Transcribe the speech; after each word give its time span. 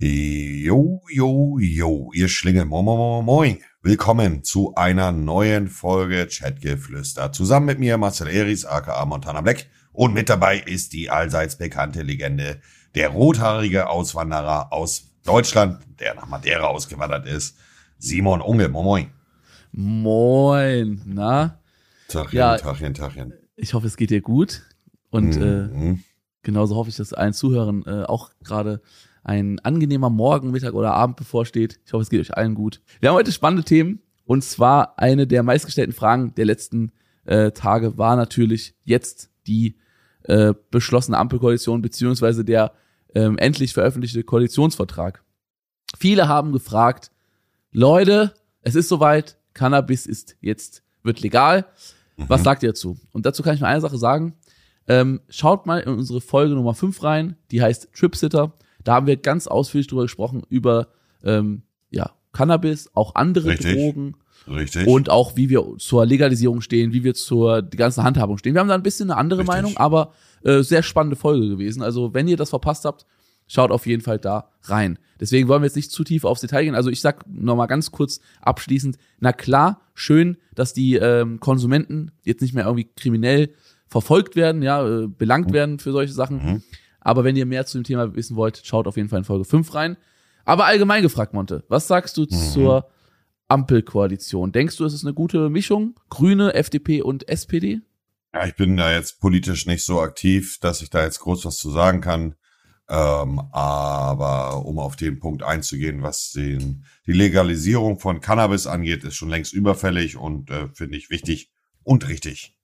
Jo, 0.00 1.00
jo, 1.12 1.58
jo, 1.58 2.12
ihr 2.14 2.28
Schlingel, 2.28 2.66
moin, 2.66 2.84
moin, 2.84 3.24
moin. 3.24 3.58
Willkommen 3.82 4.44
zu 4.44 4.72
einer 4.76 5.10
neuen 5.10 5.66
Folge 5.66 6.28
Chatgeflüster. 6.30 7.32
Zusammen 7.32 7.66
mit 7.66 7.80
mir 7.80 7.98
Marcel 7.98 8.28
Eris, 8.28 8.64
aka 8.64 9.04
Montana 9.06 9.40
Black. 9.40 9.66
Und 9.92 10.14
mit 10.14 10.28
dabei 10.28 10.60
ist 10.60 10.92
die 10.92 11.10
allseits 11.10 11.58
bekannte 11.58 12.02
Legende, 12.02 12.60
der 12.94 13.08
rothaarige 13.08 13.88
Auswanderer 13.88 14.72
aus 14.72 15.16
Deutschland, 15.24 15.80
der 15.98 16.14
nach 16.14 16.28
Madeira 16.28 16.68
ausgewandert 16.68 17.26
ist, 17.26 17.56
Simon 17.98 18.40
Unge, 18.40 18.68
moin, 18.68 18.84
moin. 18.84 19.10
Moin, 19.72 21.02
na? 21.06 21.58
Tachchen, 22.06 22.38
Ja. 22.38 22.56
Tachchen, 22.56 22.94
Tachchen. 22.94 23.32
Ich 23.56 23.74
hoffe, 23.74 23.88
es 23.88 23.96
geht 23.96 24.10
dir 24.10 24.20
gut. 24.20 24.62
Und 25.10 25.36
äh, 25.38 25.66
Mhm. 25.66 26.04
genauso 26.44 26.76
hoffe 26.76 26.88
ich, 26.90 26.96
dass 26.96 27.12
allen 27.12 27.32
Zuhörern 27.32 27.82
äh, 27.84 28.04
auch 28.04 28.30
gerade 28.44 28.80
ein 29.24 29.58
angenehmer 29.60 30.10
Morgen, 30.10 30.50
Mittag 30.50 30.74
oder 30.74 30.94
Abend 30.94 31.16
bevorsteht. 31.16 31.80
Ich 31.84 31.92
hoffe, 31.92 32.02
es 32.02 32.10
geht 32.10 32.20
euch 32.20 32.36
allen 32.36 32.54
gut. 32.54 32.80
Wir 33.00 33.10
haben 33.10 33.16
heute 33.16 33.32
spannende 33.32 33.64
Themen. 33.64 34.00
Und 34.24 34.44
zwar 34.44 34.98
eine 34.98 35.26
der 35.26 35.42
meistgestellten 35.42 35.94
Fragen 35.94 36.34
der 36.34 36.44
letzten 36.44 36.92
äh, 37.24 37.50
Tage 37.52 37.96
war 37.96 38.16
natürlich 38.16 38.74
jetzt 38.84 39.30
die 39.46 39.76
äh, 40.24 40.52
beschlossene 40.70 41.16
Ampelkoalition 41.16 41.80
beziehungsweise 41.80 42.44
der 42.44 42.72
ähm, 43.14 43.38
endlich 43.38 43.72
veröffentlichte 43.72 44.22
Koalitionsvertrag. 44.24 45.22
Viele 45.98 46.28
haben 46.28 46.52
gefragt, 46.52 47.10
Leute, 47.72 48.34
es 48.60 48.74
ist 48.74 48.88
soweit, 48.88 49.38
Cannabis 49.54 50.06
ist 50.06 50.36
jetzt, 50.40 50.82
wird 51.02 51.20
legal. 51.20 51.66
Was 52.16 52.42
sagt 52.42 52.62
ihr 52.62 52.70
dazu? 52.70 52.98
Und 53.12 53.26
dazu 53.26 53.42
kann 53.42 53.54
ich 53.54 53.60
nur 53.60 53.68
eine 53.68 53.80
Sache 53.80 53.96
sagen. 53.96 54.34
Ähm, 54.88 55.20
schaut 55.28 55.66
mal 55.66 55.80
in 55.80 55.94
unsere 55.94 56.20
Folge 56.20 56.54
Nummer 56.54 56.74
5 56.74 57.02
rein, 57.02 57.36
die 57.50 57.62
heißt 57.62 57.90
Tripsitter. 57.94 58.52
Da 58.84 58.94
haben 58.94 59.06
wir 59.06 59.16
ganz 59.16 59.46
ausführlich 59.46 59.86
drüber 59.86 60.02
gesprochen, 60.02 60.42
über 60.48 60.88
ähm, 61.24 61.62
ja, 61.90 62.12
Cannabis, 62.32 62.90
auch 62.94 63.14
andere 63.14 63.48
Richtig. 63.48 63.74
Drogen 63.74 64.14
Richtig. 64.46 64.86
und 64.86 65.10
auch 65.10 65.36
wie 65.36 65.48
wir 65.48 65.64
zur 65.78 66.06
Legalisierung 66.06 66.60
stehen, 66.60 66.92
wie 66.92 67.04
wir 67.04 67.14
zur 67.14 67.62
die 67.62 67.76
ganzen 67.76 68.04
Handhabung 68.04 68.38
stehen. 68.38 68.54
Wir 68.54 68.60
haben 68.60 68.68
da 68.68 68.74
ein 68.74 68.82
bisschen 68.82 69.10
eine 69.10 69.18
andere 69.18 69.40
Richtig. 69.40 69.54
Meinung, 69.54 69.76
aber 69.76 70.12
äh, 70.42 70.62
sehr 70.62 70.82
spannende 70.82 71.16
Folge 71.16 71.48
gewesen. 71.48 71.82
Also 71.82 72.14
wenn 72.14 72.28
ihr 72.28 72.36
das 72.36 72.50
verpasst 72.50 72.84
habt, 72.84 73.06
schaut 73.46 73.70
auf 73.70 73.86
jeden 73.86 74.02
Fall 74.02 74.18
da 74.18 74.50
rein. 74.64 74.98
Deswegen 75.20 75.48
wollen 75.48 75.62
wir 75.62 75.66
jetzt 75.66 75.76
nicht 75.76 75.90
zu 75.90 76.04
tief 76.04 76.24
aufs 76.24 76.42
Detail 76.42 76.64
gehen. 76.64 76.74
Also 76.74 76.90
ich 76.90 77.00
sag 77.00 77.24
noch 77.26 77.56
mal 77.56 77.66
ganz 77.66 77.90
kurz 77.90 78.20
abschließend, 78.40 78.98
na 79.18 79.32
klar, 79.32 79.80
schön, 79.94 80.36
dass 80.54 80.72
die 80.72 80.94
ähm, 80.94 81.40
Konsumenten 81.40 82.12
jetzt 82.24 82.42
nicht 82.42 82.54
mehr 82.54 82.64
irgendwie 82.64 82.88
kriminell 82.96 83.50
verfolgt 83.88 84.36
werden, 84.36 84.62
ja, 84.62 84.86
äh, 84.86 85.08
belangt 85.08 85.52
werden 85.52 85.78
für 85.78 85.92
solche 85.92 86.12
Sachen. 86.12 86.36
Mhm. 86.36 86.62
Aber 87.08 87.24
wenn 87.24 87.36
ihr 87.36 87.46
mehr 87.46 87.64
zu 87.64 87.78
dem 87.78 87.84
Thema 87.84 88.14
wissen 88.14 88.36
wollt, 88.36 88.60
schaut 88.66 88.86
auf 88.86 88.98
jeden 88.98 89.08
Fall 89.08 89.20
in 89.20 89.24
Folge 89.24 89.46
5 89.46 89.72
rein. 89.72 89.96
Aber 90.44 90.66
allgemein 90.66 91.00
gefragt, 91.00 91.32
Monte, 91.32 91.64
was 91.68 91.88
sagst 91.88 92.18
du 92.18 92.26
zur 92.26 92.90
Ampelkoalition? 93.48 94.52
Denkst 94.52 94.76
du, 94.76 94.84
es 94.84 94.92
ist 94.92 95.06
eine 95.06 95.14
gute 95.14 95.48
Mischung? 95.48 95.98
Grüne, 96.10 96.52
FDP 96.52 97.00
und 97.00 97.26
SPD? 97.26 97.80
Ja, 98.34 98.46
ich 98.46 98.56
bin 98.56 98.76
da 98.76 98.92
jetzt 98.92 99.20
politisch 99.20 99.64
nicht 99.64 99.86
so 99.86 100.02
aktiv, 100.02 100.58
dass 100.60 100.82
ich 100.82 100.90
da 100.90 101.02
jetzt 101.02 101.20
groß 101.20 101.46
was 101.46 101.56
zu 101.56 101.70
sagen 101.70 102.02
kann. 102.02 102.34
Ähm, 102.90 103.40
aber 103.52 104.66
um 104.66 104.78
auf 104.78 104.96
den 104.96 105.18
Punkt 105.18 105.42
einzugehen, 105.42 106.02
was 106.02 106.32
den, 106.32 106.84
die 107.06 107.12
Legalisierung 107.12 107.98
von 107.98 108.20
Cannabis 108.20 108.66
angeht, 108.66 109.02
ist 109.02 109.14
schon 109.14 109.30
längst 109.30 109.54
überfällig 109.54 110.18
und 110.18 110.50
äh, 110.50 110.68
finde 110.74 110.98
ich 110.98 111.08
wichtig 111.08 111.50
und 111.84 112.06
richtig. 112.06 112.54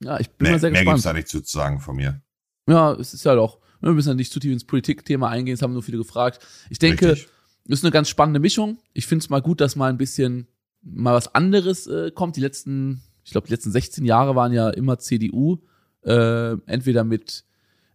Ja, 0.00 0.18
ich 0.18 0.30
bin 0.30 0.46
Mehr, 0.46 0.52
mal 0.52 0.60
sehr 0.60 0.70
mehr 0.70 0.84
gibt's 0.84 0.94
gespannt. 0.94 1.14
da 1.14 1.18
nicht 1.18 1.28
zu 1.28 1.42
sagen 1.44 1.80
von 1.80 1.96
mir. 1.96 2.22
Ja, 2.68 2.92
es 2.94 3.14
ist 3.14 3.24
ja 3.24 3.36
auch, 3.38 3.58
wir 3.80 3.92
müssen 3.92 4.08
ja 4.08 4.14
nicht 4.14 4.32
zu 4.32 4.40
tief 4.40 4.52
ins 4.52 4.64
Politikthema 4.64 5.28
eingehen, 5.28 5.54
das 5.54 5.62
haben 5.62 5.72
nur 5.72 5.82
viele 5.82 5.98
gefragt. 5.98 6.40
Ich 6.70 6.78
denke, 6.78 7.12
Richtig. 7.12 7.28
ist 7.66 7.84
eine 7.84 7.90
ganz 7.92 8.08
spannende 8.08 8.40
Mischung. 8.40 8.78
Ich 8.92 9.06
finde 9.06 9.22
es 9.24 9.30
mal 9.30 9.40
gut, 9.40 9.60
dass 9.60 9.74
mal 9.76 9.88
ein 9.90 9.98
bisschen 9.98 10.46
mal 10.82 11.14
was 11.14 11.34
anderes 11.34 11.86
äh, 11.86 12.10
kommt. 12.10 12.36
Die 12.36 12.40
letzten, 12.40 13.02
ich 13.24 13.32
glaube, 13.32 13.46
die 13.46 13.52
letzten 13.52 13.70
16 13.72 14.04
Jahre 14.04 14.34
waren 14.36 14.52
ja 14.52 14.70
immer 14.70 14.98
CDU, 14.98 15.58
äh, 16.02 16.52
entweder 16.66 17.04
mit 17.04 17.44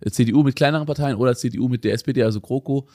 äh, 0.01 0.09
CDU 0.11 0.43
mit 0.43 0.55
kleineren 0.55 0.85
Parteien 0.85 1.15
oder 1.17 1.35
CDU 1.35 1.69
mit 1.69 1.83
der 1.83 1.93
SPD, 1.93 2.23
also 2.23 2.41
GroKo. 2.41 2.87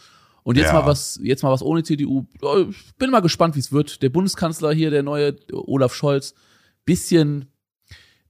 Und 0.44 0.56
jetzt 0.56 0.68
Ja. 0.68 0.80
mal 0.80 0.86
was, 0.86 1.18
jetzt 1.22 1.42
mal 1.42 1.50
was 1.50 1.62
ohne 1.62 1.82
CDU. 1.82 2.24
Ja, 2.42 2.58
Ich 2.68 2.94
bin 2.96 3.10
mal 3.10 3.20
gespannt, 3.20 3.54
wie 3.54 3.60
es 3.60 3.70
wird. 3.72 4.02
Der 4.02 4.08
Bundeskanzler 4.08 4.72
hier, 4.72 4.90
der 4.90 5.02
neue 5.02 5.36
Olaf 5.52 5.94
Scholz, 5.94 6.34
bisschen, 6.84 7.46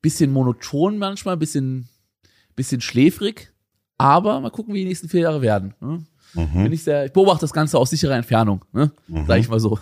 bisschen 0.02 0.32
monoton 0.32 0.98
manchmal, 0.98 1.36
bisschen, 1.36 1.88
bisschen 2.58 2.82
schläfrig. 2.82 3.52
Aber 3.96 4.38
mal 4.40 4.50
gucken, 4.50 4.74
wie 4.74 4.80
die 4.80 4.84
nächsten 4.84 5.08
vier 5.08 5.22
Jahre 5.22 5.40
werden. 5.40 5.74
Ne? 5.80 6.04
Mhm. 6.34 6.64
Bin 6.64 6.72
ich 6.72 6.84
sehr, 6.84 7.06
ich 7.06 7.12
beobachte 7.12 7.40
das 7.40 7.52
Ganze 7.52 7.78
aus 7.78 7.90
sicherer 7.90 8.14
Entfernung, 8.14 8.64
ne? 8.72 8.92
Mhm. 9.08 9.26
Sag 9.26 9.40
ich 9.40 9.48
mal 9.48 9.58
so. 9.58 9.78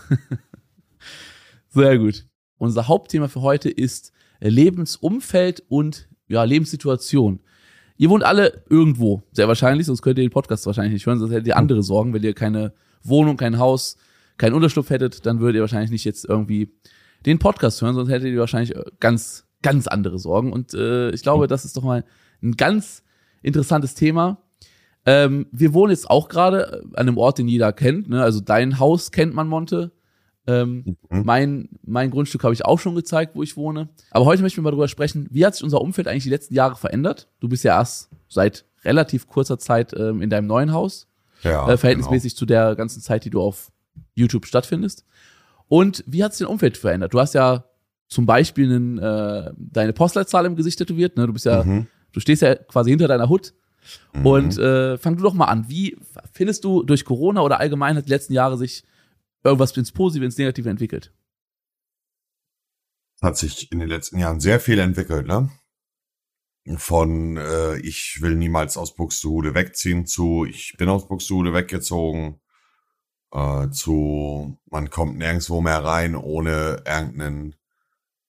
Sehr 1.69 1.99
gut. 1.99 2.25
Unser 2.57 2.89
Hauptthema 2.89 3.29
für 3.29 3.43
heute 3.43 3.69
ist 3.69 4.13
Lebensumfeld 4.41 5.63
und 5.69 6.09
ja, 6.29 6.45
Lebenssituation. 6.45 7.41
Ihr 7.99 8.11
wohnt 8.11 8.25
alle 8.25 8.65
irgendwo, 8.69 9.23
sehr 9.33 9.49
wahrscheinlich, 9.49 9.87
sonst 9.87 10.03
könnt 10.03 10.19
ihr 10.19 10.25
den 10.25 10.31
Podcast 10.31 10.67
wahrscheinlich 10.67 10.95
nicht 10.95 11.07
hören, 11.07 11.19
sonst 11.19 11.33
hättet 11.33 11.47
ihr 11.47 11.57
andere 11.57 11.83
Sorgen, 11.83 12.13
wenn 12.13 12.23
ihr 12.23 12.35
keine 12.35 12.75
Wohnung, 13.03 13.37
kein 13.37 13.59
Haus, 13.59 13.97
keinen 14.37 14.55
Unterschlupf 14.55 14.91
hättet, 14.91 15.25
dann 15.25 15.41
würdet 15.41 15.57
ihr 15.57 15.61
wahrscheinlich 15.63 15.91
nicht 15.91 16.05
jetzt 16.05 16.25
irgendwie 16.25 16.73
den 17.25 17.39
Podcast 17.39 17.81
hören, 17.81 17.95
sonst 17.95 18.11
hättet 18.11 18.29
ihr 18.29 18.41
wahrscheinlich 18.41 18.75
äh, 18.75 18.85
ganz, 19.01 19.47
ganz 19.63 19.87
andere 19.87 20.19
Sorgen. 20.19 20.53
Und 20.53 20.75
äh, 20.75 21.11
ich 21.11 21.23
glaube, 21.23 21.47
das 21.47 21.65
ist 21.65 21.77
doch 21.77 21.83
mal 21.83 22.05
ein 22.43 22.53
ganz 22.53 23.03
interessantes 23.43 23.95
Thema. 23.95 24.39
Ähm, 25.05 25.47
wir 25.53 25.73
wohnen 25.73 25.91
jetzt 25.91 26.11
auch 26.11 26.29
gerade 26.29 26.83
an 26.95 27.07
einem 27.09 27.19
Ort, 27.19 27.39
den 27.39 27.49
jeder 27.49 27.73
kennt. 27.73 28.09
Ne? 28.09 28.23
Also 28.23 28.41
dein 28.41 28.79
Haus 28.79 29.13
kennt 29.13 29.35
man, 29.35 29.47
Monte. 29.49 29.93
Ähm, 30.49 30.97
Mhm. 31.11 31.23
mein, 31.25 31.69
mein 31.85 32.11
Grundstück 32.11 32.45
habe 32.45 32.55
ich 32.55 32.65
auch 32.65 32.79
schon 32.79 32.95
gezeigt, 32.95 33.35
wo 33.35 33.43
ich 33.43 33.57
wohne. 33.57 33.89
Aber 34.13 34.25
heute 34.27 34.43
möchten 34.43 34.59
wir 34.59 34.63
mal 34.63 34.71
darüber 34.71 34.87
sprechen, 34.89 35.27
wie 35.31 35.45
hat 35.45 35.55
sich 35.55 35.65
unser 35.65 35.81
Umfeld 35.81 36.07
eigentlich 36.09 36.23
die 36.25 36.31
letzten 36.31 36.55
Jahre 36.55 36.77
verändert? 36.77 37.29
Du 37.41 37.49
bist 37.49 37.65
ja 37.65 37.77
erst 37.79 38.11
seit 38.29 38.65
relativ 38.85 39.27
kurzer 39.27 39.59
Zeit 39.59 39.93
ähm, 39.97 40.23
in 40.23 40.31
deinem 40.31 40.47
neuen 40.47 40.73
Haus, 40.73 41.09
Ja, 41.43 41.69
äh, 41.69 41.77
verhältnismäßig 41.77 42.37
zu 42.37 42.47
der 42.47 42.77
ganzen 42.77 43.01
Zeit, 43.01 43.25
die 43.25 43.31
du 43.31 43.41
auf 43.41 43.73
YouTube 44.15 44.47
stattfindest. 44.47 45.05
Und 45.69 46.05
wie 46.07 46.23
hat 46.23 46.33
sich 46.35 46.47
dein 46.47 46.53
Umfeld 46.53 46.77
verändert? 46.77 47.13
Du 47.13 47.19
hast 47.19 47.35
ja 47.35 47.65
zum 48.09 48.25
Beispiel 48.27 48.67
einen, 48.73 48.99
äh, 48.99 49.51
deine 49.57 49.93
Postleitzahl 49.93 50.47
im 50.47 50.55
Gesicht 50.55 50.79
tätowiert. 50.79 51.17
Ne? 51.17 51.27
Du 51.27 51.33
bist 51.33 51.45
ja, 51.45 51.63
Genau. 51.63 51.75
Mhm. 51.75 51.87
Du 52.17 52.21
stehst 52.21 52.41
ja 52.41 52.55
quasi 52.55 52.89
hinter 52.91 53.09
deiner 53.09 53.29
Hut. 53.29 53.53
Mhm. 54.15 54.27
Und 54.27 54.59
äh, 54.59 54.97
fang 54.97 55.17
du 55.17 55.23
doch 55.23 55.35
mal 55.35 55.45
an. 55.45 55.69
Wie 55.69 55.97
findest 56.33 56.65
du 56.65 56.83
durch 56.83 57.05
Corona 57.05 57.43
oder 57.43 57.61
allgemein 57.61 57.95
hat 57.95 58.07
die 58.07 58.11
letzten 58.11 58.33
Jahre 58.33 58.57
sich 58.57 58.85
irgendwas 59.45 59.77
ins 59.77 59.93
Positive, 59.93 60.25
ins 60.25 60.39
Negative 60.39 60.71
entwickelt? 60.71 61.13
hat 63.23 63.37
sich 63.37 63.71
in 63.73 63.79
den 63.79 63.89
letzten 63.89 64.19
Jahren 64.19 64.41
sehr 64.41 64.61
viel 64.61 64.79
entwickelt, 64.79 65.27
ne? 65.27 65.51
Von 66.77 67.37
äh, 67.37 67.79
ich 67.79 68.19
will 68.21 68.35
niemals 68.35 68.77
aus 68.77 68.95
Buxtehude 68.95 69.55
wegziehen 69.55 70.05
zu 70.05 70.45
ich 70.45 70.75
bin 70.77 70.89
aus 70.89 71.07
Buxtehude 71.07 71.55
weggezogen 71.55 72.41
äh, 73.33 73.71
zu 73.71 74.59
man 74.69 74.91
kommt 74.91 75.17
nirgendwo 75.17 75.61
mehr 75.61 75.85
rein 75.85 76.17
ohne 76.17 76.83
irgendeinen 76.85 77.55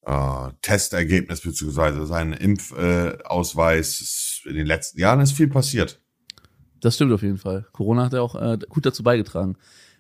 äh, 0.08 0.52
Testergebnis 0.62 1.42
beziehungsweise 1.42 2.06
seinen 2.06 2.34
Impfausweis. 2.34 4.42
Äh, 4.46 4.50
in 4.50 4.56
den 4.56 4.66
letzten 4.66 5.00
Jahren 5.00 5.20
ist 5.20 5.34
viel 5.34 5.50
passiert. 5.50 6.00
Das 6.80 6.96
stimmt 6.96 7.12
auf 7.12 7.24
jeden 7.24 7.38
Fall. 7.38 7.68
Corona 7.74 8.06
hat 8.06 8.14
ja 8.14 8.22
auch 8.22 8.36
äh, 8.36 8.58
gut 8.70 8.86
dazu 8.86 9.04
beigetragen. 9.04 9.58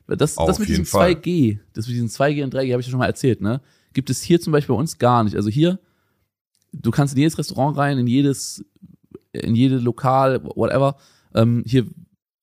Das, 0.07 0.37
Auf 0.37 0.47
das 0.47 0.59
mit 0.59 0.69
diesem 0.69 0.85
Fall. 0.85 1.11
2G, 1.11 1.59
das 1.73 1.87
mit 1.87 1.95
diesen 1.95 2.07
2G 2.07 2.45
und 2.45 2.55
3G 2.55 2.71
habe 2.71 2.79
ich 2.79 2.87
ja 2.87 2.91
schon 2.91 2.99
mal 2.99 3.07
erzählt, 3.07 3.41
ne? 3.41 3.59
Gibt 3.91 4.09
es 4.09 4.21
hier 4.21 4.39
zum 4.39 4.53
Beispiel 4.53 4.73
bei 4.73 4.79
uns 4.79 4.97
gar 4.97 5.25
nicht. 5.25 5.35
Also 5.35 5.49
hier, 5.49 5.79
du 6.71 6.91
kannst 6.91 7.13
in 7.13 7.19
jedes 7.19 7.37
Restaurant 7.37 7.77
rein, 7.77 7.97
in 7.97 8.07
jedes, 8.07 8.63
in 9.33 9.55
jede 9.55 9.79
Lokal, 9.79 10.41
whatever. 10.55 10.95
Ähm, 11.35 11.63
hier 11.65 11.87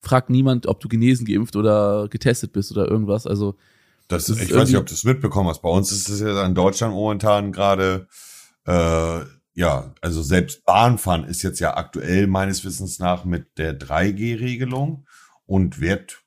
fragt 0.02 0.28
niemand, 0.28 0.66
ob 0.66 0.80
du 0.80 0.88
genesen, 0.88 1.24
geimpft 1.24 1.56
oder 1.56 2.08
getestet 2.10 2.52
bist 2.52 2.70
oder 2.70 2.86
irgendwas. 2.86 3.26
Also 3.26 3.56
Das, 4.08 4.26
Das 4.26 4.36
ist 4.36 4.42
ich 4.42 4.54
weiß 4.54 4.68
nicht, 4.68 4.78
ob 4.78 4.86
du 4.86 4.94
es 4.94 5.04
mitbekommen 5.04 5.48
hast. 5.48 5.62
Bei 5.62 5.70
uns 5.70 5.90
ist 5.92 6.08
es 6.08 6.20
ja 6.20 6.44
in 6.44 6.54
Deutschland 6.54 6.94
momentan 6.94 7.52
gerade, 7.52 8.06
äh, 8.66 9.20
ja, 9.54 9.94
also 10.00 10.22
selbst 10.22 10.64
Bahnfahren 10.64 11.24
ist 11.24 11.42
jetzt 11.42 11.60
ja 11.60 11.76
aktuell 11.76 12.26
meines 12.26 12.64
Wissens 12.64 12.98
nach 12.98 13.24
mit 13.24 13.58
der 13.58 13.78
3G-Regelung 13.78 15.06
und 15.46 15.80
wird, 15.80 16.22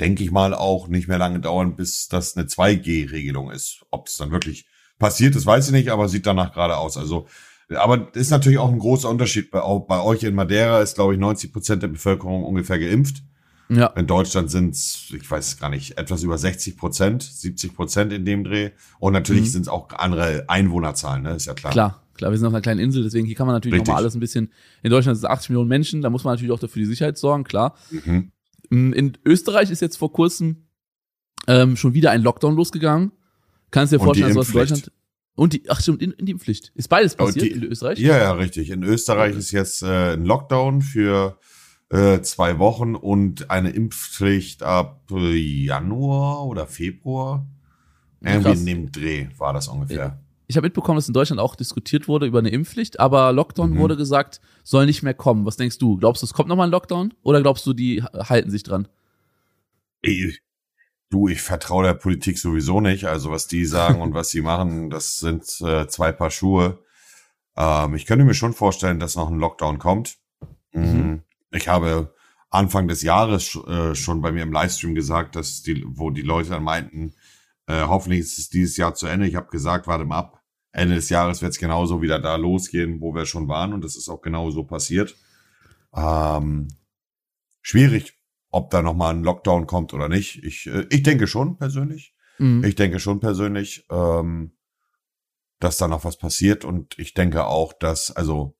denke 0.00 0.22
ich 0.22 0.30
mal, 0.30 0.54
auch 0.54 0.88
nicht 0.88 1.08
mehr 1.08 1.18
lange 1.18 1.40
dauern, 1.40 1.76
bis 1.76 2.08
das 2.08 2.36
eine 2.36 2.46
2G-Regelung 2.46 3.50
ist. 3.50 3.84
Ob 3.90 4.08
es 4.08 4.16
dann 4.16 4.30
wirklich 4.30 4.66
passiert 4.98 5.34
ist, 5.36 5.46
weiß 5.46 5.66
ich 5.66 5.72
nicht, 5.72 5.90
aber 5.90 6.08
sieht 6.08 6.26
danach 6.26 6.52
gerade 6.52 6.76
aus. 6.76 6.96
Also, 6.96 7.26
aber 7.74 8.14
ist 8.14 8.30
natürlich 8.30 8.58
auch 8.58 8.70
ein 8.70 8.78
großer 8.78 9.08
Unterschied. 9.08 9.50
Bei, 9.50 9.60
bei 9.60 10.00
euch 10.00 10.22
in 10.22 10.34
Madeira 10.34 10.80
ist, 10.80 10.94
glaube 10.94 11.14
ich, 11.14 11.20
90 11.20 11.52
Prozent 11.52 11.82
der 11.82 11.88
Bevölkerung 11.88 12.44
ungefähr 12.44 12.78
geimpft. 12.78 13.22
Ja, 13.70 13.86
In 13.88 14.06
Deutschland 14.06 14.50
sind 14.50 14.74
es, 14.74 15.12
ich 15.14 15.30
weiß 15.30 15.58
gar 15.58 15.68
nicht, 15.68 15.98
etwas 15.98 16.22
über 16.22 16.38
60 16.38 16.76
Prozent, 16.76 17.22
70 17.22 17.74
Prozent 17.74 18.12
in 18.12 18.24
dem 18.24 18.44
Dreh. 18.44 18.70
Und 18.98 19.12
natürlich 19.12 19.42
Mhm. 19.42 19.46
sind 19.48 19.62
es 19.62 19.68
auch 19.68 19.88
andere 19.90 20.44
Einwohnerzahlen, 20.48 21.22
ne? 21.22 21.34
Ist 21.34 21.46
ja 21.46 21.54
klar. 21.54 21.72
klar, 21.72 22.02
klar. 22.14 22.30
Wir 22.30 22.38
sind 22.38 22.46
auf 22.46 22.54
einer 22.54 22.62
kleinen 22.62 22.80
Insel, 22.80 23.02
deswegen 23.02 23.26
hier 23.26 23.34
kann 23.36 23.46
man 23.46 23.54
natürlich 23.54 23.74
Richtig. 23.74 23.88
nochmal 23.88 24.02
alles 24.02 24.14
ein 24.14 24.20
bisschen. 24.20 24.52
In 24.82 24.90
Deutschland 24.90 25.18
sind 25.18 25.26
es 25.26 25.30
80 25.30 25.50
Millionen 25.50 25.68
Menschen, 25.68 26.00
da 26.02 26.08
muss 26.10 26.24
man 26.24 26.32
natürlich 26.34 26.52
auch 26.52 26.58
dafür 26.58 26.80
die 26.80 26.86
Sicherheit 26.86 27.18
sorgen, 27.18 27.44
klar. 27.44 27.76
Mhm. 27.90 28.32
In 28.70 29.18
Österreich 29.24 29.70
ist 29.70 29.80
jetzt 29.80 29.96
vor 29.96 30.12
kurzem 30.12 30.68
ähm, 31.46 31.76
schon 31.76 31.94
wieder 31.94 32.10
ein 32.10 32.22
Lockdown 32.22 32.54
losgegangen. 32.56 33.12
Kannst 33.70 33.92
dir 33.92 33.98
vorstellen, 33.98 34.34
was 34.36 34.48
in 34.48 34.54
Deutschland. 34.54 34.92
Und 35.34 35.52
die, 35.52 35.62
ach 35.68 35.80
stimmt, 35.80 36.02
in, 36.02 36.10
in 36.12 36.26
die 36.26 36.32
Impfpflicht. 36.32 36.72
Ist 36.74 36.88
beides 36.88 37.14
passiert 37.14 37.44
die, 37.46 37.50
in 37.50 37.62
Österreich? 37.64 37.98
Ja, 37.98 38.18
ja, 38.18 38.32
richtig. 38.32 38.70
In 38.70 38.82
Österreich 38.82 39.36
ist 39.36 39.52
jetzt 39.52 39.82
äh, 39.82 40.14
ein 40.14 40.24
Lockdown 40.24 40.82
für 40.82 41.38
äh, 41.90 42.20
zwei 42.20 42.58
Wochen 42.58 42.94
und 42.94 43.50
eine 43.50 43.70
Impfpflicht 43.70 44.62
ab 44.62 45.02
äh, 45.10 45.36
Januar 45.36 46.46
oder 46.46 46.66
Februar. 46.66 47.46
Irgendwie 48.20 48.52
in 48.52 48.66
dem 48.66 48.92
Dreh 48.92 49.28
war 49.38 49.52
das 49.52 49.68
ungefähr. 49.68 50.18
Ich 50.48 50.56
habe 50.56 50.66
mitbekommen, 50.66 50.96
dass 50.96 51.08
in 51.08 51.14
Deutschland 51.14 51.40
auch 51.40 51.54
diskutiert 51.54 52.08
wurde 52.08 52.26
über 52.26 52.38
eine 52.38 52.48
Impfpflicht, 52.48 53.00
aber 53.00 53.32
Lockdown 53.32 53.72
mhm. 53.72 53.78
wurde 53.78 53.96
gesagt, 53.96 54.40
soll 54.64 54.86
nicht 54.86 55.02
mehr 55.02 55.14
kommen. 55.14 55.44
Was 55.44 55.56
denkst 55.56 55.78
du? 55.78 55.98
Glaubst 55.98 56.22
du, 56.22 56.26
es 56.26 56.32
kommt 56.32 56.48
nochmal 56.48 56.68
ein 56.68 56.72
Lockdown? 56.72 57.12
Oder 57.22 57.42
glaubst 57.42 57.66
du, 57.66 57.74
die 57.74 58.02
halten 58.02 58.50
sich 58.50 58.62
dran? 58.62 58.88
Ich, 60.00 60.40
du, 61.10 61.28
ich 61.28 61.42
vertraue 61.42 61.84
der 61.84 61.94
Politik 61.94 62.38
sowieso 62.38 62.80
nicht. 62.80 63.04
Also 63.04 63.30
was 63.30 63.46
die 63.46 63.66
sagen 63.66 64.00
und 64.00 64.14
was 64.14 64.30
sie 64.30 64.40
machen, 64.40 64.90
das 64.90 65.20
sind 65.20 65.42
äh, 65.60 65.86
zwei 65.86 66.12
Paar 66.12 66.30
Schuhe. 66.30 66.82
Ähm, 67.56 67.94
ich 67.94 68.06
könnte 68.06 68.24
mir 68.24 68.34
schon 68.34 68.54
vorstellen, 68.54 69.00
dass 69.00 69.16
noch 69.16 69.30
ein 69.30 69.38
Lockdown 69.38 69.78
kommt. 69.78 70.16
Mhm. 70.72 70.82
mhm. 70.82 71.22
Ich 71.50 71.68
habe 71.68 72.14
Anfang 72.50 72.88
des 72.88 73.02
Jahres 73.02 73.56
äh, 73.66 73.94
schon 73.94 74.20
bei 74.20 74.32
mir 74.32 74.42
im 74.42 74.52
Livestream 74.52 74.94
gesagt, 74.94 75.36
dass 75.36 75.62
die, 75.62 75.84
wo 75.86 76.10
die 76.10 76.22
Leute 76.22 76.50
dann 76.50 76.62
meinten, 76.62 77.14
äh, 77.66 77.82
hoffentlich 77.82 78.20
ist 78.20 78.38
es 78.38 78.48
dieses 78.48 78.76
Jahr 78.76 78.94
zu 78.94 79.06
Ende. 79.06 79.26
Ich 79.26 79.34
habe 79.34 79.50
gesagt, 79.50 79.86
warte 79.86 80.04
mal 80.04 80.18
ab. 80.18 80.42
Ende 80.72 80.94
des 80.94 81.08
Jahres 81.08 81.42
wird 81.42 81.52
es 81.52 81.58
genauso 81.58 82.02
wieder 82.02 82.18
da 82.18 82.36
losgehen, 82.36 83.00
wo 83.00 83.14
wir 83.14 83.26
schon 83.26 83.48
waren. 83.48 83.72
Und 83.72 83.84
das 83.84 83.96
ist 83.96 84.08
auch 84.08 84.22
genau 84.22 84.50
so 84.50 84.64
passiert. 84.64 85.16
Ähm, 85.94 86.68
schwierig, 87.60 88.14
ob 88.50 88.70
da 88.70 88.82
nochmal 88.82 89.14
ein 89.14 89.22
Lockdown 89.22 89.66
kommt 89.66 89.92
oder 89.92 90.08
nicht. 90.08 90.42
Ich, 90.44 90.66
äh, 90.66 90.86
ich 90.90 91.02
denke 91.02 91.26
schon 91.26 91.56
persönlich. 91.58 92.14
Mhm. 92.38 92.64
Ich 92.64 92.74
denke 92.74 93.00
schon 93.00 93.20
persönlich, 93.20 93.86
ähm, 93.90 94.56
dass 95.58 95.76
da 95.76 95.88
noch 95.88 96.04
was 96.04 96.16
passiert. 96.16 96.64
Und 96.64 96.98
ich 96.98 97.14
denke 97.14 97.46
auch, 97.46 97.72
dass, 97.72 98.10
also, 98.10 98.56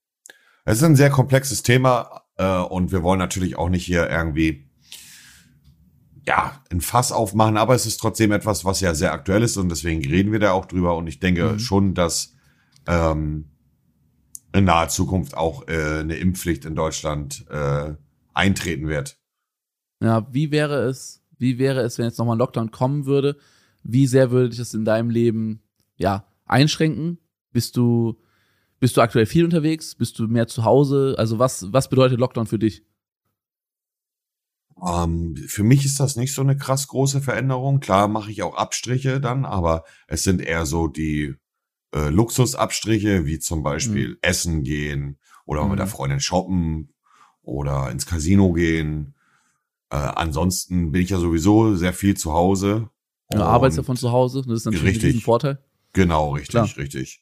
es 0.65 0.79
ist 0.79 0.85
ein 0.85 0.97
sehr 0.97 1.11
komplexes 1.11 1.63
Thema 1.63 2.28
äh, 2.39 2.59
und 2.61 2.91
wir 2.91 3.03
wollen 3.03 3.19
natürlich 3.19 3.59
auch 3.59 3.69
nicht 3.69 3.85
hier 3.85 4.09
irgendwie 4.09 4.69
ja, 6.27 6.63
ein 6.71 6.81
Fass 6.81 7.11
aufmachen, 7.11 7.57
aber 7.57 7.75
es 7.75 7.87
ist 7.87 7.99
trotzdem 7.99 8.33
etwas, 8.33 8.65
was 8.65 8.81
ja 8.81 8.95
sehr 8.95 9.13
aktuell 9.13 9.43
ist 9.43 9.57
und 9.57 9.71
deswegen 9.71 10.05
reden 10.07 10.31
wir 10.31 10.39
da 10.39 10.53
auch 10.53 10.67
drüber 10.67 10.97
und 10.97 11.07
ich 11.07 11.21
denke 11.21 11.53
mhm. 11.53 11.59
schon, 11.59 11.95
dass 11.95 12.35
ähm, 12.87 13.47
in 14.53 14.65
naher 14.65 14.89
Zukunft 14.89 15.37
auch 15.37 15.67
äh, 15.69 16.01
eine 16.01 16.17
Impfpflicht 16.17 16.65
in 16.65 16.75
Deutschland 16.75 17.47
äh, 17.51 17.95
eintreten 18.35 18.89
wird. 18.89 19.19
Ja, 20.03 20.27
wie 20.31 20.51
wäre 20.51 20.83
es, 20.83 21.25
wie 21.39 21.59
wäre 21.59 21.81
es, 21.81 21.99
wenn 21.99 22.07
jetzt 22.07 22.19
nochmal 22.19 22.37
ein 22.37 22.41
Lockdown 22.41 22.71
kommen 22.71 23.07
würde? 23.07 23.37
Wie 23.83 24.07
sehr 24.07 24.31
würde 24.31 24.51
dich 24.51 24.59
das 24.59 24.75
in 24.75 24.85
deinem 24.85 25.11
Leben, 25.11 25.63
ja, 25.97 26.27
einschränken? 26.45 27.19
Bist 27.53 27.77
du, 27.77 28.21
bist 28.81 28.97
du 28.97 29.01
aktuell 29.01 29.27
viel 29.27 29.45
unterwegs? 29.45 29.95
Bist 29.95 30.19
du 30.19 30.29
mehr 30.29 30.47
zu 30.47 30.65
Hause? 30.65 31.15
Also 31.19 31.39
was, 31.39 31.73
was 31.73 31.89
bedeutet 31.89 32.19
Lockdown 32.19 32.47
für 32.47 32.59
dich? 32.59 32.83
Ähm, 34.87 35.37
für 35.37 35.65
mich 35.65 35.85
ist 35.85 35.99
das 35.99 36.17
nicht 36.17 36.33
so 36.33 36.43
eine 36.43 36.57
krass 36.57 36.89
große 36.89 37.21
Veränderung. 37.21 37.81
Klar 37.81 38.09
mache 38.09 38.31
ich 38.31 38.43
auch 38.43 38.57
Abstriche 38.57 39.21
dann, 39.21 39.45
aber 39.45 39.85
es 40.07 40.23
sind 40.23 40.41
eher 40.41 40.67
so 40.67 40.87
die 40.87 41.35
äh, 41.95 42.11
Luxusabstriche, 42.11 43.27
wie 43.27 43.39
zum 43.39 43.63
Beispiel 43.63 44.11
mhm. 44.11 44.19
Essen 44.23 44.63
gehen 44.63 45.19
oder 45.45 45.65
mhm. 45.65 45.71
mit 45.71 45.79
der 45.81 45.87
mhm. 45.87 45.91
Freundin 45.91 46.21
shoppen 46.21 46.93
oder 47.43 47.91
ins 47.91 48.07
Casino 48.07 48.53
gehen. 48.53 49.15
Äh, 49.91 49.97
ansonsten 49.97 50.93
bin 50.93 51.03
ich 51.03 51.11
ja 51.11 51.19
sowieso 51.19 51.75
sehr 51.75 51.93
viel 51.93 52.17
zu 52.17 52.33
Hause. 52.33 52.91
Du 53.31 53.43
arbeitest 53.43 53.79
ja 53.79 53.83
von 53.83 53.97
zu 53.97 54.13
Hause, 54.13 54.43
das 54.47 54.61
ist 54.61 54.65
natürlich 54.67 54.97
richtig, 54.97 55.17
ein 55.17 55.21
Vorteil. 55.21 55.59
Genau, 55.93 56.33
richtig, 56.33 56.51
Klar. 56.51 56.69
richtig. 56.77 57.21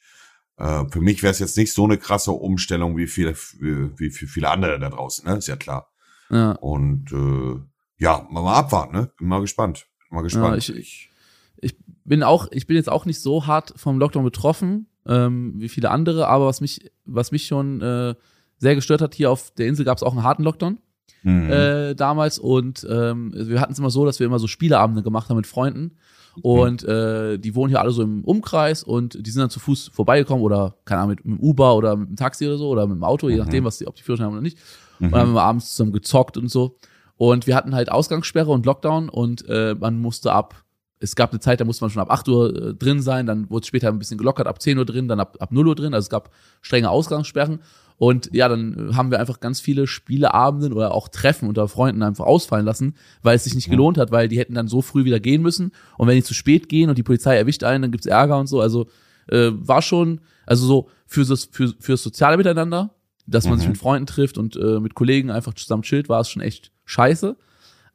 Äh, 0.58 0.84
für 0.90 1.00
mich 1.00 1.22
wäre 1.22 1.32
es 1.32 1.38
jetzt 1.38 1.56
nicht 1.56 1.72
so 1.72 1.84
eine 1.84 1.98
krasse 1.98 2.32
Umstellung 2.32 2.96
wie 2.96 3.06
viele, 3.06 3.34
wie, 3.60 3.98
wie 3.98 4.10
für 4.10 4.26
viele 4.26 4.50
andere 4.50 4.78
da 4.78 4.90
draußen, 4.90 5.28
ne? 5.28 5.36
Ist 5.36 5.48
ja 5.48 5.56
klar. 5.56 5.90
Ja. 6.30 6.52
Und 6.52 7.12
äh, 7.12 7.60
ja, 7.98 8.26
mal, 8.30 8.42
mal 8.42 8.54
abwarten, 8.54 8.96
ne? 8.96 9.10
Bin 9.18 9.28
mal 9.28 9.40
gespannt. 9.40 9.86
Bin 10.08 10.16
mal 10.16 10.22
gespannt. 10.22 10.52
Ja, 10.52 10.56
ich, 10.56 10.74
ich, 10.74 11.10
ich 11.56 11.76
bin 12.04 12.22
auch, 12.22 12.48
ich 12.50 12.66
bin 12.66 12.76
jetzt 12.76 12.88
auch 12.90 13.04
nicht 13.04 13.20
so 13.20 13.46
hart 13.46 13.74
vom 13.76 13.98
Lockdown 13.98 14.24
betroffen 14.24 14.86
ähm, 15.08 15.54
wie 15.56 15.68
viele 15.68 15.90
andere, 15.90 16.28
aber 16.28 16.46
was 16.46 16.60
mich, 16.60 16.90
was 17.04 17.32
mich 17.32 17.46
schon 17.46 17.80
äh, 17.80 18.14
sehr 18.58 18.74
gestört 18.74 19.00
hat, 19.00 19.14
hier 19.14 19.30
auf 19.30 19.52
der 19.52 19.66
Insel 19.66 19.84
gab 19.84 19.96
es 19.96 20.02
auch 20.02 20.12
einen 20.12 20.22
harten 20.22 20.42
Lockdown. 20.42 20.78
Mhm. 21.22 21.50
Äh, 21.50 21.94
damals 21.94 22.38
und 22.38 22.86
ähm, 22.88 23.32
wir 23.34 23.60
hatten 23.60 23.72
es 23.72 23.78
immer 23.78 23.90
so, 23.90 24.04
dass 24.04 24.20
wir 24.20 24.26
immer 24.26 24.38
so 24.38 24.46
Spieleabende 24.46 25.02
gemacht 25.02 25.28
haben 25.28 25.36
mit 25.36 25.46
Freunden 25.46 25.96
und 26.42 26.84
äh, 26.84 27.38
die 27.38 27.54
wohnen 27.54 27.70
hier 27.70 27.80
alle 27.80 27.90
so 27.90 28.02
im 28.02 28.24
Umkreis 28.24 28.82
und 28.82 29.26
die 29.26 29.30
sind 29.30 29.40
dann 29.40 29.50
zu 29.50 29.60
Fuß 29.60 29.90
vorbeigekommen 29.92 30.44
oder 30.44 30.76
keine 30.84 31.02
Ahnung 31.02 31.10
mit, 31.10 31.24
mit 31.24 31.38
dem 31.38 31.44
Uber 31.44 31.76
oder 31.76 31.96
mit 31.96 32.08
dem 32.10 32.16
Taxi 32.16 32.46
oder 32.46 32.58
so 32.58 32.68
oder 32.68 32.86
mit 32.86 32.96
dem 32.96 33.04
Auto, 33.04 33.28
je 33.28 33.36
mhm. 33.36 33.42
nachdem, 33.42 33.64
was 33.64 33.78
die, 33.78 33.86
ob 33.86 33.94
die 33.94 34.02
Führerschein 34.02 34.26
haben 34.26 34.34
oder 34.34 34.42
nicht. 34.42 34.58
Mhm. 34.98 35.06
Und 35.06 35.12
dann 35.12 35.20
haben 35.20 35.32
wir 35.34 35.42
abends 35.42 35.70
zusammen 35.70 35.92
gezockt 35.92 36.36
und 36.36 36.50
so. 36.50 36.76
Und 37.16 37.46
wir 37.46 37.56
hatten 37.56 37.74
halt 37.74 37.90
Ausgangssperre 37.90 38.50
und 38.50 38.66
Lockdown 38.66 39.08
und 39.08 39.48
äh, 39.48 39.74
man 39.74 39.98
musste 39.98 40.32
ab, 40.32 40.65
es 40.98 41.14
gab 41.14 41.30
eine 41.30 41.40
Zeit, 41.40 41.60
da 41.60 41.64
musste 41.64 41.84
man 41.84 41.90
schon 41.90 42.02
ab 42.02 42.10
8 42.10 42.28
Uhr 42.28 42.56
äh, 42.56 42.74
drin 42.74 43.00
sein, 43.00 43.26
dann 43.26 43.50
wurde 43.50 43.62
es 43.62 43.66
später 43.68 43.88
ein 43.88 43.98
bisschen 43.98 44.18
gelockert, 44.18 44.46
ab 44.46 44.60
10 44.60 44.78
Uhr 44.78 44.86
drin, 44.86 45.08
dann 45.08 45.20
ab, 45.20 45.36
ab 45.40 45.52
0 45.52 45.68
Uhr 45.68 45.74
drin. 45.74 45.94
Also 45.94 46.06
es 46.06 46.10
gab 46.10 46.30
strenge 46.62 46.90
Ausgangssperren. 46.90 47.60
Und 47.98 48.28
ja, 48.34 48.48
dann 48.48 48.94
haben 48.94 49.10
wir 49.10 49.20
einfach 49.20 49.40
ganz 49.40 49.60
viele 49.60 49.86
Spieleabenden 49.86 50.74
oder 50.74 50.92
auch 50.92 51.08
Treffen 51.08 51.48
unter 51.48 51.66
Freunden 51.66 52.02
einfach 52.02 52.26
ausfallen 52.26 52.66
lassen, 52.66 52.94
weil 53.22 53.36
es 53.36 53.44
sich 53.44 53.54
nicht 53.54 53.70
gelohnt 53.70 53.96
hat, 53.96 54.10
weil 54.10 54.28
die 54.28 54.38
hätten 54.38 54.54
dann 54.54 54.68
so 54.68 54.82
früh 54.82 55.04
wieder 55.06 55.18
gehen 55.18 55.40
müssen. 55.40 55.72
Und 55.96 56.06
wenn 56.06 56.16
die 56.16 56.22
zu 56.22 56.34
spät 56.34 56.68
gehen 56.68 56.90
und 56.90 56.98
die 56.98 57.02
Polizei 57.02 57.36
erwischt 57.36 57.64
einen, 57.64 57.82
dann 57.82 57.92
gibt's 57.92 58.06
Ärger 58.06 58.38
und 58.38 58.48
so. 58.48 58.60
Also 58.60 58.86
äh, 59.28 59.50
war 59.52 59.80
schon, 59.80 60.20
also 60.44 60.66
so 60.66 60.88
für 61.06 61.24
das, 61.24 61.48
für, 61.50 61.72
für 61.78 61.92
das 61.92 62.02
soziale 62.02 62.36
Miteinander 62.36 62.90
dass 63.26 63.44
man 63.44 63.54
mhm. 63.54 63.58
sich 63.58 63.68
mit 63.68 63.78
Freunden 63.78 64.06
trifft 64.06 64.38
und 64.38 64.56
äh, 64.56 64.80
mit 64.80 64.94
Kollegen 64.94 65.30
einfach 65.30 65.54
zusammen 65.54 65.82
chillt, 65.82 66.08
war 66.08 66.20
es 66.20 66.28
schon 66.28 66.42
echt 66.42 66.72
scheiße. 66.84 67.36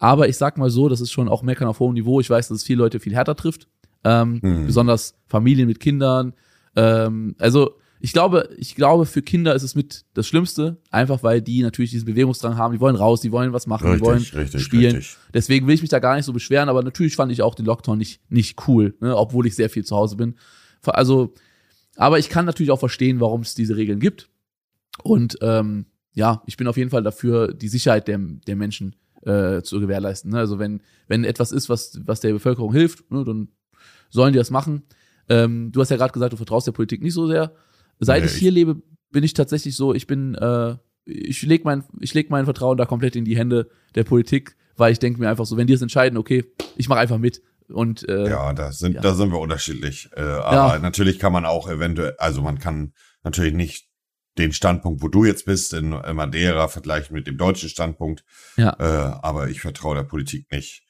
Aber 0.02 0.28
ich 0.28 0.36
sag 0.36 0.58
mal 0.58 0.72
so, 0.72 0.90
das 0.90 1.00
ist 1.00 1.12
schon 1.12 1.30
auch 1.30 1.44
Meckern 1.44 1.68
auf 1.68 1.80
hohem 1.80 1.94
Niveau. 1.94 2.20
Ich 2.20 2.30
weiß, 2.30 2.48
dass 2.48 2.58
es 2.58 2.64
viele 2.64 2.80
Leute 2.80 3.00
viel 3.00 3.14
härter 3.14 3.36
trifft. 3.36 3.68
Ähm, 4.04 4.40
mhm. 4.42 4.66
Besonders 4.66 5.14
Familien 5.28 5.68
mit 5.68 5.80
Kindern. 5.80 6.34
Ähm, 6.76 7.36
also 7.38 7.76
ich 8.00 8.12
glaube, 8.12 8.50
ich 8.58 8.74
glaube, 8.74 9.06
für 9.06 9.22
Kinder 9.22 9.54
ist 9.54 9.62
es 9.62 9.76
mit 9.76 10.06
das 10.16 10.26
Schlimmste, 10.26 10.78
einfach 10.90 11.22
weil 11.22 11.44
die 11.44 11.62
natürlich 11.62 11.92
diesen 11.92 12.08
Bewegungsdrang 12.08 12.58
haben, 12.58 12.74
die 12.74 12.80
wollen 12.80 12.96
raus, 12.96 13.22
die 13.22 13.32
wollen 13.32 13.54
was 13.54 13.68
machen, 13.68 13.92
richtig, 13.92 14.02
die 14.02 14.06
wollen 14.08 14.42
richtig, 14.42 14.64
spielen. 14.64 14.96
Richtig. 14.96 15.18
Deswegen 15.36 15.68
will 15.68 15.76
ich 15.76 15.82
mich 15.82 15.92
da 15.92 16.00
gar 16.00 16.16
nicht 16.16 16.26
so 16.26 16.34
beschweren, 16.34 16.68
aber 16.68 16.82
natürlich 16.82 17.16
fand 17.16 17.32
ich 17.32 17.44
auch 17.44 17.54
den 17.54 17.68
Lockdown 17.68 18.00
nicht, 18.00 18.22
nicht 18.28 18.68
cool, 18.68 18.96
ne, 19.02 19.16
obwohl 19.16 19.46
ich 19.46 19.56
sehr 19.56 19.70
viel 19.70 19.86
zu 19.86 19.96
Hause 19.96 20.16
bin. 20.16 20.34
Also, 20.84 21.36
aber 21.96 22.18
ich 22.18 22.30
kann 22.30 22.46
natürlich 22.46 22.72
auch 22.72 22.80
verstehen, 22.80 23.20
warum 23.20 23.42
es 23.42 23.54
diese 23.54 23.78
Regeln 23.78 24.00
gibt. 24.00 24.30
Und 25.04 25.38
ähm, 25.44 25.86
ja, 26.14 26.42
ich 26.48 26.58
bin 26.58 26.66
auf 26.66 26.78
jeden 26.78 26.90
Fall 26.90 27.04
dafür, 27.04 27.54
die 27.54 27.68
Sicherheit 27.68 28.08
der, 28.08 28.18
der 28.18 28.56
Menschen 28.56 28.96
äh, 29.26 29.62
zu 29.62 29.80
gewährleisten. 29.80 30.32
Ne? 30.32 30.40
Also 30.40 30.60
wenn, 30.60 30.82
wenn 31.08 31.24
etwas 31.24 31.52
ist, 31.52 31.70
was, 31.70 32.00
was 32.06 32.20
der 32.20 32.34
Bevölkerung 32.34 32.74
hilft, 32.74 33.10
ne, 33.12 33.24
dann 33.24 33.50
sollen 34.10 34.34
die 34.34 34.40
das 34.40 34.52
machen. 34.52 34.84
Ähm, 35.30 35.72
du 35.72 35.82
hast 35.82 35.90
ja 35.90 35.98
gerade 35.98 36.14
gesagt, 36.14 36.34
du 36.34 36.38
vertraust 36.38 36.68
der 36.68 36.72
Politik 36.72 37.02
nicht 37.02 37.14
so 37.14 37.28
sehr. 37.28 37.54
Seit 38.00 38.24
nee, 38.24 38.28
ich 38.28 38.36
hier 38.36 38.50
ich 38.50 38.56
lebe, 38.56 38.82
bin 39.12 39.24
ich 39.24 39.34
tatsächlich 39.34 39.76
so, 39.76 39.94
ich 39.94 40.08
bin, 40.08 40.36
äh, 40.36 40.76
ich 41.06 41.42
leg 41.44 41.66
mein, 41.66 41.84
ich 42.00 42.14
leg 42.14 42.30
mein 42.30 42.46
Vertrauen 42.46 42.78
da 42.78 42.86
komplett 42.86 43.16
in 43.16 43.26
die 43.26 43.38
Hände 43.38 43.70
der 43.96 44.04
Politik, 44.04 44.56
weil 44.76 44.92
ich 44.92 45.00
denke 45.00 45.20
mir 45.20 45.30
einfach 45.30 45.46
so, 45.46 45.58
wenn 45.58 45.68
die 45.68 45.74
es 45.74 45.82
entscheiden, 45.82 46.18
okay, 46.18 46.46
ich 46.76 46.90
mache 46.90 47.00
einfach 47.00 47.18
mit. 47.18 47.42
Und 47.70 48.08
äh, 48.10 48.30
ja, 48.30 48.54
da 48.54 48.72
sind, 48.72 48.96
ja. 48.96 49.02
da 49.02 49.14
sind 49.14 49.32
wir 49.32 49.40
unterschiedlich. 49.40 50.10
Äh, 50.16 50.22
aber 50.22 50.76
ja. 50.76 50.80
natürlich 50.80 51.20
kann 51.20 51.32
man 51.32 51.46
auch 51.46 51.70
eventuell, 51.70 52.16
also 52.18 52.42
man 52.42 52.60
kann 52.60 52.94
natürlich 53.24 53.54
nicht 53.54 53.91
den 54.38 54.54
Standpunkt, 54.54 55.02
wo 55.02 55.08
du 55.08 55.26
jetzt 55.26 55.46
bist, 55.46 55.74
in 55.74 55.90
Madeira 55.90 56.68
vergleichen 56.68 57.14
mit 57.14 57.28
dem 57.28 57.38
deutschen 57.38 57.70
Standpunkt. 57.70 58.24
Ja. 58.56 58.76
Äh, 58.80 59.20
aber 59.22 59.50
ich 59.50 59.62
vertraue 59.62 59.96
der 59.96 60.04
Politik 60.04 60.52
nicht 60.52 60.84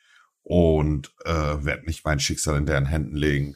und 0.43 1.11
äh, 1.25 1.31
werde 1.31 1.85
nicht 1.85 2.05
mein 2.05 2.19
Schicksal 2.19 2.57
in 2.57 2.65
deren 2.65 2.85
Händen 2.85 3.15
legen 3.15 3.55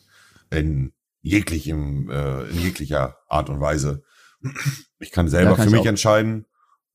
in 0.49 0.93
jeglichem, 1.21 2.09
äh, 2.09 2.43
in 2.43 2.59
jeglicher 2.59 3.17
Art 3.27 3.49
und 3.49 3.59
Weise. 3.59 4.03
Ich 4.99 5.11
kann 5.11 5.27
selber 5.27 5.55
kann 5.55 5.69
für 5.69 5.75
mich 5.75 5.85
entscheiden, 5.85 6.45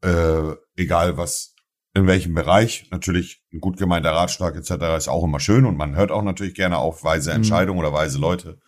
äh, 0.03 0.55
egal 0.77 1.17
was, 1.17 1.55
in 1.95 2.07
welchem 2.07 2.35
Bereich. 2.35 2.87
Natürlich 2.91 3.43
ein 3.53 3.61
gut 3.61 3.77
gemeinter 3.77 4.13
Ratschlag 4.13 4.55
etc. 4.57 4.97
ist 4.97 5.09
auch 5.09 5.25
immer 5.25 5.41
schön 5.41 5.65
und 5.65 5.77
man 5.77 5.97
hört 5.97 6.13
auch 6.13 6.23
natürlich 6.23 6.55
gerne 6.55 6.79
auf 6.79 7.03
weise 7.03 7.31
mhm. 7.31 7.37
Entscheidungen 7.37 7.81
mhm. 7.81 7.87
oder 7.87 7.93
weise 7.93 8.19
Leute. 8.19 8.61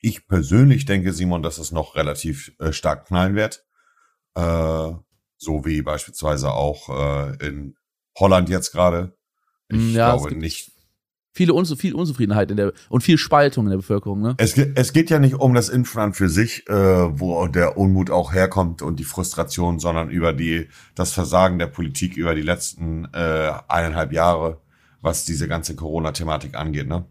Ich 0.00 0.28
persönlich 0.28 0.84
denke, 0.84 1.12
Simon, 1.12 1.42
dass 1.42 1.58
es 1.58 1.72
noch 1.72 1.96
relativ 1.96 2.52
äh, 2.58 2.72
stark 2.72 3.06
knallen 3.06 3.34
wird. 3.34 3.64
Äh, 4.34 4.92
so 5.36 5.64
wie 5.64 5.82
beispielsweise 5.82 6.52
auch 6.52 6.88
äh, 6.88 7.46
in 7.46 7.76
Holland 8.18 8.48
jetzt 8.48 8.72
gerade. 8.72 9.16
Ich 9.68 9.78
mm, 9.78 9.94
ja, 9.94 10.16
glaube 10.16 10.34
nicht. 10.34 10.72
viele 11.32 11.54
Unzu 11.54 11.76
viel 11.76 11.94
Unzufriedenheit 11.94 12.50
in 12.50 12.56
der 12.56 12.72
und 12.88 13.02
viel 13.02 13.18
Spaltung 13.18 13.66
in 13.66 13.70
der 13.70 13.76
Bevölkerung. 13.78 14.20
Ne? 14.20 14.34
Es, 14.38 14.56
es 14.56 14.92
geht 14.92 15.10
ja 15.10 15.18
nicht 15.18 15.36
um 15.36 15.54
das 15.54 15.68
Impfen 15.68 16.00
an 16.00 16.14
für 16.14 16.28
sich, 16.28 16.68
äh, 16.68 16.74
wo 16.74 17.46
der 17.46 17.76
Unmut 17.76 18.10
auch 18.10 18.32
herkommt 18.32 18.82
und 18.82 18.98
die 18.98 19.04
Frustration, 19.04 19.78
sondern 19.78 20.10
über 20.10 20.32
die 20.32 20.68
das 20.94 21.12
Versagen 21.12 21.58
der 21.58 21.68
Politik 21.68 22.16
über 22.16 22.34
die 22.34 22.42
letzten 22.42 23.06
äh, 23.12 23.52
eineinhalb 23.68 24.12
Jahre, 24.12 24.60
was 25.00 25.24
diese 25.24 25.46
ganze 25.46 25.76
Corona-Thematik 25.76 26.56
angeht. 26.56 26.88
Ne? 26.88 27.06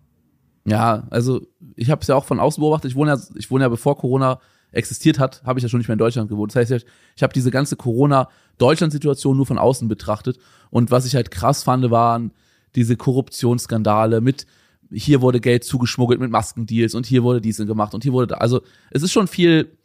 Ja, 0.68 1.08
also 1.10 1.48
ich 1.76 1.90
habe 1.90 2.02
es 2.02 2.08
ja 2.08 2.16
auch 2.16 2.26
von 2.26 2.42
außen 2.42 2.60
beobachtet. 2.60 2.92
Ich 2.92 2.98
wohne 2.98 3.12
ja, 3.12 3.20
ich 3.36 3.50
wohne 3.50 3.64
ja 3.64 3.70
bevor 3.70 3.98
Corona 3.98 4.40
existiert 4.74 5.18
hat, 5.18 5.42
habe 5.46 5.60
ich 5.60 5.64
ja 5.64 5.70
schon 5.70 5.78
nicht 5.78 5.88
mehr 5.88 5.94
in 5.94 6.00
Deutschland 6.00 6.30
gewohnt. 6.30 6.54
Das 6.54 6.70
heißt, 6.70 6.86
ich 7.16 7.24
habe 7.24 7.34
diese 7.34 7.52
ganze 7.52 7.78
Corona-Deutschland-Situation 7.78 9.38
nur 9.38 9.46
von 9.46 9.58
außen 9.58 9.88
betrachtet. 9.88 10.38
Und 10.70 10.92
was 10.92 11.06
ich 11.06 11.16
halt 11.16 11.32
krass 11.32 11.64
fand, 11.64 11.90
waren 11.90 12.32
diese 12.76 12.98
Korruptionsskandale 12.98 14.20
mit 14.20 14.46
hier 14.92 15.22
wurde 15.22 15.42
Geld 15.42 15.64
zugeschmuggelt 15.64 16.20
mit 16.20 16.32
Maskendeals 16.32 16.96
und 16.96 17.06
hier 17.06 17.24
wurde 17.24 17.42
dies 17.42 17.58
gemacht 17.58 17.94
und 17.94 18.04
hier 18.04 18.14
wurde 18.14 18.28
da. 18.28 18.36
Also 18.36 18.62
es 18.90 19.04
ist 19.04 19.12
schon 19.12 19.28
viel, 19.28 19.78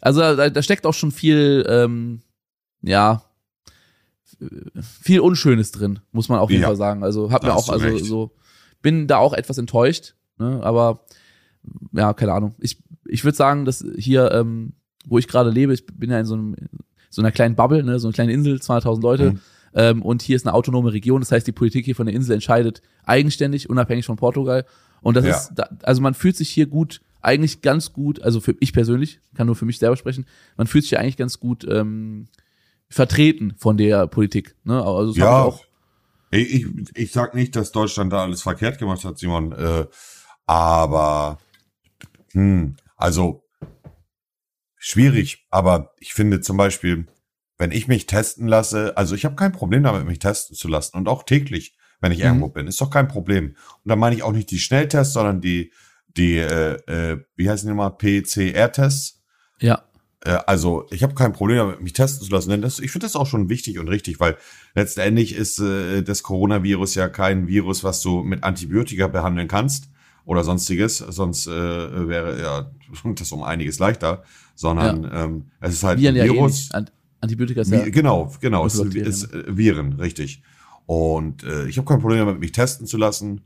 also 0.00 0.20
da, 0.20 0.50
da 0.50 0.62
steckt 0.62 0.84
auch 0.84 0.94
schon 0.94 1.12
viel, 1.12 1.64
ähm, 1.68 2.22
ja, 2.80 3.22
viel 4.80 5.20
Unschönes 5.20 5.70
drin, 5.70 6.00
muss 6.10 6.28
man 6.28 6.40
auf 6.40 6.50
jeden 6.50 6.62
ja. 6.62 6.68
Fall 6.68 6.76
sagen. 6.76 7.04
Also 7.04 7.30
hat 7.30 7.44
mir 7.44 7.54
auch, 7.54 7.68
also 7.68 7.86
recht. 7.86 8.04
so, 8.04 8.32
bin 8.82 9.06
da 9.06 9.18
auch 9.18 9.32
etwas 9.32 9.58
enttäuscht, 9.58 10.14
ne, 10.38 10.60
aber 10.62 11.04
ja, 11.92 12.12
keine 12.12 12.32
Ahnung. 12.32 12.54
Ich, 12.58 12.82
ich 13.06 13.24
würde 13.24 13.36
sagen, 13.36 13.64
dass 13.64 13.84
hier, 13.96 14.32
ähm, 14.32 14.74
wo 15.06 15.18
ich 15.18 15.28
gerade 15.28 15.50
lebe, 15.50 15.72
ich 15.72 15.86
bin 15.86 16.10
ja 16.10 16.18
in 16.18 16.26
so, 16.26 16.34
einem, 16.34 16.56
so 17.10 17.22
einer 17.22 17.32
kleinen 17.32 17.54
Bubble, 17.54 17.82
ne, 17.82 17.98
so 17.98 18.08
eine 18.08 18.12
kleine 18.12 18.32
Insel, 18.32 18.56
200.000 18.56 19.02
Leute. 19.02 19.32
Mhm. 19.32 19.40
Ähm, 19.74 20.02
und 20.02 20.22
hier 20.22 20.36
ist 20.36 20.46
eine 20.46 20.54
autonome 20.54 20.92
Region, 20.92 21.20
das 21.20 21.32
heißt, 21.32 21.46
die 21.46 21.52
Politik 21.52 21.86
hier 21.86 21.96
von 21.96 22.06
der 22.06 22.14
Insel 22.14 22.34
entscheidet 22.34 22.82
eigenständig, 23.04 23.70
unabhängig 23.70 24.04
von 24.04 24.16
Portugal. 24.16 24.66
Und 25.00 25.16
das 25.16 25.24
ja. 25.24 25.36
ist, 25.36 25.52
also 25.82 26.02
man 26.02 26.14
fühlt 26.14 26.36
sich 26.36 26.50
hier 26.50 26.66
gut, 26.66 27.00
eigentlich 27.22 27.62
ganz 27.62 27.92
gut, 27.92 28.20
also 28.20 28.40
für 28.40 28.54
ich 28.60 28.72
persönlich, 28.72 29.20
kann 29.34 29.46
nur 29.46 29.56
für 29.56 29.64
mich 29.64 29.78
selber 29.78 29.96
sprechen, 29.96 30.26
man 30.56 30.66
fühlt 30.66 30.84
sich 30.84 30.90
hier 30.90 31.00
eigentlich 31.00 31.16
ganz 31.16 31.38
gut 31.40 31.66
ähm, 31.68 32.26
vertreten 32.88 33.54
von 33.56 33.76
der 33.76 34.06
Politik. 34.08 34.56
Ne? 34.64 34.84
Also 34.84 35.12
ja, 35.12 35.46
ich, 35.46 35.54
auch 35.54 35.64
ich, 36.38 36.66
ich 36.94 37.12
sag 37.12 37.34
nicht, 37.34 37.54
dass 37.56 37.72
Deutschland 37.72 38.12
da 38.12 38.22
alles 38.22 38.42
verkehrt 38.42 38.78
gemacht 38.78 39.04
hat, 39.04 39.18
Simon, 39.18 39.52
äh, 39.52 39.86
aber 40.46 41.38
hm, 42.32 42.76
also 42.96 43.44
schwierig, 44.76 45.46
aber 45.50 45.92
ich 45.98 46.14
finde 46.14 46.40
zum 46.40 46.56
Beispiel, 46.56 47.06
wenn 47.58 47.70
ich 47.70 47.86
mich 47.86 48.06
testen 48.06 48.48
lasse, 48.48 48.96
also 48.96 49.14
ich 49.14 49.24
habe 49.24 49.36
kein 49.36 49.52
Problem 49.52 49.82
damit, 49.82 50.06
mich 50.06 50.18
testen 50.18 50.56
zu 50.56 50.68
lassen 50.68 50.96
und 50.96 51.08
auch 51.08 51.22
täglich, 51.22 51.76
wenn 52.00 52.12
ich 52.12 52.18
mhm. 52.18 52.24
irgendwo 52.24 52.48
bin, 52.48 52.66
ist 52.66 52.80
doch 52.80 52.90
kein 52.90 53.08
Problem. 53.08 53.56
Und 53.84 53.88
da 53.88 53.96
meine 53.96 54.16
ich 54.16 54.22
auch 54.22 54.32
nicht 54.32 54.50
die 54.50 54.58
Schnelltests, 54.58 55.14
sondern 55.14 55.40
die, 55.40 55.72
die, 56.08 56.38
äh, 56.38 56.74
äh, 56.86 57.24
wie 57.36 57.48
heißen 57.48 57.68
die 57.68 57.74
nochmal, 57.74 57.96
PCR-Tests. 57.96 59.22
Ja. 59.60 59.84
Äh, 60.24 60.38
also 60.46 60.86
ich 60.90 61.02
habe 61.02 61.14
kein 61.14 61.32
Problem 61.32 61.58
damit, 61.58 61.82
mich 61.82 61.92
testen 61.92 62.26
zu 62.26 62.32
lassen, 62.32 62.50
denn 62.50 62.62
das, 62.62 62.78
ich 62.78 62.90
finde 62.90 63.06
das 63.06 63.16
auch 63.16 63.26
schon 63.26 63.48
wichtig 63.48 63.78
und 63.78 63.88
richtig, 63.88 64.20
weil 64.20 64.36
letztendlich 64.74 65.34
ist 65.34 65.58
äh, 65.58 66.02
das 66.02 66.22
Coronavirus 66.22 66.94
ja 66.94 67.08
kein 67.08 67.48
Virus, 67.48 67.84
was 67.84 68.00
du 68.02 68.22
mit 68.22 68.44
Antibiotika 68.44 69.08
behandeln 69.08 69.48
kannst 69.48 69.90
oder 70.24 70.44
sonstiges, 70.44 70.98
sonst 70.98 71.46
äh, 71.46 71.50
wäre 72.08 72.40
ja 72.40 72.70
das 73.14 73.32
um 73.32 73.42
einiges 73.42 73.78
leichter, 73.78 74.22
sondern 74.54 75.04
ja. 75.04 75.24
ähm, 75.24 75.44
es 75.60 75.74
ist 75.74 75.84
halt 75.84 76.00
Viren 76.00 76.16
ein 76.16 76.28
Virus. 76.28 76.68
Ja 76.72 76.80
eh 76.80 76.84
Antibiotika 77.20 77.60
ist 77.60 77.70
ja. 77.70 77.88
Genau, 77.88 78.32
genau, 78.40 78.66
es 78.66 78.74
ist, 78.74 78.94
ist 78.96 79.32
äh, 79.32 79.56
Viren, 79.56 79.92
richtig. 79.92 80.42
Und 80.86 81.44
äh, 81.44 81.68
ich 81.68 81.78
habe 81.78 81.86
kein 81.86 82.00
Problem 82.00 82.26
damit, 82.26 82.40
mich 82.40 82.50
testen 82.50 82.86
zu 82.86 82.96
lassen. 82.96 83.42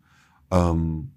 Ähm, 0.50 1.10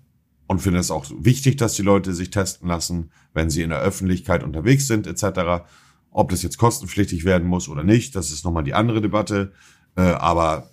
und 0.50 0.60
finde 0.60 0.80
es 0.80 0.90
auch 0.90 1.06
wichtig, 1.16 1.58
dass 1.58 1.76
die 1.76 1.84
Leute 1.84 2.12
sich 2.16 2.32
testen 2.32 2.68
lassen, 2.68 3.12
wenn 3.36 3.52
sie 3.52 3.62
in 3.62 3.70
der 3.70 3.82
Öffentlichkeit 3.82 4.44
unterwegs 4.44 4.88
sind, 4.88 5.06
etc. 5.06 5.64
Ob 6.10 6.32
das 6.32 6.42
jetzt 6.42 6.58
kostenpflichtig 6.58 7.24
werden 7.24 7.48
muss 7.48 7.70
oder 7.70 7.84
nicht, 7.84 8.16
das 8.16 8.32
ist 8.32 8.44
nochmal 8.44 8.64
die 8.64 8.74
andere 8.74 9.00
Debatte. 9.00 9.52
Äh, 9.96 10.02
aber 10.02 10.72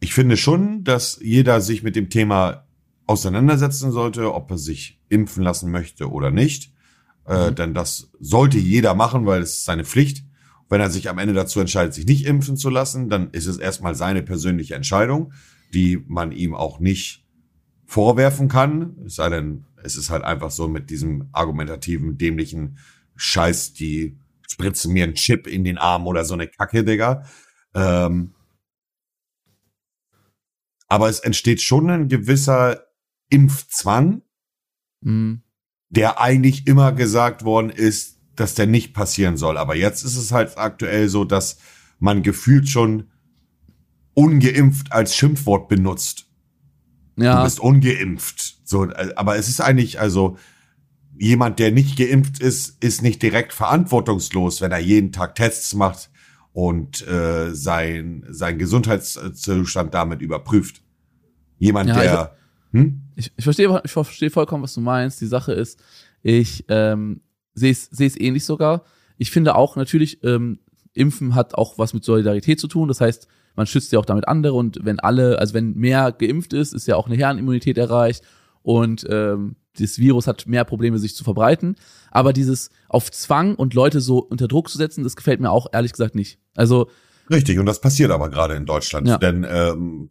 ich 0.00 0.12
finde 0.12 0.36
schon, 0.36 0.84
dass 0.84 1.18
jeder 1.22 1.62
sich 1.62 1.82
mit 1.82 1.96
dem 1.96 2.10
Thema 2.10 2.66
auseinandersetzen 3.06 3.90
sollte, 3.90 4.34
ob 4.34 4.50
er 4.50 4.58
sich 4.58 5.00
impfen 5.08 5.42
lassen 5.42 5.70
möchte 5.70 6.10
oder 6.10 6.30
nicht. 6.30 6.74
Äh, 7.26 7.52
mhm. 7.52 7.54
Denn 7.54 7.74
das 7.74 8.10
sollte 8.20 8.58
jeder 8.58 8.94
machen, 8.94 9.24
weil 9.24 9.40
es 9.40 9.54
ist 9.54 9.64
seine 9.64 9.86
Pflicht. 9.86 10.26
Wenn 10.68 10.82
er 10.82 10.90
sich 10.90 11.08
am 11.08 11.16
Ende 11.16 11.32
dazu 11.32 11.58
entscheidet, 11.58 11.94
sich 11.94 12.04
nicht 12.04 12.26
impfen 12.26 12.58
zu 12.58 12.68
lassen, 12.68 13.08
dann 13.08 13.30
ist 13.30 13.46
es 13.46 13.56
erstmal 13.56 13.94
seine 13.94 14.22
persönliche 14.22 14.74
Entscheidung, 14.74 15.32
die 15.72 16.04
man 16.06 16.32
ihm 16.32 16.54
auch 16.54 16.80
nicht 16.80 17.21
vorwerfen 17.84 18.48
kann. 18.48 18.96
Es 19.06 19.16
sei 19.16 19.28
denn, 19.28 19.64
es 19.82 19.96
ist 19.96 20.10
halt 20.10 20.24
einfach 20.24 20.50
so 20.50 20.68
mit 20.68 20.90
diesem 20.90 21.28
argumentativen, 21.32 22.18
dämlichen 22.18 22.78
Scheiß, 23.16 23.74
die 23.74 24.18
spritzen 24.48 24.92
mir 24.92 25.04
einen 25.04 25.14
Chip 25.14 25.46
in 25.46 25.64
den 25.64 25.78
Arm 25.78 26.06
oder 26.06 26.24
so 26.24 26.34
eine 26.34 26.48
Kacke, 26.48 26.84
Digga. 26.84 27.24
Ähm, 27.74 28.34
aber 30.88 31.08
es 31.08 31.20
entsteht 31.20 31.62
schon 31.62 31.88
ein 31.88 32.08
gewisser 32.08 32.84
Impfzwang, 33.30 34.22
mhm. 35.00 35.42
der 35.88 36.20
eigentlich 36.20 36.66
immer 36.66 36.92
gesagt 36.92 37.44
worden 37.44 37.70
ist, 37.70 38.20
dass 38.36 38.54
der 38.54 38.66
nicht 38.66 38.92
passieren 38.92 39.36
soll. 39.36 39.56
Aber 39.56 39.74
jetzt 39.74 40.04
ist 40.04 40.16
es 40.16 40.32
halt 40.32 40.58
aktuell 40.58 41.08
so, 41.08 41.24
dass 41.24 41.58
man 41.98 42.22
gefühlt 42.22 42.68
schon 42.68 43.10
ungeimpft 44.14 44.92
als 44.92 45.16
Schimpfwort 45.16 45.68
benutzt. 45.68 46.26
Ja. 47.16 47.38
Du 47.38 47.44
bist 47.44 47.60
ungeimpft. 47.60 48.56
So, 48.64 48.88
aber 49.16 49.36
es 49.36 49.48
ist 49.48 49.60
eigentlich, 49.60 50.00
also, 50.00 50.36
jemand, 51.18 51.58
der 51.58 51.70
nicht 51.70 51.96
geimpft 51.96 52.40
ist, 52.40 52.82
ist 52.82 53.02
nicht 53.02 53.22
direkt 53.22 53.52
verantwortungslos, 53.52 54.60
wenn 54.60 54.72
er 54.72 54.78
jeden 54.78 55.12
Tag 55.12 55.34
Tests 55.34 55.74
macht 55.74 56.10
und 56.52 57.06
äh, 57.06 57.54
sein, 57.54 58.24
sein 58.28 58.58
Gesundheitszustand 58.58 59.94
damit 59.94 60.20
überprüft. 60.20 60.82
Jemand, 61.58 61.88
ja, 61.90 62.00
der. 62.00 62.36
Ich, 62.72 62.80
hm? 62.80 63.02
ich, 63.14 63.32
ich, 63.36 63.44
verstehe, 63.44 63.80
ich 63.84 63.92
verstehe 63.92 64.30
vollkommen, 64.30 64.62
was 64.62 64.74
du 64.74 64.80
meinst. 64.80 65.20
Die 65.20 65.26
Sache 65.26 65.52
ist, 65.52 65.80
ich 66.22 66.64
ähm, 66.68 67.20
sehe 67.54 67.72
es 67.72 67.84
sehe 67.84 68.06
es 68.06 68.18
ähnlich 68.18 68.44
sogar. 68.44 68.84
Ich 69.16 69.30
finde 69.30 69.54
auch 69.54 69.76
natürlich, 69.76 70.22
ähm, 70.24 70.58
Impfen 70.94 71.34
hat 71.34 71.54
auch 71.54 71.78
was 71.78 71.94
mit 71.94 72.04
Solidarität 72.04 72.60
zu 72.60 72.68
tun. 72.68 72.88
Das 72.88 73.00
heißt, 73.00 73.28
man 73.54 73.66
schützt 73.66 73.92
ja 73.92 73.98
auch 73.98 74.04
damit 74.04 74.28
andere 74.28 74.54
und 74.54 74.80
wenn 74.82 75.00
alle, 75.00 75.38
also 75.38 75.54
wenn 75.54 75.74
mehr 75.74 76.12
geimpft 76.12 76.52
ist, 76.52 76.72
ist 76.72 76.86
ja 76.86 76.96
auch 76.96 77.06
eine 77.06 77.16
Herrenimmunität 77.16 77.78
erreicht 77.78 78.22
und 78.62 79.06
ähm, 79.08 79.56
das 79.78 79.98
Virus 79.98 80.26
hat 80.26 80.46
mehr 80.46 80.64
Probleme, 80.64 80.98
sich 80.98 81.16
zu 81.16 81.24
verbreiten. 81.24 81.76
Aber 82.10 82.34
dieses 82.34 82.68
auf 82.88 83.10
Zwang 83.10 83.54
und 83.54 83.72
Leute 83.72 84.02
so 84.02 84.18
unter 84.18 84.46
Druck 84.46 84.68
zu 84.68 84.76
setzen, 84.76 85.02
das 85.02 85.16
gefällt 85.16 85.40
mir 85.40 85.50
auch 85.50 85.66
ehrlich 85.72 85.92
gesagt 85.92 86.14
nicht. 86.14 86.38
Also 86.54 86.88
richtig 87.30 87.58
und 87.58 87.66
das 87.66 87.80
passiert 87.80 88.10
aber 88.10 88.28
gerade 88.28 88.54
in 88.54 88.66
Deutschland, 88.66 89.08
ja. 89.08 89.18
denn 89.18 89.46
ähm, 89.48 90.08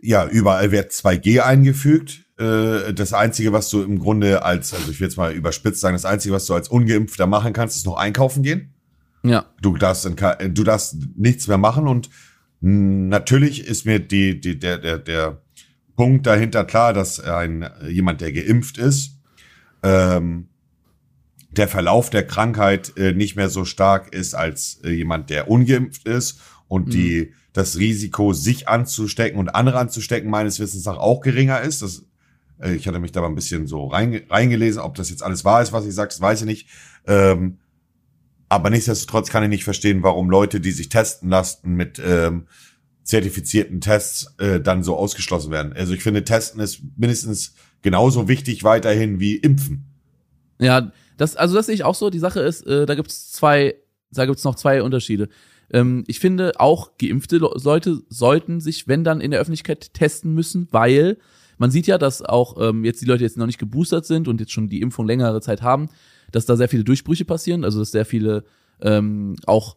ja 0.00 0.26
überall 0.28 0.70
wird 0.70 0.92
2G 0.92 1.40
eingefügt 1.40 2.24
äh, 2.40 2.94
das 2.94 3.12
Einzige, 3.12 3.52
was 3.52 3.68
du 3.68 3.82
im 3.82 3.98
Grunde 3.98 4.42
als, 4.42 4.72
also 4.72 4.90
ich 4.90 4.98
will 4.98 5.08
jetzt 5.08 5.16
mal 5.16 5.32
überspitzt 5.32 5.80
sagen, 5.80 5.94
das 5.94 6.06
Einzige, 6.06 6.34
was 6.34 6.46
du 6.46 6.54
als 6.54 6.68
Ungeimpfter 6.68 7.26
machen 7.26 7.52
kannst, 7.52 7.76
ist 7.76 7.86
noch 7.86 7.96
einkaufen 7.96 8.42
gehen. 8.42 8.74
Ja. 9.22 9.44
Du 9.60 9.76
darfst, 9.76 10.06
in, 10.06 10.16
du 10.54 10.64
darfst 10.64 10.96
nichts 11.16 11.46
mehr 11.48 11.58
machen 11.58 11.86
und 11.86 12.08
natürlich 12.60 13.66
ist 13.66 13.86
mir 13.86 13.98
die, 13.98 14.40
die, 14.40 14.58
der, 14.58 14.78
der, 14.78 14.98
der 14.98 15.42
Punkt 15.96 16.26
dahinter 16.26 16.64
klar, 16.64 16.92
dass 16.92 17.20
ein, 17.20 17.68
jemand, 17.88 18.20
der 18.20 18.32
geimpft 18.32 18.78
ist, 18.78 19.18
ähm, 19.82 20.48
der 21.50 21.68
Verlauf 21.68 22.10
der 22.10 22.26
Krankheit 22.26 22.96
äh, 22.96 23.12
nicht 23.12 23.36
mehr 23.36 23.48
so 23.48 23.64
stark 23.64 24.14
ist 24.14 24.34
als 24.34 24.80
äh, 24.84 24.90
jemand, 24.90 25.30
der 25.30 25.50
ungeimpft 25.50 26.06
ist 26.06 26.40
und 26.68 26.88
mhm. 26.88 26.90
die 26.90 27.34
das 27.52 27.78
Risiko, 27.78 28.32
sich 28.32 28.68
anzustecken 28.68 29.38
und 29.38 29.48
andere 29.48 29.78
anzustecken, 29.78 30.30
meines 30.30 30.60
Wissens 30.60 30.84
nach 30.84 30.98
auch 30.98 31.20
geringer 31.20 31.60
ist. 31.60 31.82
Das 31.82 32.04
äh, 32.60 32.74
ich 32.74 32.86
hatte 32.86 33.00
mich 33.00 33.12
da 33.12 33.20
mal 33.20 33.28
ein 33.28 33.34
bisschen 33.34 33.66
so 33.66 33.86
reingelesen, 33.86 34.80
ob 34.80 34.94
das 34.94 35.10
jetzt 35.10 35.22
alles 35.22 35.44
wahr 35.44 35.62
ist, 35.62 35.72
was 35.72 35.86
ich 35.86 35.94
sage, 35.94 36.08
das 36.08 36.20
weiß 36.20 36.40
ich 36.40 36.46
nicht. 36.46 36.68
Ähm, 37.06 37.58
aber 38.50 38.68
nichtsdestotrotz 38.68 39.30
kann 39.30 39.44
ich 39.44 39.48
nicht 39.48 39.64
verstehen, 39.64 40.02
warum 40.02 40.28
Leute, 40.28 40.60
die 40.60 40.72
sich 40.72 40.88
testen 40.88 41.30
lassen 41.30 41.74
mit 41.74 42.02
ähm, 42.04 42.48
zertifizierten 43.04 43.80
Tests, 43.80 44.34
äh, 44.38 44.60
dann 44.60 44.82
so 44.82 44.96
ausgeschlossen 44.96 45.52
werden. 45.52 45.72
Also 45.72 45.94
ich 45.94 46.02
finde, 46.02 46.24
Testen 46.24 46.60
ist 46.60 46.82
mindestens 46.96 47.54
genauso 47.80 48.26
wichtig 48.26 48.64
weiterhin 48.64 49.20
wie 49.20 49.36
Impfen. 49.36 49.84
Ja, 50.58 50.90
das, 51.16 51.36
also 51.36 51.54
das 51.54 51.66
sehe 51.66 51.76
ich 51.76 51.84
auch 51.84 51.94
so. 51.94 52.10
Die 52.10 52.18
Sache 52.18 52.40
ist, 52.40 52.66
äh, 52.66 52.86
da 52.86 52.96
gibt's 52.96 53.30
zwei, 53.30 53.76
da 54.10 54.26
gibt's 54.26 54.42
noch 54.42 54.56
zwei 54.56 54.82
Unterschiede. 54.82 55.28
Ähm, 55.72 56.02
ich 56.08 56.18
finde, 56.18 56.58
auch 56.58 56.98
geimpfte 56.98 57.38
Leute 57.38 58.02
sollten 58.08 58.60
sich, 58.60 58.88
wenn 58.88 59.04
dann 59.04 59.20
in 59.20 59.30
der 59.30 59.38
Öffentlichkeit 59.38 59.94
testen 59.94 60.34
müssen, 60.34 60.66
weil 60.72 61.18
man 61.56 61.70
sieht 61.70 61.86
ja, 61.86 61.98
dass 61.98 62.20
auch 62.20 62.56
ähm, 62.60 62.84
jetzt 62.84 63.00
die 63.00 63.06
Leute 63.06 63.22
jetzt 63.22 63.36
noch 63.36 63.46
nicht 63.46 63.58
geboostert 63.58 64.06
sind 64.06 64.26
und 64.26 64.40
jetzt 64.40 64.50
schon 64.50 64.68
die 64.68 64.80
Impfung 64.80 65.06
längere 65.06 65.40
Zeit 65.40 65.62
haben, 65.62 65.88
dass 66.32 66.46
da 66.46 66.56
sehr 66.56 66.68
viele 66.68 66.84
Durchbrüche 66.84 67.24
passieren, 67.24 67.64
also 67.64 67.78
dass 67.78 67.90
sehr 67.90 68.04
viele 68.04 68.44
ähm, 68.80 69.36
auch 69.46 69.76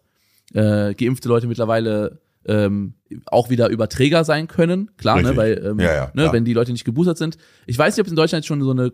äh, 0.53 0.93
geimpfte 0.93 1.27
Leute 1.29 1.47
mittlerweile 1.47 2.19
ähm, 2.45 2.95
auch 3.27 3.49
wieder 3.49 3.69
Überträger 3.69 4.25
sein 4.25 4.47
können, 4.49 4.91
klar, 4.97 5.21
ne, 5.21 5.37
weil 5.37 5.63
ähm, 5.65 5.79
Ja, 5.79 5.93
ja, 5.93 6.05
ne, 6.07 6.11
klar. 6.23 6.33
wenn 6.33 6.43
die 6.43 6.51
Leute 6.53 6.73
nicht 6.73 6.83
geboostert 6.83 7.17
sind. 7.17 7.37
Ich 7.67 7.77
weiß 7.77 7.95
nicht, 7.95 8.01
ob 8.01 8.07
es 8.07 8.11
in 8.11 8.17
Deutschland 8.17 8.45
schon 8.45 8.61
so 8.61 8.71
eine 8.71 8.87
äh, 8.87 8.91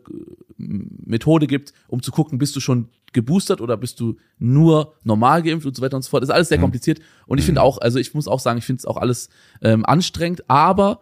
Methode 0.58 1.48
gibt, 1.48 1.74
um 1.88 2.02
zu 2.04 2.12
gucken, 2.12 2.38
bist 2.38 2.56
du 2.56 2.60
schon 2.60 2.90
geboostert 3.12 3.60
oder 3.60 3.76
bist 3.76 4.00
du 4.00 4.18
nur 4.38 4.94
normal 5.04 5.42
geimpft 5.42 5.66
und 5.66 5.76
so 5.76 5.82
weiter 5.82 5.96
und 5.96 6.04
so 6.04 6.10
fort. 6.12 6.22
Das 6.22 6.30
ist 6.30 6.36
alles 6.36 6.50
sehr 6.50 6.60
Mhm. 6.60 6.64
kompliziert 6.64 7.00
und 7.26 7.40
ich 7.40 7.46
finde 7.46 7.64
auch, 7.64 7.80
also 7.80 7.98
ich 7.98 8.14
muss 8.14 8.28
auch 8.28 8.40
sagen, 8.40 8.60
ich 8.60 8.66
finde 8.66 8.82
es 8.82 8.86
auch 8.86 8.98
alles 8.98 9.30
ähm, 9.64 9.84
anstrengend, 9.84 10.48
aber 10.48 11.00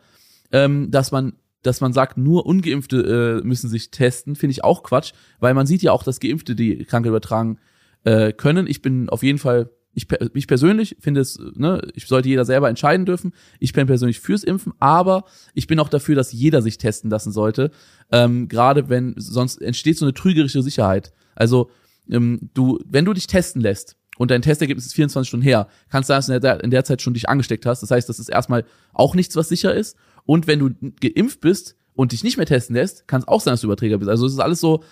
ähm, 0.53 0.89
dass 0.89 1.11
man 1.11 1.33
dass 1.63 1.81
man 1.81 1.93
sagt, 1.93 2.17
nur 2.17 2.45
Ungeimpfte 2.45 3.41
äh, 3.43 3.45
müssen 3.45 3.69
sich 3.69 3.91
testen, 3.91 4.35
finde 4.35 4.51
ich 4.51 4.63
auch 4.63 4.83
Quatsch, 4.83 5.13
weil 5.39 5.53
man 5.53 5.67
sieht 5.67 5.81
ja 5.81 5.91
auch, 5.91 6.03
dass 6.03 6.19
Geimpfte 6.19 6.55
die 6.55 6.85
Krankheit 6.85 7.09
übertragen 7.09 7.59
äh, 8.03 8.31
können. 8.31 8.67
Ich 8.67 8.81
bin 8.81 9.09
auf 9.09 9.23
jeden 9.23 9.39
Fall, 9.39 9.69
ich, 9.93 10.07
ich 10.33 10.47
persönlich 10.47 10.97
finde 10.99 11.21
es, 11.21 11.39
ne, 11.55 11.81
ich 11.93 12.07
sollte 12.07 12.29
jeder 12.29 12.45
selber 12.45 12.69
entscheiden 12.69 13.05
dürfen. 13.05 13.33
Ich 13.59 13.73
bin 13.73 13.87
persönlich 13.87 14.19
fürs 14.19 14.43
Impfen, 14.43 14.73
aber 14.79 15.25
ich 15.53 15.67
bin 15.67 15.79
auch 15.79 15.89
dafür, 15.89 16.15
dass 16.15 16.31
jeder 16.31 16.61
sich 16.61 16.77
testen 16.77 17.09
lassen 17.09 17.31
sollte. 17.31 17.71
Ähm, 18.11 18.47
Gerade 18.47 18.89
wenn, 18.89 19.15
sonst 19.17 19.61
entsteht 19.61 19.97
so 19.97 20.05
eine 20.05 20.13
trügerische 20.13 20.61
Sicherheit. 20.61 21.11
Also, 21.35 21.69
ähm, 22.09 22.49
du, 22.53 22.79
wenn 22.85 23.05
du 23.05 23.13
dich 23.13 23.27
testen 23.27 23.61
lässt 23.61 23.97
und 24.17 24.31
dein 24.31 24.41
Testergebnis 24.41 24.85
ist 24.85 24.93
24 24.93 25.27
Stunden 25.27 25.43
her, 25.43 25.67
kannst 25.89 26.09
du 26.09 26.21
sein, 26.21 26.41
dass 26.41 26.57
du 26.57 26.63
in 26.63 26.71
der 26.71 26.83
Zeit 26.83 27.01
schon 27.01 27.13
dich 27.13 27.27
angesteckt 27.27 27.65
hast. 27.65 27.81
Das 27.81 27.91
heißt, 27.91 28.07
das 28.07 28.19
ist 28.19 28.29
erstmal 28.29 28.65
auch 28.93 29.15
nichts, 29.15 29.35
was 29.35 29.49
sicher 29.49 29.73
ist. 29.73 29.97
Und 30.27 30.46
wenn 30.46 30.60
du 30.60 30.69
geimpft 31.01 31.41
bist 31.41 31.75
und 31.96 32.12
dich 32.12 32.24
nicht 32.24 32.38
mehr 32.38 32.46
testen 32.46 32.75
lässt, 32.75 33.07
kann 33.07 33.22
es 33.22 33.27
auch 33.27 33.41
sein, 33.41 33.53
dass 33.53 33.62
du 33.62 33.67
Überträger 33.67 33.98
bist. 33.98 34.10
Also 34.12 34.27
es 34.27 34.34
ist 34.34 34.39
alles 34.39 34.60
so, 34.60 34.84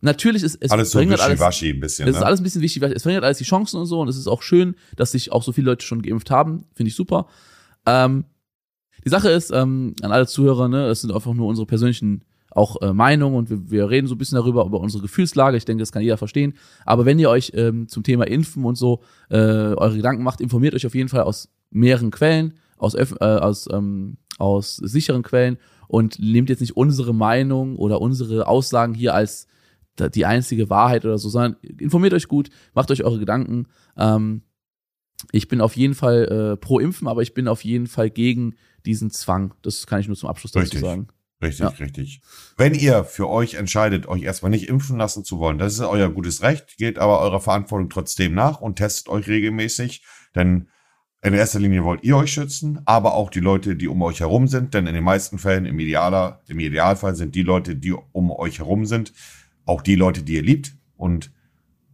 natürlich 0.00 0.42
ist 0.42 0.58
es 0.60 0.72
Alles 0.72 0.90
so 0.90 0.98
verringert 0.98 1.20
alles, 1.20 1.40
ein 1.40 1.78
bisschen. 1.78 2.08
es 2.08 2.14
ist 2.16 2.20
ne? 2.20 2.26
alles 2.26 2.40
ein 2.40 2.42
bisschen 2.42 2.62
wichtig, 2.62 2.82
es 2.82 3.02
verringert 3.02 3.22
alles 3.22 3.38
die 3.38 3.44
Chancen 3.44 3.78
und 3.78 3.86
so 3.86 4.00
und 4.00 4.08
es 4.08 4.16
ist 4.16 4.26
auch 4.26 4.42
schön, 4.42 4.74
dass 4.96 5.12
sich 5.12 5.30
auch 5.30 5.44
so 5.44 5.52
viele 5.52 5.66
Leute 5.66 5.86
schon 5.86 6.02
geimpft 6.02 6.32
haben, 6.32 6.64
finde 6.74 6.88
ich 6.88 6.96
super. 6.96 7.28
Ähm, 7.86 8.24
die 9.04 9.10
Sache 9.10 9.30
ist, 9.30 9.52
ähm, 9.52 9.94
an 10.02 10.10
alle 10.10 10.26
Zuhörer, 10.26 10.68
ne, 10.68 10.86
es 10.86 11.02
sind 11.02 11.12
einfach 11.12 11.34
nur 11.34 11.46
unsere 11.46 11.66
persönlichen 11.66 12.24
auch 12.50 12.82
äh, 12.82 12.92
Meinungen 12.92 13.36
und 13.36 13.48
wir, 13.50 13.70
wir 13.70 13.88
reden 13.90 14.06
so 14.06 14.14
ein 14.14 14.18
bisschen 14.18 14.36
darüber, 14.36 14.66
über 14.66 14.78
unsere 14.78 15.02
Gefühlslage. 15.02 15.56
Ich 15.56 15.64
denke, 15.64 15.80
das 15.80 15.90
kann 15.90 16.02
jeder 16.02 16.18
verstehen. 16.18 16.52
Aber 16.84 17.06
wenn 17.06 17.18
ihr 17.18 17.30
euch 17.30 17.52
ähm, 17.54 17.88
zum 17.88 18.02
Thema 18.02 18.26
Impfen 18.26 18.64
und 18.66 18.76
so 18.76 19.00
äh, 19.30 19.36
eure 19.36 19.96
Gedanken 19.96 20.22
macht, 20.22 20.40
informiert 20.42 20.74
euch 20.74 20.84
auf 20.86 20.94
jeden 20.94 21.08
Fall 21.08 21.22
aus 21.22 21.48
mehreren 21.70 22.10
Quellen, 22.10 22.52
aus, 22.76 22.94
öff- 22.94 23.16
äh, 23.20 23.38
aus, 23.40 23.68
ähm, 23.72 24.18
aus 24.38 24.76
sicheren 24.76 25.22
Quellen 25.22 25.58
und 25.88 26.18
nehmt 26.18 26.48
jetzt 26.48 26.60
nicht 26.60 26.76
unsere 26.76 27.14
Meinung 27.14 27.76
oder 27.76 28.00
unsere 28.00 28.46
Aussagen 28.46 28.94
hier 28.94 29.14
als 29.14 29.46
die 30.14 30.24
einzige 30.24 30.70
Wahrheit 30.70 31.04
oder 31.04 31.18
so, 31.18 31.28
sondern 31.28 31.56
informiert 31.78 32.14
euch 32.14 32.26
gut, 32.28 32.48
macht 32.72 32.90
euch 32.90 33.04
eure 33.04 33.18
Gedanken. 33.18 33.66
Ähm, 33.96 34.42
ich 35.32 35.48
bin 35.48 35.60
auf 35.60 35.76
jeden 35.76 35.94
Fall 35.94 36.54
äh, 36.54 36.56
pro 36.56 36.78
Impfen, 36.78 37.06
aber 37.08 37.22
ich 37.22 37.34
bin 37.34 37.46
auf 37.46 37.62
jeden 37.62 37.86
Fall 37.86 38.08
gegen 38.10 38.54
diesen 38.86 39.10
Zwang. 39.10 39.54
Das 39.62 39.86
kann 39.86 40.00
ich 40.00 40.08
nur 40.08 40.16
zum 40.16 40.28
Abschluss 40.30 40.52
dazu 40.52 40.62
Richtig. 40.64 40.80
sagen. 40.80 41.08
Richtig, 41.42 41.60
Ja. 41.60 41.68
richtig. 41.68 42.22
Wenn 42.56 42.74
ihr 42.74 43.04
für 43.04 43.28
euch 43.28 43.54
entscheidet, 43.54 44.06
euch 44.06 44.22
erstmal 44.22 44.50
nicht 44.50 44.68
impfen 44.68 44.96
lassen 44.96 45.24
zu 45.24 45.38
wollen, 45.38 45.58
das 45.58 45.74
ist 45.74 45.80
euer 45.80 46.08
gutes 46.08 46.40
Recht, 46.42 46.76
geht 46.78 46.98
aber 46.98 47.20
eurer 47.20 47.40
Verantwortung 47.40 47.90
trotzdem 47.90 48.32
nach 48.34 48.60
und 48.60 48.76
testet 48.76 49.08
euch 49.08 49.26
regelmäßig, 49.28 50.04
denn 50.34 50.68
in 51.24 51.34
erster 51.34 51.60
Linie 51.60 51.84
wollt 51.84 52.02
ihr 52.02 52.16
euch 52.16 52.32
schützen, 52.32 52.80
aber 52.84 53.14
auch 53.14 53.30
die 53.30 53.40
Leute, 53.40 53.76
die 53.76 53.86
um 53.86 54.02
euch 54.02 54.20
herum 54.20 54.48
sind, 54.48 54.74
denn 54.74 54.88
in 54.88 54.94
den 54.94 55.04
meisten 55.04 55.38
Fällen, 55.38 55.66
im, 55.66 55.78
Idealer, 55.78 56.40
im 56.48 56.58
Idealfall 56.58 57.14
sind 57.14 57.36
die 57.36 57.44
Leute, 57.44 57.76
die 57.76 57.92
um 57.92 58.32
euch 58.32 58.58
herum 58.58 58.86
sind, 58.86 59.12
auch 59.64 59.82
die 59.82 59.94
Leute, 59.94 60.24
die 60.24 60.34
ihr 60.34 60.42
liebt 60.42 60.74
und 60.96 61.30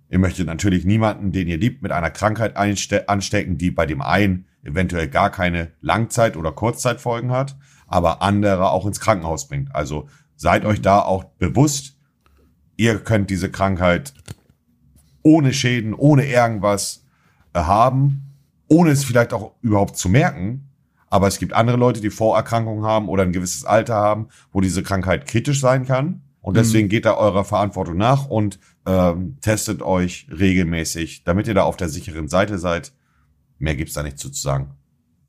ihr 0.09 0.19
möchtet 0.19 0.47
natürlich 0.47 0.87
niemanden, 0.87 1.31
den 1.31 1.47
ihr 1.47 1.59
liebt, 1.59 1.83
mit 1.83 1.93
einer 1.93 2.11
Krankheit 2.11 2.57
anstecken, 2.57 3.59
die 3.59 3.71
bei 3.71 3.85
dem 3.85 4.01
einen 4.01 4.47
eventuell 4.63 5.09
gar 5.09 5.31
keine 5.31 5.73
Langzeit- 5.83 6.39
oder 6.39 6.53
Kurzzeitfolgen 6.53 7.31
hat, 7.31 7.55
aber 7.87 8.23
andere 8.23 8.71
auch 8.71 8.87
ins 8.87 9.01
Krankenhaus 9.01 9.47
bringt. 9.47 9.75
Also 9.75 10.09
seid 10.37 10.65
euch 10.65 10.81
da 10.81 11.01
auch 11.01 11.25
bewusst, 11.25 11.99
ihr 12.79 12.99
könnt 12.99 13.29
diese 13.29 13.51
Krankheit 13.51 14.15
ohne 15.23 15.53
Schäden, 15.53 15.93
ohne 15.93 16.27
irgendwas 16.27 17.05
äh, 17.53 17.61
haben, 17.61 18.28
ohne 18.69 18.91
es 18.91 19.05
vielleicht 19.05 19.33
auch 19.33 19.53
überhaupt 19.63 19.97
zu 19.97 20.09
merken. 20.09 20.71
Aber 21.11 21.27
es 21.27 21.39
gibt 21.39 21.55
andere 21.55 21.79
Leute, 21.79 22.01
die 22.01 22.11
Vorerkrankungen 22.11 22.85
haben 22.85 23.09
oder 23.09 23.23
ein 23.23 23.33
gewisses 23.33 23.65
Alter 23.65 23.95
haben, 23.95 24.29
wo 24.53 24.61
diese 24.61 24.83
Krankheit 24.83 25.27
kritisch 25.27 25.61
sein 25.61 25.87
kann. 25.87 26.23
Und 26.41 26.57
deswegen 26.57 26.89
geht 26.89 27.05
da 27.05 27.15
eurer 27.17 27.45
Verantwortung 27.45 27.97
nach 27.97 28.27
und 28.27 28.59
ähm, 28.87 29.37
testet 29.41 29.83
euch 29.83 30.27
regelmäßig, 30.31 31.25
damit 31.25 31.47
ihr 31.47 31.55
da 31.55 31.65
auf 31.65 31.77
der 31.77 31.89
sicheren 31.89 32.29
Seite 32.29 32.59
seid. 32.59 32.93
Mehr 33.59 33.75
gibt's 33.75 33.95
da 33.95 34.03
nicht 34.03 34.19
zu 34.19 34.33
sagen. 34.33 34.71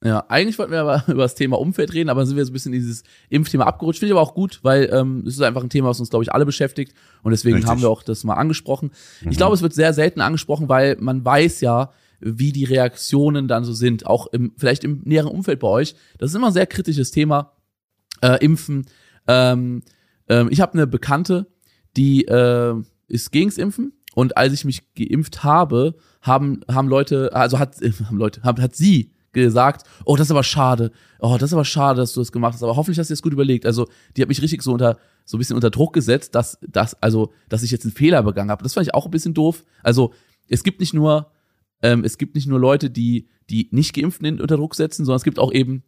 Ja, 0.02 0.24
eigentlich 0.30 0.58
wollten 0.58 0.72
wir 0.72 0.80
aber 0.80 1.04
über 1.08 1.24
das 1.24 1.36
Thema 1.36 1.60
Umfeld 1.60 1.94
reden, 1.94 2.10
aber 2.10 2.26
sind 2.26 2.38
wir 2.38 2.46
so 2.46 2.52
ein 2.52 2.54
bisschen 2.54 2.74
in 2.74 2.80
dieses 2.80 3.04
Impfthema 3.30 3.66
abgerutscht. 3.66 4.00
Finde 4.00 4.14
ich 4.14 4.18
aber 4.18 4.22
auch 4.22 4.34
gut, 4.34 4.60
weil 4.62 4.90
ähm, 4.94 5.24
es 5.28 5.34
ist 5.34 5.42
einfach 5.42 5.64
ein 5.64 5.70
Thema, 5.70 5.90
was 5.90 6.00
uns, 6.00 6.10
glaube 6.10 6.24
ich, 6.24 6.32
alle 6.32 6.46
beschäftigt. 6.46 6.94
Und 7.22 7.32
deswegen 7.32 7.56
Richtig. 7.56 7.70
haben 7.70 7.82
wir 7.82 7.90
auch 7.90 8.04
das 8.04 8.24
mal 8.24 8.36
angesprochen. 8.36 8.92
Mhm. 9.22 9.32
Ich 9.32 9.38
glaube, 9.38 9.56
es 9.56 9.62
wird 9.62 9.74
sehr 9.74 9.94
selten 9.94 10.22
angesprochen, 10.22 10.70
weil 10.70 10.96
man 11.00 11.26
weiß 11.26 11.60
ja, 11.62 11.92
wie 12.20 12.52
die 12.52 12.66
Reaktionen 12.66 13.48
dann 13.48 13.64
so 13.64 13.74
sind, 13.74 14.06
auch 14.06 14.28
im, 14.28 14.54
vielleicht 14.58 14.84
im 14.84 15.02
näheren 15.04 15.32
Umfeld 15.32 15.60
bei 15.60 15.68
euch. 15.68 15.96
Das 16.18 16.32
ist 16.32 16.36
immer 16.36 16.48
ein 16.48 16.54
sehr 16.54 16.68
kritisches 16.68 17.12
Thema. 17.12 17.54
Äh, 18.22 18.44
Impfen. 18.44 18.86
Ähm, 19.28 19.82
ähm, 20.28 20.50
ich 20.52 20.62
habe 20.62 20.74
eine 20.74 20.88
Bekannte, 20.88 21.48
die 21.96 22.26
äh, 22.26 22.76
ist 23.08 23.32
gegens 23.32 23.58
Impfen 23.58 23.94
und 24.16 24.38
als 24.38 24.54
ich 24.54 24.66
mich 24.66 24.94
geimpft 24.94 25.44
habe, 25.44 25.96
haben 26.22 26.62
haben 26.70 26.88
Leute, 26.88 27.34
also 27.34 27.60
hat 27.60 27.82
äh, 27.82 27.92
haben 28.06 28.18
Leute, 28.18 28.42
hat, 28.44 28.60
hat 28.60 28.76
sie 28.76 29.12
gesagt, 29.32 29.88
oh, 30.06 30.16
das 30.16 30.28
ist 30.28 30.32
aber 30.32 30.44
schade, 30.44 30.92
oh, 31.20 31.38
das 31.40 31.50
ist 31.50 31.54
aber 31.54 31.66
schade, 31.66 32.02
dass 32.02 32.14
du 32.14 32.20
das 32.20 32.32
gemacht 32.32 32.54
hast, 32.54 32.64
aber 32.64 32.76
hoffentlich 32.76 32.98
hast 33.00 33.10
du 33.10 33.14
es 33.14 33.22
gut 33.22 33.34
überlegt. 33.34 33.66
Also 33.66 33.88
die 34.18 34.22
hat 34.22 34.30
mich 34.30 34.42
richtig 34.42 34.64
so 34.64 34.74
unter 34.74 34.98
so 35.24 35.38
ein 35.38 35.40
bisschen 35.40 35.56
unter 35.56 35.70
Druck 35.70 35.94
gesetzt, 35.94 36.34
dass 36.36 36.58
dass 36.68 37.02
also 37.02 37.32
dass 37.48 37.64
ich 37.64 37.72
jetzt 37.72 37.86
einen 37.86 37.94
Fehler 37.94 38.24
begangen 38.24 38.50
habe. 38.50 38.64
Das 38.64 38.74
fand 38.74 38.88
ich 38.88 38.94
auch 38.94 39.06
ein 39.06 39.12
bisschen 39.12 39.34
doof. 39.34 39.64
Also 39.84 40.14
es 40.48 40.64
gibt 40.64 40.80
nicht 40.80 40.94
nur 40.94 41.32
ähm, 41.82 42.04
es 42.04 42.18
gibt 42.18 42.36
nicht 42.36 42.48
nur 42.48 42.60
Leute, 42.60 42.90
die 42.90 43.28
die 43.50 43.68
nicht 43.72 43.96
Geimpften 43.96 44.40
unter 44.40 44.58
Druck 44.58 44.76
setzen, 44.76 45.06
sondern 45.06 45.18
es 45.18 45.24
gibt 45.24 45.40
auch 45.40 45.52
eben 45.52 45.84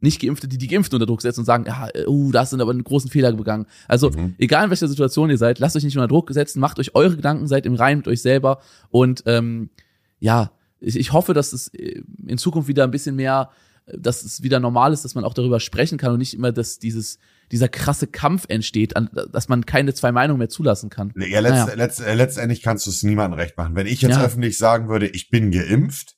nicht 0.00 0.20
Geimpfte, 0.20 0.48
die 0.48 0.58
die 0.58 0.66
Geimpften 0.66 0.96
unter 0.96 1.06
Druck 1.06 1.22
setzen 1.22 1.40
und 1.40 1.46
sagen, 1.46 1.64
ja, 1.66 1.88
äh, 1.94 2.06
uh, 2.06 2.32
da 2.32 2.40
hast 2.40 2.52
du 2.52 2.58
aber 2.58 2.70
einen 2.72 2.82
großen 2.84 3.10
Fehler 3.10 3.32
begangen. 3.32 3.66
Also, 3.86 4.10
Mhm. 4.10 4.34
egal 4.38 4.64
in 4.64 4.70
welcher 4.70 4.88
Situation 4.88 5.30
ihr 5.30 5.38
seid, 5.38 5.58
lasst 5.58 5.76
euch 5.76 5.84
nicht 5.84 5.96
unter 5.96 6.08
Druck 6.08 6.30
setzen, 6.32 6.58
macht 6.58 6.78
euch 6.78 6.94
eure 6.94 7.14
Gedanken, 7.16 7.46
seid 7.46 7.66
im 7.66 7.74
Reinen 7.74 7.98
mit 7.98 8.08
euch 8.08 8.20
selber 8.22 8.60
und 8.90 9.22
ähm, 9.26 9.70
ja, 10.18 10.52
ich, 10.80 10.96
ich 10.96 11.12
hoffe, 11.12 11.34
dass 11.34 11.52
es 11.52 11.68
äh, 11.74 12.02
in 12.26 12.38
Zukunft 12.38 12.66
wieder 12.66 12.82
ein 12.84 12.90
bisschen 12.90 13.14
mehr, 13.14 13.50
äh, 13.86 13.98
dass 13.98 14.24
es 14.24 14.42
wieder 14.42 14.58
normal 14.58 14.92
ist, 14.92 15.04
dass 15.04 15.14
man 15.14 15.24
auch 15.24 15.34
darüber 15.34 15.60
sprechen 15.60 15.98
kann 15.98 16.12
und 16.12 16.18
nicht 16.18 16.34
immer, 16.34 16.50
dass 16.50 16.78
dieses 16.78 17.18
dieser 17.52 17.68
krasse 17.68 18.06
Kampf 18.08 18.46
entsteht, 18.48 18.96
an, 18.96 19.10
dass 19.30 19.48
man 19.48 19.64
keine 19.66 19.94
zwei 19.94 20.10
Meinungen 20.10 20.38
mehr 20.38 20.48
zulassen 20.48 20.90
kann. 20.90 21.12
Ja, 21.16 21.38
letzt, 21.40 21.54
Naja. 21.66 21.74
letzt, 21.74 22.00
äh, 22.00 22.14
letztendlich 22.14 22.62
kannst 22.62 22.86
du 22.86 22.90
es 22.90 23.02
niemandem 23.02 23.38
recht 23.38 23.56
machen. 23.56 23.76
Wenn 23.76 23.86
ich 23.86 24.02
jetzt 24.02 24.16
Ja. 24.16 24.24
öffentlich 24.24 24.58
sagen 24.58 24.88
würde, 24.88 25.06
ich 25.06 25.30
bin 25.30 25.50
geimpft, 25.50 26.16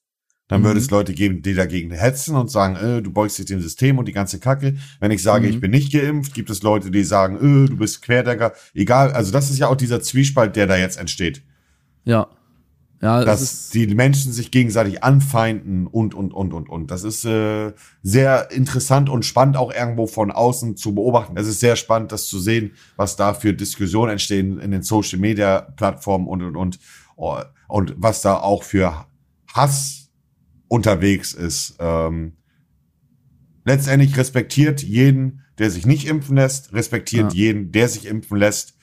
dann 0.48 0.60
Mhm. 0.60 0.64
würde 0.66 0.80
es 0.80 0.90
Leute 0.90 1.14
geben, 1.14 1.42
die 1.42 1.54
dagegen 1.54 1.90
hetzen 1.90 2.36
und 2.36 2.50
sagen, 2.50 2.76
äh, 2.76 3.02
du 3.02 3.10
beugst 3.10 3.38
dich 3.38 3.46
dem 3.46 3.60
System 3.60 3.98
und 3.98 4.06
die 4.06 4.12
ganze 4.12 4.38
Kacke. 4.38 4.76
Wenn 5.00 5.10
ich 5.10 5.22
sage, 5.22 5.46
Mhm. 5.46 5.54
ich 5.54 5.60
bin 5.60 5.70
nicht 5.70 5.92
geimpft, 5.92 6.34
gibt 6.34 6.50
es 6.50 6.62
Leute, 6.62 6.90
die 6.90 7.02
sagen, 7.02 7.36
äh, 7.36 7.68
du 7.68 7.76
bist 7.76 8.02
Querdenker. 8.02 8.52
Egal, 8.74 9.12
also 9.12 9.32
das 9.32 9.50
ist 9.50 9.58
ja 9.58 9.68
auch 9.68 9.76
dieser 9.76 10.00
Zwiespalt, 10.02 10.54
der 10.56 10.66
da 10.66 10.76
jetzt 10.76 10.98
entsteht. 10.98 11.42
Ja. 12.04 12.28
Ja, 13.00 13.24
das 13.24 13.40
dass 13.40 13.70
die 13.70 13.86
Menschen 13.88 14.32
sich 14.32 14.50
gegenseitig 14.50 15.02
anfeinden 15.04 15.86
und, 15.86 16.14
und, 16.14 16.32
und, 16.32 16.52
und, 16.54 16.68
und. 16.68 16.90
Das 16.90 17.04
ist 17.04 17.24
äh, 17.24 17.72
sehr 18.02 18.50
interessant 18.50 19.10
und 19.10 19.24
spannend 19.24 19.56
auch 19.56 19.72
irgendwo 19.72 20.06
von 20.06 20.30
außen 20.30 20.76
zu 20.76 20.94
beobachten. 20.94 21.36
Es 21.36 21.46
ist 21.46 21.60
sehr 21.60 21.76
spannend, 21.76 22.12
das 22.12 22.26
zu 22.26 22.38
sehen, 22.38 22.72
was 22.96 23.16
da 23.16 23.34
für 23.34 23.52
Diskussionen 23.52 24.12
entstehen 24.12 24.58
in 24.58 24.70
den 24.70 24.82
Social 24.82 25.18
Media 25.18 25.60
Plattformen 25.60 26.26
und, 26.26 26.42
und, 26.42 26.56
und, 26.56 26.78
oh, 27.16 27.38
und 27.68 27.94
was 27.98 28.22
da 28.22 28.36
auch 28.36 28.62
für 28.62 29.06
Hass 29.52 30.10
unterwegs 30.68 31.34
ist. 31.34 31.76
Ähm, 31.78 32.34
letztendlich 33.64 34.16
respektiert 34.16 34.82
jeden, 34.82 35.42
der 35.58 35.70
sich 35.70 35.86
nicht 35.86 36.06
impfen 36.06 36.36
lässt, 36.36 36.72
respektiert 36.72 37.32
Ja. 37.32 37.38
jeden, 37.38 37.72
der 37.72 37.88
sich 37.88 38.06
impfen 38.06 38.38
lässt, 38.38 38.74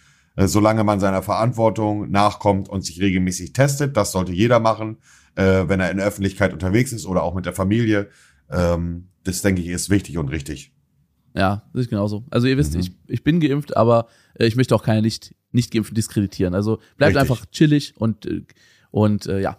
solange 0.48 0.84
man 0.84 1.00
seiner 1.00 1.22
Verantwortung 1.24 2.10
nachkommt 2.12 2.70
und 2.70 2.84
sich 2.86 3.00
regelmäßig 3.02 3.54
testet. 3.54 3.98
Das 3.98 4.12
sollte 4.12 4.32
jeder 4.32 4.60
machen, 4.60 4.98
äh, 5.36 5.64
wenn 5.68 5.80
er 5.80 5.92
in 5.92 5.98
der 5.98 6.06
Öffentlichkeit 6.08 6.54
unterwegs 6.54 6.92
ist 6.94 7.06
oder 7.06 7.24
auch 7.24 7.34
mit 7.34 7.46
der 7.46 7.54
Familie. 7.54 8.10
Ähm, 8.50 9.08
das 9.24 9.42
denke 9.42 9.62
ich 9.62 9.68
ist 9.68 9.90
wichtig 9.90 10.18
und 10.18 10.30
richtig. 10.30 10.74
ja, 11.36 11.64
das 11.74 11.84
ist 11.84 11.90
genauso. 11.90 12.26
Also 12.30 12.48
ihr 12.48 12.58
wisst, 12.58 12.74
Mhm. 12.74 12.80
ich, 12.82 12.92
ich 13.08 13.24
bin 13.24 13.40
geimpft, 13.40 13.78
aber 13.78 14.08
äh, 14.38 14.46
ich 14.48 14.56
möchte 14.56 14.76
auch 14.76 14.84
keine 14.84 15.02
nicht, 15.02 15.34
nicht 15.52 15.72
geimpften 15.72 15.96
diskreditieren. 15.96 16.54
Also 16.56 16.80
bleibt 16.98 17.16
Richtig. 17.16 17.20
einfach 17.32 17.46
chillig 17.52 17.94
und, 17.98 18.26
äh, 18.26 18.42
und 18.92 19.28
äh, 19.28 19.40
ja. 19.42 19.58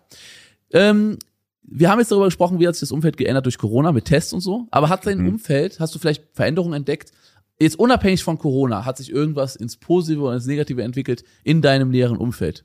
Ähm, 0.72 1.18
wir 1.62 1.90
haben 1.90 1.98
jetzt 2.00 2.10
darüber 2.10 2.26
gesprochen, 2.26 2.58
wie 2.60 2.66
hat 2.68 2.74
sich 2.74 2.80
das 2.80 2.92
Umfeld 2.92 3.16
geändert 3.16 3.46
durch 3.46 3.56
Corona 3.56 3.92
mit 3.92 4.04
Tests 4.06 4.32
und 4.32 4.40
so. 4.40 4.66
Aber 4.70 4.88
hat 4.88 5.06
dein 5.06 5.18
Mhm. 5.18 5.28
Umfeld, 5.28 5.80
hast 5.80 5.94
du 5.94 5.98
vielleicht 5.98 6.24
Veränderungen 6.34 6.74
entdeckt? 6.74 7.12
Jetzt 7.62 7.78
unabhängig 7.78 8.24
von 8.24 8.38
Corona, 8.38 8.84
hat 8.84 8.96
sich 8.96 9.10
irgendwas 9.10 9.56
ins 9.56 9.76
Positive 9.76 10.20
oder 10.22 10.34
ins 10.34 10.46
Negative 10.46 10.82
entwickelt 10.82 11.22
in 11.44 11.62
deinem 11.62 11.90
näheren 11.90 12.16
Umfeld? 12.16 12.64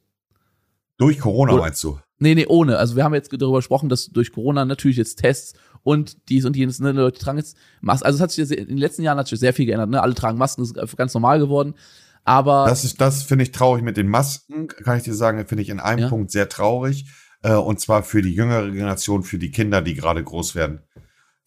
Durch 0.97 1.19
Corona 1.19 1.55
meinst 1.55 1.83
du? 1.83 1.99
Nee, 2.19 2.33
nee, 2.33 2.47
ohne. 2.47 2.77
Also 2.79 2.95
wir 2.95 3.03
haben 3.03 3.13
jetzt 3.13 3.31
darüber 3.31 3.59
gesprochen, 3.59 3.89
dass 3.89 4.07
durch 4.07 4.31
Corona 4.31 4.65
natürlich 4.65 4.97
jetzt 4.97 5.17
Tests 5.17 5.53
und 5.83 6.29
dies 6.29 6.45
und 6.45 6.55
jenes, 6.55 6.79
ne, 6.79 6.91
Leute 6.91 7.19
tragen 7.19 7.37
jetzt 7.37 7.55
Masken. 7.79 8.07
Also 8.07 8.17
es 8.17 8.21
hat 8.21 8.31
sich 8.31 8.57
in 8.57 8.67
den 8.67 8.77
letzten 8.77 9.03
Jahren 9.03 9.17
natürlich 9.17 9.39
sehr 9.39 9.53
viel 9.53 9.67
geändert, 9.67 9.89
ne? 9.89 10.01
Alle 10.01 10.15
tragen 10.15 10.39
Masken, 10.39 10.63
das 10.63 10.71
ist 10.71 10.97
ganz 10.97 11.13
normal 11.13 11.37
geworden. 11.37 11.75
Aber. 12.23 12.65
Das 12.67 12.83
ist, 12.83 12.99
das 12.99 13.21
finde 13.21 13.43
ich 13.43 13.51
traurig 13.51 13.83
mit 13.83 13.97
den 13.97 14.07
Masken, 14.07 14.67
kann 14.67 14.97
ich 14.97 15.03
dir 15.03 15.13
sagen, 15.13 15.45
finde 15.45 15.61
ich 15.61 15.69
in 15.69 15.79
einem 15.79 15.99
ja. 15.99 16.09
Punkt 16.09 16.31
sehr 16.31 16.49
traurig. 16.49 17.05
Äh, 17.43 17.53
und 17.53 17.79
zwar 17.79 18.01
für 18.01 18.23
die 18.23 18.33
jüngere 18.33 18.71
Generation, 18.71 19.21
für 19.21 19.37
die 19.37 19.51
Kinder, 19.51 19.83
die 19.83 19.93
gerade 19.93 20.23
groß 20.23 20.55
werden. 20.55 20.81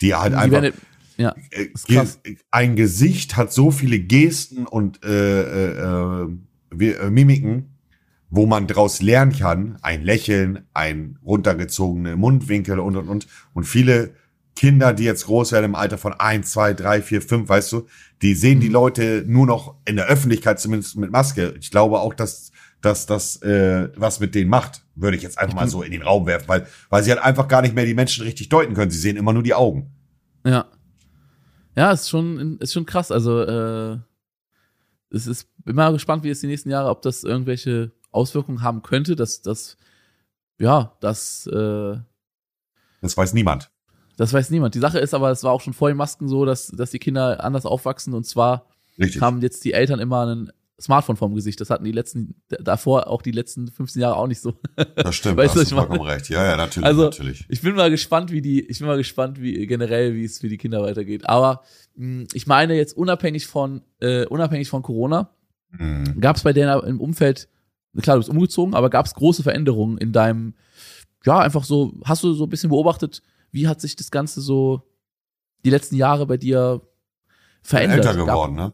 Die 0.00 0.14
halt 0.14 0.34
die 0.34 0.36
einfach. 0.36 0.62
Werden, 0.62 0.74
ja, 1.20 1.34
äh, 1.50 1.68
ein 2.50 2.76
Gesicht 2.76 3.36
hat 3.36 3.52
so 3.52 3.70
viele 3.70 3.98
Gesten 3.98 4.66
und 4.66 5.04
äh, 5.04 6.22
äh, 6.22 6.26
äh, 6.70 7.10
Mimiken, 7.10 7.76
wo 8.30 8.46
man 8.46 8.66
daraus 8.66 9.02
lernen 9.02 9.32
kann, 9.32 9.78
ein 9.82 10.02
Lächeln, 10.02 10.66
ein 10.72 11.18
runtergezogene 11.22 12.16
Mundwinkel 12.16 12.78
und 12.78 12.96
und 12.96 13.08
und 13.08 13.26
und 13.52 13.64
viele 13.64 14.14
Kinder, 14.56 14.94
die 14.94 15.04
jetzt 15.04 15.26
groß 15.26 15.52
werden 15.52 15.66
im 15.66 15.74
Alter 15.74 15.98
von 15.98 16.14
eins, 16.14 16.52
zwei, 16.52 16.72
drei, 16.72 17.02
vier, 17.02 17.20
fünf, 17.20 17.48
weißt 17.48 17.72
du, 17.72 17.86
die 18.22 18.34
sehen 18.34 18.60
die 18.60 18.68
mhm. 18.68 18.74
Leute 18.74 19.24
nur 19.26 19.46
noch 19.46 19.74
in 19.84 19.96
der 19.96 20.06
Öffentlichkeit 20.06 20.58
zumindest 20.58 20.96
mit 20.96 21.10
Maske. 21.10 21.54
Ich 21.60 21.70
glaube 21.70 22.00
auch, 22.00 22.14
dass 22.14 22.50
dass 22.80 23.04
das 23.04 23.42
äh, 23.42 23.90
was 23.96 24.20
mit 24.20 24.34
denen 24.34 24.48
macht, 24.48 24.86
würde 24.94 25.18
ich 25.18 25.22
jetzt 25.22 25.36
einfach 25.36 25.54
mal 25.54 25.68
so 25.68 25.82
in 25.82 25.92
den 25.92 26.00
Raum 26.00 26.24
werfen, 26.24 26.48
weil 26.48 26.66
weil 26.88 27.02
sie 27.02 27.10
halt 27.10 27.22
einfach 27.22 27.46
gar 27.46 27.60
nicht 27.60 27.74
mehr 27.74 27.84
die 27.84 27.92
Menschen 27.92 28.24
richtig 28.24 28.48
deuten 28.48 28.72
können. 28.72 28.90
Sie 28.90 28.98
sehen 28.98 29.18
immer 29.18 29.34
nur 29.34 29.42
die 29.42 29.52
Augen. 29.52 29.90
Ja, 30.46 30.66
ja, 31.76 31.92
ist 31.92 32.08
schon 32.08 32.58
ist 32.58 32.72
schon 32.72 32.86
krass. 32.86 33.10
Also 33.10 33.42
äh, 33.42 33.98
es 35.10 35.26
ist 35.26 35.48
immer 35.66 35.92
gespannt, 35.92 36.24
wie 36.24 36.30
es 36.30 36.40
die 36.40 36.46
nächsten 36.46 36.70
Jahre, 36.70 36.88
ob 36.88 37.02
das 37.02 37.24
irgendwelche 37.24 37.92
Auswirkungen 38.12 38.62
haben 38.62 38.82
könnte, 38.82 39.16
dass 39.16 39.42
das, 39.42 39.76
ja, 40.58 40.96
das, 41.00 41.46
äh, 41.46 41.96
das 43.00 43.16
weiß 43.16 43.32
niemand. 43.34 43.70
Das 44.16 44.32
weiß 44.32 44.50
niemand. 44.50 44.74
Die 44.74 44.80
Sache 44.80 44.98
ist 44.98 45.14
aber, 45.14 45.30
es 45.30 45.42
war 45.44 45.52
auch 45.52 45.60
schon 45.60 45.72
vor 45.72 45.88
den 45.88 45.96
Masken 45.96 46.28
so, 46.28 46.44
dass, 46.44 46.68
dass 46.68 46.90
die 46.90 46.98
Kinder 46.98 47.42
anders 47.42 47.66
aufwachsen 47.66 48.14
und 48.14 48.24
zwar 48.24 48.66
Richtig. 48.98 49.22
haben 49.22 49.40
jetzt 49.40 49.64
die 49.64 49.72
Eltern 49.72 49.98
immer 49.98 50.22
einen 50.22 50.52
Smartphone 50.80 51.16
vorm 51.16 51.34
Gesicht. 51.34 51.60
Das 51.60 51.70
hatten 51.70 51.84
die 51.84 51.92
letzten, 51.92 52.34
davor 52.48 53.08
auch 53.08 53.22
die 53.22 53.32
letzten 53.32 53.68
15 53.68 54.00
Jahre 54.00 54.16
auch 54.16 54.26
nicht 54.26 54.40
so. 54.40 54.54
Das 54.96 55.14
stimmt, 55.14 55.36
weißt, 55.36 55.56
da 55.56 55.60
hast 55.60 55.72
du 55.72 55.76
vollkommen 55.76 56.02
recht. 56.02 56.28
Ja, 56.28 56.44
ja, 56.44 56.56
natürlich, 56.56 56.86
also, 56.86 57.04
natürlich. 57.04 57.44
Ich 57.48 57.62
bin 57.62 57.74
mal 57.74 57.90
gespannt, 57.90 58.30
wie 58.30 58.40
die, 58.40 58.60
ich 58.60 58.78
bin 58.78 58.88
mal 58.88 58.96
gespannt, 58.96 59.40
wie 59.40 59.66
generell, 59.66 60.14
wie 60.14 60.24
es 60.24 60.38
für 60.38 60.48
die 60.48 60.56
Kinder 60.56 60.82
weitergeht. 60.82 61.28
Aber 61.28 61.62
mh, 61.96 62.20
hm, 62.20 62.28
ich 62.32 62.46
meine 62.46 62.74
jetzt 62.74 62.96
unabhängig 62.96 63.46
von, 63.46 63.82
äh, 64.00 64.26
unabhängig 64.26 64.68
von 64.68 64.82
Corona, 64.82 65.30
mhm. 65.70 66.20
gab 66.20 66.36
es 66.36 66.42
bei 66.42 66.52
denen 66.52 66.80
im 66.84 67.00
Umfeld, 67.00 67.48
klar, 68.00 68.16
du 68.16 68.20
bist 68.20 68.30
umgezogen, 68.30 68.74
aber 68.74 68.90
gab 68.90 69.06
es 69.06 69.14
große 69.14 69.42
Veränderungen 69.42 69.98
in 69.98 70.12
deinem, 70.12 70.54
ja, 71.24 71.38
einfach 71.38 71.64
so, 71.64 71.94
hast 72.04 72.22
du 72.22 72.32
so 72.32 72.44
ein 72.44 72.50
bisschen 72.50 72.70
beobachtet, 72.70 73.22
wie 73.52 73.68
hat 73.68 73.80
sich 73.80 73.96
das 73.96 74.10
Ganze 74.10 74.40
so 74.40 74.82
die 75.64 75.70
letzten 75.70 75.96
Jahre 75.96 76.26
bei 76.26 76.36
dir 76.36 76.80
verändert? 77.62 78.06
Älter 78.06 78.16
geworden, 78.16 78.54
ne? 78.54 78.72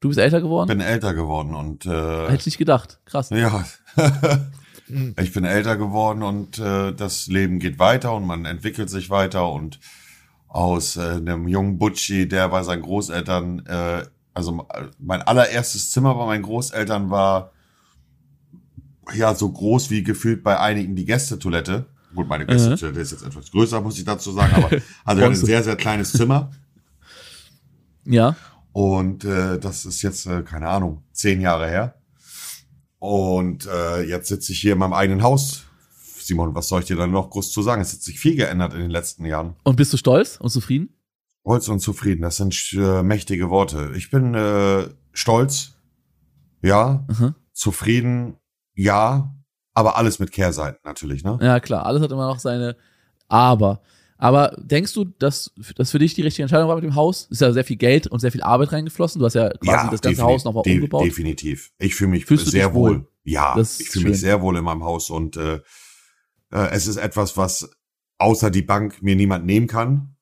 Du 0.00 0.08
bist 0.08 0.18
älter 0.18 0.40
geworden? 0.40 0.70
Ich 0.70 0.78
bin 0.78 0.86
älter 0.86 1.12
geworden 1.12 1.54
und 1.54 1.84
äh, 1.84 2.24
hätte 2.24 2.36
ich 2.36 2.46
nicht 2.46 2.58
gedacht. 2.58 3.00
Krass. 3.04 3.28
Ja. 3.30 3.64
ich 5.20 5.32
bin 5.32 5.44
älter 5.44 5.76
geworden 5.76 6.22
und 6.22 6.58
äh, 6.58 6.92
das 6.92 7.26
Leben 7.26 7.58
geht 7.58 7.78
weiter 7.78 8.14
und 8.14 8.26
man 8.26 8.46
entwickelt 8.46 8.88
sich 8.88 9.10
weiter 9.10 9.52
und 9.52 9.78
aus 10.48 10.96
äh, 10.96 11.02
einem 11.02 11.46
jungen 11.48 11.78
Butchi, 11.78 12.26
der 12.26 12.48
bei 12.48 12.62
seinen 12.62 12.80
Großeltern, 12.82 13.66
äh, 13.66 14.02
also 14.32 14.66
mein 14.98 15.20
allererstes 15.20 15.90
Zimmer 15.90 16.14
bei 16.14 16.24
meinen 16.24 16.42
Großeltern 16.42 17.10
war 17.10 17.52
ja 19.14 19.34
so 19.34 19.50
groß 19.50 19.90
wie 19.90 20.02
gefühlt 20.02 20.42
bei 20.42 20.58
einigen 20.58 20.96
die 20.96 21.04
Gästetoilette. 21.04 21.86
Gut, 22.14 22.26
meine 22.26 22.46
Gästetoilette 22.46 22.98
mhm. 22.98 23.02
ist 23.02 23.12
jetzt 23.12 23.26
etwas 23.26 23.50
größer, 23.50 23.80
muss 23.82 23.98
ich 23.98 24.04
dazu 24.04 24.32
sagen, 24.32 24.54
aber 24.54 24.70
also 25.04 25.24
ein 25.24 25.34
sehr, 25.34 25.62
sehr 25.62 25.76
kleines 25.76 26.12
Zimmer. 26.12 26.50
Ja. 28.04 28.34
Und 28.72 29.24
äh, 29.24 29.58
das 29.58 29.84
ist 29.84 30.02
jetzt, 30.02 30.26
äh, 30.26 30.42
keine 30.42 30.68
Ahnung, 30.68 31.02
zehn 31.12 31.40
Jahre 31.40 31.68
her. 31.68 31.94
Und 32.98 33.66
äh, 33.66 34.02
jetzt 34.02 34.28
sitze 34.28 34.52
ich 34.52 34.60
hier 34.60 34.74
in 34.74 34.78
meinem 34.78 34.92
eigenen 34.92 35.22
Haus. 35.22 35.64
Simon, 36.20 36.54
was 36.54 36.68
soll 36.68 36.80
ich 36.80 36.86
dir 36.86 36.96
dann 36.96 37.10
noch 37.10 37.30
groß 37.30 37.50
zu 37.50 37.62
sagen? 37.62 37.82
Es 37.82 37.92
hat 37.92 38.02
sich 38.02 38.20
viel 38.20 38.36
geändert 38.36 38.74
in 38.74 38.80
den 38.80 38.90
letzten 38.90 39.24
Jahren. 39.24 39.56
Und 39.64 39.76
bist 39.76 39.92
du 39.92 39.96
stolz 39.96 40.36
und 40.36 40.50
zufrieden? 40.50 40.94
Stolz 41.40 41.68
und 41.68 41.80
zufrieden, 41.80 42.22
das 42.22 42.36
sind 42.36 42.54
äh, 42.74 43.02
mächtige 43.02 43.48
Worte. 43.50 43.92
Ich 43.96 44.10
bin 44.10 44.34
äh, 44.34 44.88
stolz, 45.12 45.72
ja, 46.62 47.06
mhm. 47.08 47.34
zufrieden, 47.52 48.36
ja, 48.74 49.34
aber 49.72 49.96
alles 49.96 50.18
mit 50.18 50.30
Kehrseiten 50.30 50.80
natürlich, 50.84 51.24
ne? 51.24 51.38
Ja, 51.40 51.58
klar, 51.58 51.86
alles 51.86 52.02
hat 52.02 52.12
immer 52.12 52.26
noch 52.26 52.38
seine 52.38 52.76
Aber. 53.28 53.80
Aber 54.22 54.54
denkst 54.58 54.92
du, 54.92 55.06
dass 55.06 55.50
das 55.76 55.90
für 55.90 55.98
dich 55.98 56.12
die 56.12 56.20
richtige 56.20 56.42
Entscheidung 56.42 56.68
war 56.68 56.74
mit 56.74 56.84
dem 56.84 56.94
Haus? 56.94 57.26
Ist 57.30 57.40
ja 57.40 57.52
sehr 57.54 57.64
viel 57.64 57.76
Geld 57.76 58.06
und 58.06 58.20
sehr 58.20 58.30
viel 58.30 58.42
Arbeit 58.42 58.70
reingeflossen. 58.70 59.18
Du 59.18 59.24
hast 59.24 59.32
ja 59.32 59.48
quasi 59.48 59.86
ja, 59.86 59.90
das 59.90 60.02
ganze 60.02 60.22
Haus 60.22 60.44
nochmal 60.44 60.62
umgebaut. 60.66 61.06
Definitiv. 61.06 61.72
Ich 61.78 61.94
fühle 61.94 62.10
mich 62.10 62.26
Fühlst 62.26 62.48
sehr 62.48 62.74
wohl? 62.74 62.90
wohl. 62.90 63.08
Ja, 63.24 63.54
das 63.56 63.80
ich 63.80 63.88
fühle 63.88 64.10
mich 64.10 64.20
sehr 64.20 64.42
wohl 64.42 64.58
in 64.58 64.64
meinem 64.64 64.84
Haus 64.84 65.08
und 65.08 65.38
äh, 65.38 65.60
äh, 66.52 66.68
es 66.70 66.86
ist 66.86 66.98
etwas, 66.98 67.38
was 67.38 67.70
außer 68.18 68.50
die 68.50 68.60
Bank 68.60 69.02
mir 69.02 69.16
niemand 69.16 69.46
nehmen 69.46 69.66
kann, 69.66 70.16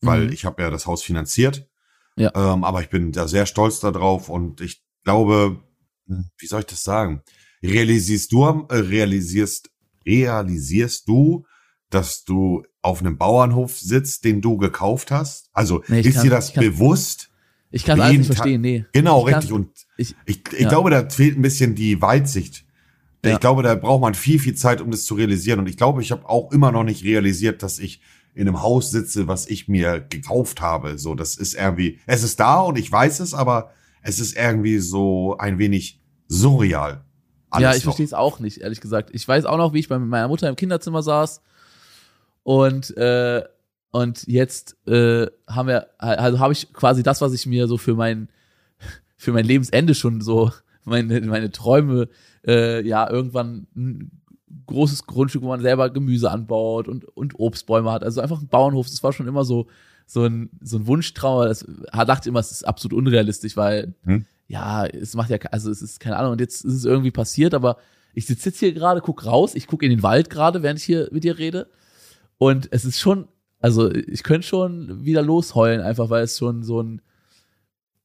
weil 0.00 0.28
mhm. 0.28 0.32
ich 0.32 0.46
habe 0.46 0.62
ja 0.62 0.70
das 0.70 0.86
Haus 0.86 1.02
finanziert. 1.02 1.68
Ja. 2.16 2.32
Ähm, 2.34 2.64
aber 2.64 2.80
ich 2.80 2.88
bin 2.88 3.12
da 3.12 3.28
sehr 3.28 3.44
stolz 3.44 3.80
darauf 3.80 4.30
und 4.30 4.62
ich 4.62 4.82
glaube, 5.04 5.62
wie 6.06 6.46
soll 6.46 6.60
ich 6.60 6.66
das 6.66 6.82
sagen? 6.82 7.22
Realisierst 7.62 8.32
du, 8.32 8.66
äh, 8.70 8.76
realisierst, 8.76 9.70
realisierst 10.06 11.06
du, 11.08 11.44
dass 11.90 12.24
du 12.24 12.64
auf 12.82 13.00
einem 13.00 13.16
Bauernhof 13.16 13.78
sitzt, 13.78 14.24
den 14.24 14.40
du 14.40 14.56
gekauft 14.56 15.10
hast? 15.10 15.50
Also 15.52 15.82
nee, 15.88 16.00
ist 16.00 16.22
dir 16.22 16.30
das 16.30 16.48
ich 16.48 16.54
kann, 16.54 16.64
bewusst? 16.64 17.30
Ich 17.70 17.84
kann 17.84 18.00
es 18.00 18.12
nicht 18.12 18.26
verstehen, 18.26 18.60
nee. 18.60 18.84
Genau, 18.92 19.26
ich 19.26 19.34
richtig. 19.34 19.52
Und 19.52 19.70
ich, 19.96 20.14
ich, 20.26 20.42
ich 20.52 20.60
ja. 20.60 20.68
glaube, 20.68 20.90
da 20.90 21.08
fehlt 21.08 21.36
ein 21.36 21.42
bisschen 21.42 21.74
die 21.74 22.00
Weitsicht. 22.00 22.64
Ja. 23.24 23.32
Ich 23.32 23.40
glaube, 23.40 23.62
da 23.62 23.74
braucht 23.74 24.02
man 24.02 24.14
viel, 24.14 24.38
viel 24.38 24.54
Zeit, 24.54 24.80
um 24.80 24.90
das 24.90 25.04
zu 25.04 25.14
realisieren. 25.14 25.58
Und 25.58 25.68
ich 25.68 25.76
glaube, 25.76 26.02
ich 26.02 26.12
habe 26.12 26.28
auch 26.28 26.52
immer 26.52 26.72
noch 26.72 26.84
nicht 26.84 27.04
realisiert, 27.04 27.62
dass 27.62 27.78
ich 27.78 28.00
in 28.34 28.48
einem 28.48 28.62
Haus 28.62 28.90
sitze, 28.90 29.28
was 29.28 29.46
ich 29.46 29.68
mir 29.68 30.00
gekauft 30.00 30.60
habe. 30.60 30.98
So, 30.98 31.14
das 31.14 31.36
ist 31.36 31.54
irgendwie, 31.54 32.00
es 32.06 32.22
ist 32.22 32.38
da 32.40 32.60
und 32.60 32.78
ich 32.78 32.90
weiß 32.90 33.20
es, 33.20 33.32
aber 33.32 33.70
es 34.02 34.18
ist 34.18 34.36
irgendwie 34.36 34.78
so 34.78 35.38
ein 35.38 35.58
wenig 35.58 36.00
surreal. 36.28 37.04
Alles 37.50 37.62
ja, 37.62 37.76
ich 37.76 37.84
verstehe 37.84 38.06
es 38.06 38.12
auch 38.12 38.40
nicht, 38.40 38.58
ehrlich 38.58 38.80
gesagt. 38.80 39.10
Ich 39.12 39.26
weiß 39.26 39.44
auch 39.46 39.56
noch, 39.56 39.72
wie 39.72 39.78
ich 39.78 39.88
bei 39.88 39.98
meiner 39.98 40.28
Mutter 40.28 40.48
im 40.48 40.56
Kinderzimmer 40.56 41.02
saß 41.02 41.40
und 42.44 42.96
äh, 42.96 43.42
und 43.90 44.26
jetzt 44.26 44.76
äh, 44.86 45.26
haben 45.48 45.68
wir 45.68 45.88
also 45.98 46.38
habe 46.38 46.52
ich 46.52 46.72
quasi 46.72 47.02
das, 47.02 47.20
was 47.20 47.32
ich 47.32 47.46
mir 47.46 47.66
so 47.66 47.78
für 47.78 47.94
mein 47.94 48.28
für 49.16 49.32
mein 49.32 49.46
Lebensende 49.46 49.94
schon 49.94 50.20
so 50.20 50.52
meine 50.84 51.20
meine 51.22 51.50
Träume 51.50 52.08
äh, 52.46 52.86
ja 52.86 53.10
irgendwann 53.10 53.66
ein 53.74 54.22
großes 54.66 55.06
Grundstück, 55.06 55.42
wo 55.42 55.48
man 55.48 55.62
selber 55.62 55.90
Gemüse 55.90 56.30
anbaut 56.30 56.86
und 56.86 57.06
und 57.16 57.38
Obstbäume 57.38 57.90
hat. 57.90 58.04
Also 58.04 58.20
einfach 58.20 58.40
ein 58.40 58.48
Bauernhof. 58.48 58.86
Das 58.88 59.02
war 59.02 59.12
schon 59.12 59.26
immer 59.26 59.44
so 59.44 59.68
so 60.06 60.24
ein 60.24 60.50
so 60.60 60.76
ein 60.76 60.86
Wunschtraum. 60.86 61.46
Das 61.46 61.66
dachte 61.92 62.28
immer, 62.28 62.40
es 62.40 62.52
ist 62.52 62.66
absolut 62.66 62.98
unrealistisch, 62.98 63.56
weil 63.56 63.94
hm? 64.04 64.26
ja 64.48 64.84
es 64.84 65.14
macht 65.14 65.30
ja 65.30 65.38
also 65.50 65.70
es 65.70 65.80
ist 65.80 65.98
keine 65.98 66.18
Ahnung. 66.18 66.32
Und 66.32 66.40
jetzt 66.40 66.62
ist 66.62 66.74
es 66.74 66.84
irgendwie 66.84 67.10
passiert, 67.10 67.54
aber 67.54 67.78
ich 68.12 68.26
sitze 68.26 68.50
jetzt 68.50 68.58
hier 68.58 68.74
gerade, 68.74 69.00
guck 69.00 69.24
raus, 69.24 69.54
ich 69.54 69.66
gucke 69.66 69.86
in 69.86 69.90
den 69.90 70.02
Wald 70.02 70.28
gerade, 70.28 70.62
während 70.62 70.78
ich 70.78 70.84
hier 70.84 71.08
mit 71.10 71.24
dir 71.24 71.38
rede 71.38 71.68
und 72.44 72.68
es 72.72 72.84
ist 72.84 73.00
schon, 73.00 73.26
also 73.58 73.90
ich 73.90 74.22
könnte 74.22 74.46
schon 74.46 75.02
wieder 75.02 75.22
losheulen, 75.22 75.80
einfach 75.80 76.10
weil 76.10 76.24
es 76.24 76.36
schon 76.36 76.62
so 76.62 76.82
ein, 76.82 77.00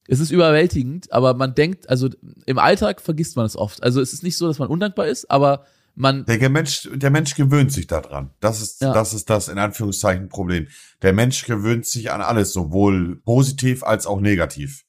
es 0.07 0.21
ist 0.21 0.31
überwältigend, 0.31 1.11
aber 1.11 1.33
man 1.33 1.55
denkt, 1.55 1.89
also 1.89 2.07
im 2.45 2.57
Alltag 2.57 3.01
vergisst 3.01 3.35
man 3.35 3.45
es 3.45 3.57
oft. 3.57 3.83
Also 3.83 3.99
es 3.99 4.13
ist 4.13 4.23
nicht 4.23 4.37
so, 4.37 4.47
dass 4.47 4.57
man 4.57 4.69
undankbar 4.69 5.07
ist, 5.07 5.29
aber 5.29 5.65
man. 5.93 6.23
Der 6.23 6.49
Mensch, 6.49 6.89
der 6.93 7.09
Mensch 7.09 7.35
gewöhnt 7.35 7.73
sich 7.73 7.85
daran. 7.85 8.29
Das 8.39 8.61
ist, 8.61 8.79
ja. 8.81 8.93
das 8.93 9.13
ist 9.13 9.29
das 9.29 9.49
in 9.49 9.57
Anführungszeichen 9.57 10.29
Problem. 10.29 10.67
Der 11.01 11.11
Mensch 11.11 11.43
gewöhnt 11.45 11.85
sich 11.85 12.09
an 12.09 12.21
alles, 12.21 12.53
sowohl 12.53 13.17
positiv 13.17 13.83
als 13.83 14.07
auch 14.07 14.21
negativ. 14.21 14.85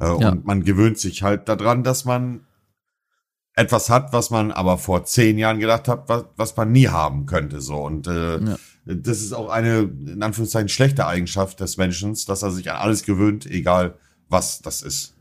Äh, 0.00 0.06
ja. 0.06 0.30
Und 0.30 0.46
man 0.46 0.64
gewöhnt 0.64 0.98
sich 0.98 1.22
halt 1.22 1.46
daran, 1.46 1.84
dass 1.84 2.06
man 2.06 2.46
etwas 3.56 3.88
hat, 3.88 4.12
was 4.12 4.30
man 4.30 4.50
aber 4.50 4.78
vor 4.78 5.04
zehn 5.04 5.38
Jahren 5.38 5.60
gedacht 5.60 5.88
hat, 5.88 6.08
was, 6.08 6.24
was 6.36 6.56
man 6.56 6.72
nie 6.72 6.88
haben 6.88 7.26
könnte. 7.26 7.60
So 7.60 7.76
und 7.76 8.06
äh, 8.06 8.38
ja. 8.38 8.56
das 8.84 9.20
ist 9.20 9.32
auch 9.32 9.48
eine 9.48 9.80
in 9.80 10.22
Anführungszeichen 10.22 10.68
schlechte 10.68 11.06
Eigenschaft 11.06 11.60
des 11.60 11.76
Menschen, 11.76 12.16
dass 12.26 12.42
er 12.42 12.50
sich 12.50 12.70
an 12.70 12.76
alles 12.76 13.04
gewöhnt, 13.04 13.46
egal 13.46 13.94
was 14.28 14.60
das 14.60 14.82
ist. 14.82 15.14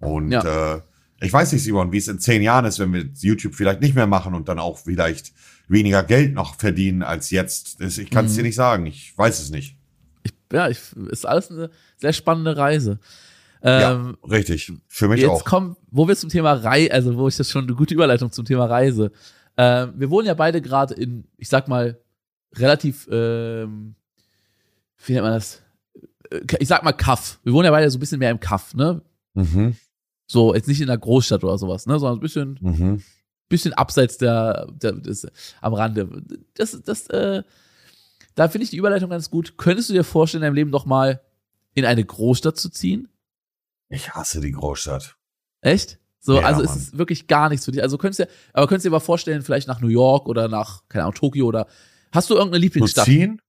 Und 0.00 0.30
ja. 0.30 0.74
äh, 0.74 0.80
ich 1.20 1.32
weiß 1.32 1.52
nicht, 1.52 1.62
Simon, 1.62 1.92
wie 1.92 1.98
es 1.98 2.08
in 2.08 2.18
zehn 2.18 2.40
Jahren 2.40 2.64
ist, 2.64 2.78
wenn 2.78 2.94
wir 2.94 3.04
YouTube 3.18 3.54
vielleicht 3.54 3.82
nicht 3.82 3.94
mehr 3.94 4.06
machen 4.06 4.34
und 4.34 4.48
dann 4.48 4.58
auch 4.58 4.78
vielleicht 4.78 5.32
weniger 5.68 6.02
Geld 6.02 6.32
noch 6.32 6.56
verdienen 6.56 7.02
als 7.02 7.30
jetzt. 7.30 7.80
Ich 7.80 8.10
kann 8.10 8.24
es 8.24 8.32
mhm. 8.32 8.36
dir 8.36 8.42
nicht 8.44 8.54
sagen. 8.54 8.86
Ich 8.86 9.16
weiß 9.16 9.40
es 9.40 9.50
nicht. 9.50 9.76
Ich, 10.22 10.32
ja, 10.50 10.68
ich, 10.68 10.78
ist 11.10 11.26
alles 11.26 11.50
eine 11.50 11.70
sehr 11.98 12.14
spannende 12.14 12.56
Reise. 12.56 12.98
Ähm, 13.62 14.16
ja, 14.22 14.28
richtig. 14.30 14.72
Für 14.88 15.08
mich 15.08 15.20
jetzt 15.20 15.30
auch. 15.30 15.44
Kommen, 15.44 15.76
wo 15.90 16.08
wir 16.08 16.16
zum 16.16 16.30
Thema 16.30 16.52
Reise, 16.54 16.92
also 16.92 17.16
wo 17.16 17.28
ich 17.28 17.36
das 17.36 17.50
schon 17.50 17.64
eine 17.64 17.74
gute 17.74 17.94
Überleitung 17.94 18.30
zum 18.32 18.44
Thema 18.44 18.64
Reise. 18.66 19.12
Äh, 19.56 19.88
wir 19.94 20.10
wohnen 20.10 20.26
ja 20.26 20.34
beide 20.34 20.62
gerade 20.62 20.94
in, 20.94 21.24
ich 21.36 21.48
sag 21.48 21.68
mal, 21.68 21.98
relativ, 22.54 23.06
ähm, 23.10 23.94
wie 25.04 25.12
nennt 25.12 25.24
man 25.24 25.34
das? 25.34 25.62
Äh, 26.30 26.40
Ich 26.58 26.68
sag 26.68 26.82
mal 26.84 26.92
Kaff. 26.92 27.38
Wir 27.42 27.52
wohnen 27.52 27.66
ja 27.66 27.70
beide 27.70 27.90
so 27.90 27.98
ein 27.98 28.00
bisschen 28.00 28.18
mehr 28.18 28.30
im 28.30 28.40
Kaff, 28.40 28.74
ne? 28.74 29.02
Mhm. 29.34 29.76
So, 30.26 30.54
jetzt 30.54 30.68
nicht 30.68 30.80
in 30.80 30.86
der 30.86 30.96
Großstadt 30.98 31.44
oder 31.44 31.58
sowas, 31.58 31.86
ne? 31.86 31.98
Sondern 31.98 32.18
ein 32.18 32.22
bisschen, 32.22 32.58
Mhm. 32.60 33.02
bisschen 33.48 33.72
abseits 33.74 34.16
der, 34.16 34.68
der 34.72 34.92
des, 34.92 35.26
am 35.60 35.74
Rande. 35.74 36.08
Das, 36.54 36.80
das, 36.82 37.08
äh, 37.08 37.42
da 38.36 38.48
finde 38.48 38.64
ich 38.64 38.70
die 38.70 38.76
Überleitung 38.78 39.10
ganz 39.10 39.28
gut. 39.28 39.58
Könntest 39.58 39.90
du 39.90 39.92
dir 39.92 40.04
vorstellen, 40.04 40.42
in 40.42 40.46
deinem 40.46 40.54
Leben 40.54 40.70
noch 40.70 40.86
mal 40.86 41.20
in 41.74 41.84
eine 41.84 42.04
Großstadt 42.04 42.56
zu 42.56 42.70
ziehen? 42.70 43.08
Ich 43.90 44.14
hasse 44.14 44.40
die 44.40 44.52
Großstadt. 44.52 45.16
Echt? 45.60 45.98
So, 46.20 46.36
Ja, 46.36 46.42
also 46.46 46.62
Mann. 46.64 46.74
ist 46.76 46.82
es 46.82 46.98
wirklich 46.98 47.26
gar 47.26 47.48
nichts 47.50 47.64
für 47.66 47.72
dich. 47.72 47.82
Also 47.82 47.98
könntest 47.98 48.20
du, 48.20 48.24
aber 48.54 48.66
könntest 48.66 48.84
du 48.86 48.88
dir 48.88 48.92
mal 48.94 49.00
vorstellen, 49.00 49.42
vielleicht 49.42 49.68
nach 49.68 49.80
New 49.80 49.88
York 49.88 50.26
oder 50.28 50.48
nach, 50.48 50.82
keine 50.88 51.04
Ahnung, 51.04 51.14
Tokio 51.14 51.46
oder 51.46 51.66
hast 52.12 52.30
du 52.30 52.34
irgendeine 52.34 52.58
Zu 52.60 52.62
Lieblingsstadt? 52.62 53.04
ziehen? 53.04 53.42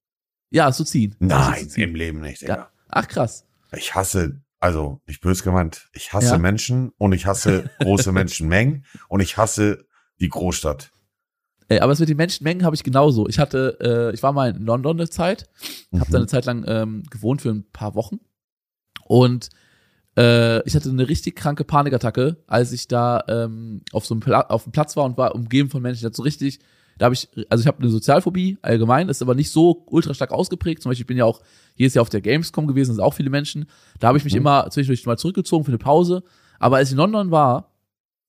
Ja, 0.50 0.72
zu 0.74 0.84
ziehen. 0.84 1.16
Nein, 1.20 1.64
zu 1.64 1.70
ziehen. 1.70 1.84
im 1.90 1.96
Leben 1.96 2.20
nicht, 2.22 2.42
Digga. 2.42 2.56
Ja. 2.56 2.72
Ach 2.90 3.08
krass. 3.08 3.46
Ich 3.74 3.96
hasse, 3.96 4.42
also 4.60 5.00
nicht 5.08 5.22
böse 5.22 5.44
gemeint, 5.44 5.90
ich 5.94 6.12
hasse 6.12 6.28
Ja. 6.34 6.38
Menschen 6.38 6.90
und 6.98 7.14
ich 7.14 7.26
hasse 7.26 7.70
große 7.80 8.12
Menschenmengen 8.12 8.86
und 9.08 9.20
ich 9.22 9.38
hasse 9.38 9.86
die 10.20 10.30
Großstadt. 10.30 10.92
Ey, 11.70 11.80
aber 11.80 11.92
das 11.94 12.00
mit 12.00 12.10
den 12.10 12.18
Menschenmengen 12.18 12.66
habe 12.66 12.76
ich 12.76 12.84
genauso. 12.84 13.28
Ich 13.30 13.40
hatte, 13.40 13.78
äh, 14.12 14.14
ich 14.14 14.22
war 14.24 14.34
mal 14.34 14.50
in 14.50 14.66
London 14.66 14.98
eine 15.00 15.10
Zeit, 15.10 15.50
habe 15.94 16.06
da 16.06 16.10
Mhm. 16.10 16.16
eine 16.16 16.28
Zeit 16.28 16.46
lang 16.46 16.66
ähm, 16.68 17.04
gewohnt 17.10 17.42
für 17.42 17.50
ein 17.50 17.70
paar 17.72 17.96
Wochen 17.96 18.20
und 19.06 19.50
äh, 20.18 20.68
ich 20.68 20.76
hatte 20.76 20.90
eine 20.90 21.08
richtig 21.08 21.36
kranke 21.36 21.64
Panikattacke, 21.64 22.38
als 22.48 22.72
ich 22.72 22.88
da 22.88 23.24
ähm, 23.28 23.82
auf 23.92 24.06
so 24.06 24.14
einem 24.14 24.22
Pla 24.22 24.42
auf 24.42 24.64
dem 24.64 24.72
Platz 24.72 24.96
war 24.98 25.06
und 25.06 25.18
war 25.18 25.36
umgeben 25.36 25.70
von 25.70 25.82
Menschen. 25.82 26.06
Hatte 26.06 26.18
so 26.18 26.24
richtig, 26.24 26.60
da 26.98 27.06
habe 27.06 27.16
ich, 27.16 27.30
also 27.50 27.62
ich 27.62 27.68
habe 27.68 27.80
eine 27.80 27.90
Sozialphobie 27.90 28.58
allgemein, 28.62 29.10
ist 29.10 29.22
aber 29.22 29.36
nicht 29.36 29.52
so 29.52 29.86
ultra 29.88 30.14
stark 30.14 30.32
ausgeprägt. 30.32 30.82
Zum 30.82 30.90
Beispiel 30.90 31.04
ich 31.04 31.08
bin 31.08 31.18
ja 31.18 31.26
auch 31.26 31.42
jedes 31.76 31.94
Jahr 31.94 32.02
auf 32.02 32.10
der 32.10 32.22
Gamescom 32.22 32.68
gewesen, 32.68 32.94
sind 32.94 33.04
auch 33.04 33.14
viele 33.14 33.30
Menschen. 33.30 33.66
Da 34.00 34.08
habe 34.10 34.18
ich 34.18 34.24
mich 34.24 34.34
Mhm. 34.34 34.40
immer 34.42 34.70
zwischendurch 34.70 35.06
mal 35.06 35.18
zurückgezogen 35.18 35.64
für 35.64 35.72
eine 35.72 35.78
Pause. 35.78 36.24
Aber 36.60 36.78
als 36.78 36.90
ich 36.90 36.94
in 36.94 36.98
London 36.98 37.32
war, 37.32 37.72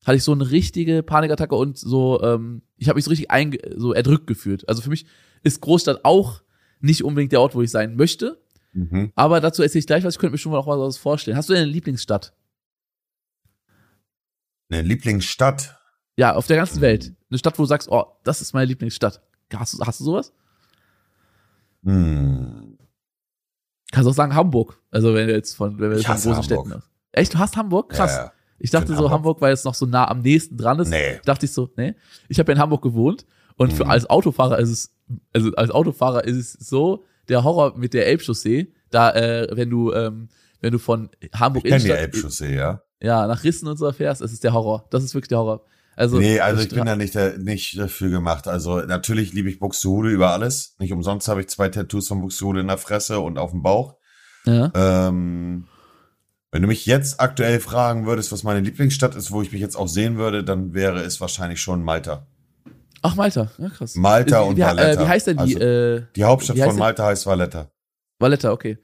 hatte 0.05 0.17
ich 0.17 0.25
so 0.25 0.33
eine 0.33 0.51
richtige 0.51 1.03
Panikattacke 1.03 1.55
und 1.55 1.79
so, 1.79 2.21
ähm, 2.23 2.63
ich 2.77 2.89
habe 2.89 2.97
mich 2.97 3.05
so 3.05 3.11
richtig 3.11 3.31
einge 3.31 3.59
so 3.77 3.93
erdrückt 3.93 4.27
gefühlt. 4.27 4.69
Also 4.69 4.83
für 4.83 4.91
mich 4.91 5.07
ist 5.43 5.61
Großstadt 5.61 6.05
auch 6.05 6.43
nicht 6.81 7.05
unbedingt 7.05 7.33
der 7.33 7.41
Ort, 7.41 7.55
wo 7.55 7.63
ich 7.63 7.71
sein 7.71 7.95
möchte. 7.95 8.42
Mhm. 8.73 9.13
Aber 9.15 9.41
dazu 9.41 9.63
erzähle 9.63 9.81
ich 9.81 9.87
gleich 9.87 10.05
was. 10.05 10.15
Ich 10.15 10.19
könnte 10.19 10.33
mir 10.33 10.39
schon 10.39 10.53
mal 10.53 10.59
noch 10.59 10.67
was 10.67 10.97
vorstellen. 10.97 11.37
Hast 11.37 11.49
du 11.49 11.53
denn 11.53 11.63
eine 11.65 11.71
Lieblingsstadt? 11.73 12.33
Eine 14.71 14.83
Lieblingsstadt. 14.83 15.79
Ja, 16.17 16.35
auf 16.35 16.47
der 16.47 16.57
ganzen 16.57 16.79
Mhm. 16.79 16.83
Welt. 16.83 17.15
Eine 17.31 17.39
Stadt, 17.39 17.59
wo 17.59 17.63
du 17.63 17.67
sagst, 17.67 17.89
oh, 17.91 18.05
das 18.25 18.41
ist 18.41 18.53
meine 18.55 18.67
Lieblingsstadt. 18.67 19.21
Hast 19.55 19.75
du, 19.75 19.85
hast 19.85 20.01
du 20.01 20.05
sowas? 20.05 20.33
Hm. 21.85 22.79
Kannst 23.91 24.09
auch 24.09 24.15
sagen 24.15 24.35
Hamburg. 24.35 24.81
Also 24.91 25.15
wenn 25.15 25.27
wir 25.27 25.35
jetzt 25.35 25.55
von, 25.55 25.79
wenn 25.79 25.91
wir 25.91 25.99
Ich 25.99 26.07
jetzt 26.09 26.23
von 26.23 26.33
großen 26.33 26.51
Hamburg. 26.51 26.67
Städten 26.67 26.73
aus. 26.83 26.91
Echt, 27.13 27.35
du 27.35 27.39
hast 27.39 27.57
Hamburg? 27.57 27.91
Krass. 27.91 28.13
Ja, 28.17 28.25
ja. 28.27 28.33
Ich 28.59 28.71
dachte 28.71 28.87
find 28.87 28.99
so 28.99 29.05
Hamburg- 29.05 29.13
Hamburg, 29.19 29.41
weil 29.41 29.53
es 29.53 29.65
noch 29.65 29.75
so 29.75 29.85
nah 29.87 30.09
am 30.09 30.21
nächsten 30.21 30.57
dran 30.57 30.79
ist. 30.79 30.89
Nee. 30.89 31.21
Dachte 31.25 31.47
ich 31.47 31.53
so, 31.53 31.71
nee. 31.77 31.95
Ich 32.29 32.39
habe 32.39 32.51
ja 32.53 32.57
in 32.57 32.63
Hamburg 32.63 32.81
gewohnt 32.83 33.27
und 33.57 33.73
für 33.73 33.85
Mhm. 33.85 33.91
als 33.91 34.09
Autofahrer 34.09 34.59
ist 34.61 34.71
es, 34.71 34.95
also 35.35 35.53
als 35.57 35.71
Autofahrer 35.71 36.25
ist 36.25 36.37
es 36.37 36.53
so, 36.69 37.05
der 37.29 37.45
Horror 37.45 37.77
mit 37.77 37.95
der 37.95 38.07
Elbchaussee, 38.07 38.73
da, 38.91 39.11
äh, 39.13 39.49
wenn 39.53 39.71
du, 39.71 39.93
ähm, 39.93 40.29
wenn 40.61 40.73
du 40.73 40.79
von 40.79 41.11
Hamburg 41.35 41.65
Ich 41.65 41.71
kenne 41.71 41.83
die 41.85 41.91
Innenstadt- 41.91 42.15
Elbchaussee, 42.15 42.55
ja. 42.57 42.83
ja, 43.01 43.27
nach 43.27 43.43
Rissen 43.45 43.69
und 43.69 43.77
so 43.79 43.91
fährst, 43.93 44.21
es 44.23 44.33
ist 44.33 44.45
der 44.45 44.53
Horror. 44.53 44.87
Das 44.91 45.03
ist 45.03 45.15
wirklich 45.15 45.29
der 45.29 45.39
Horror. 45.39 45.65
Also, 45.95 46.19
nee, 46.19 46.41
also 46.41 46.57
das 46.57 46.67
ich 46.67 46.75
bin 46.75 46.87
da 46.87 46.97
nicht, 46.97 47.15
der, 47.15 47.37
nicht 47.39 47.79
dafür 47.79 48.09
gemacht. 48.09 48.49
Also 48.49 48.81
natürlich 48.81 49.35
liebe 49.35 49.51
ich 49.51 49.59
Buxtehude 49.59 50.09
über 50.09 50.31
alles. 50.31 50.75
Nicht 50.79 50.93
umsonst 50.93 51.29
habe 51.29 51.43
ich 51.43 51.49
zwei 51.49 51.69
Tattoos 51.69 52.09
von 52.09 52.23
Buxtehude 52.23 52.61
in 52.61 52.69
der 52.69 52.79
Fresse 52.79 53.21
und 53.21 53.39
auf 53.39 53.51
dem 53.51 53.63
Bauch. 53.63 53.97
ja. 54.47 54.71
Ähm, 54.75 55.67
wenn 56.51 56.61
du 56.63 56.69
mich 56.69 56.85
jetzt 56.85 57.19
aktuell 57.19 57.61
fragen 57.61 58.05
würdest, 58.07 58.31
was 58.31 58.43
meine 58.43 58.61
Lieblingsstadt 58.61 59.15
ist, 59.15 59.31
wo 59.31 59.41
ich 59.41 59.53
mich 59.53 59.61
jetzt 59.63 59.75
auch 59.75 59.89
sehen 59.89 60.19
würde, 60.19 60.45
dann 60.45 60.75
wäre 60.75 61.01
es 61.01 61.19
wahrscheinlich 61.19 61.61
schon 61.63 61.83
Malta. 61.83 62.27
Ach, 63.03 63.15
Malta. 63.17 63.51
Ja, 63.59 63.69
krass. 63.69 63.95
Malta 63.97 64.41
und 64.41 64.57
wie, 64.57 64.61
Valletta. 64.63 65.01
Äh, 65.03 65.05
wie 65.05 65.09
heißt 65.09 65.27
denn 65.27 65.37
die, 65.39 65.57
Also, 65.57 65.59
äh, 65.59 66.07
Die 66.17 66.25
Hauptstadt 66.25 66.57
von? 66.59 66.77
Malta 66.77 67.07
heißt 67.07 67.27
Valletta. 67.27 67.71
Valletta, 68.19 68.53
okay. 68.53 68.79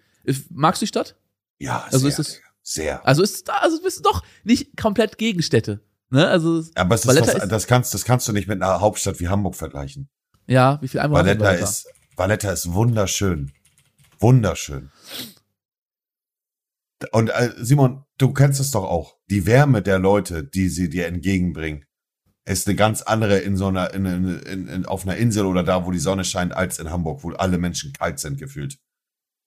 Magst 0.50 0.82
du 0.82 0.84
die 0.84 0.88
Stadt? 0.88 1.16
Ja, 1.58 1.84
Also 1.86 1.98
sehr, 2.00 2.08
ist 2.08 2.18
es- 2.18 2.40
sehr. 2.62 3.06
Also 3.06 3.22
ist 3.22 3.48
also 3.48 3.80
bist 3.82 3.98
du 3.98 4.02
doch 4.02 4.22
nicht 4.44 4.76
komplett 4.76 5.16
Gegenstädte. 5.18 5.80
Ne? 6.10 6.26
Also, 6.26 6.62
Aber 6.74 6.94
es 6.94 7.02
ist, 7.02 7.06
Valletta 7.06 7.26
was, 7.34 7.42
ist- 7.44 7.48
das 7.52 7.66
kannst, 7.66 7.94
das 7.94 8.04
kannst 8.04 8.26
du 8.28 8.32
nicht 8.32 8.48
mit 8.48 8.60
einer 8.62 8.80
Hauptstadt 8.80 9.20
wie 9.20 9.28
Hamburg 9.28 9.54
vergleichen. 9.56 10.08
ja, 10.46 10.78
wie 10.82 10.88
viel 10.88 11.00
Einwohner 11.00 11.22
denn 11.24 11.40
Valletta 11.40 11.64
ist, 11.64 11.86
Valletta 12.16 12.50
ist 12.52 12.72
wunderschön. 12.72 13.52
Wunderschön. 14.18 14.90
Und 17.12 17.28
äh, 17.30 17.52
Simon, 17.58 18.04
du 18.18 18.32
kennst 18.32 18.58
es 18.60 18.72
doch 18.72 18.82
auch. 18.84 19.16
Die 19.30 19.46
Wärme 19.46 19.82
der 19.82 19.98
Leute, 20.00 20.42
die 20.42 20.68
sie 20.68 20.88
dir 20.88 21.06
entgegenbringen, 21.06 21.84
ist 22.48 22.66
eine 22.66 22.76
ganz 22.76 23.02
andere 23.02 23.38
in 23.38 23.56
so 23.56 23.66
einer, 23.66 23.92
in, 23.92 24.06
in, 24.06 24.68
in, 24.68 24.86
auf 24.86 25.06
einer 25.06 25.16
Insel 25.16 25.46
oder 25.46 25.62
da, 25.62 25.84
wo 25.84 25.90
die 25.90 25.98
Sonne 25.98 26.24
scheint, 26.24 26.54
als 26.54 26.78
in 26.78 26.90
Hamburg, 26.90 27.22
wo 27.22 27.30
alle 27.32 27.58
Menschen 27.58 27.92
kalt 27.92 28.18
sind 28.18 28.38
gefühlt. 28.38 28.78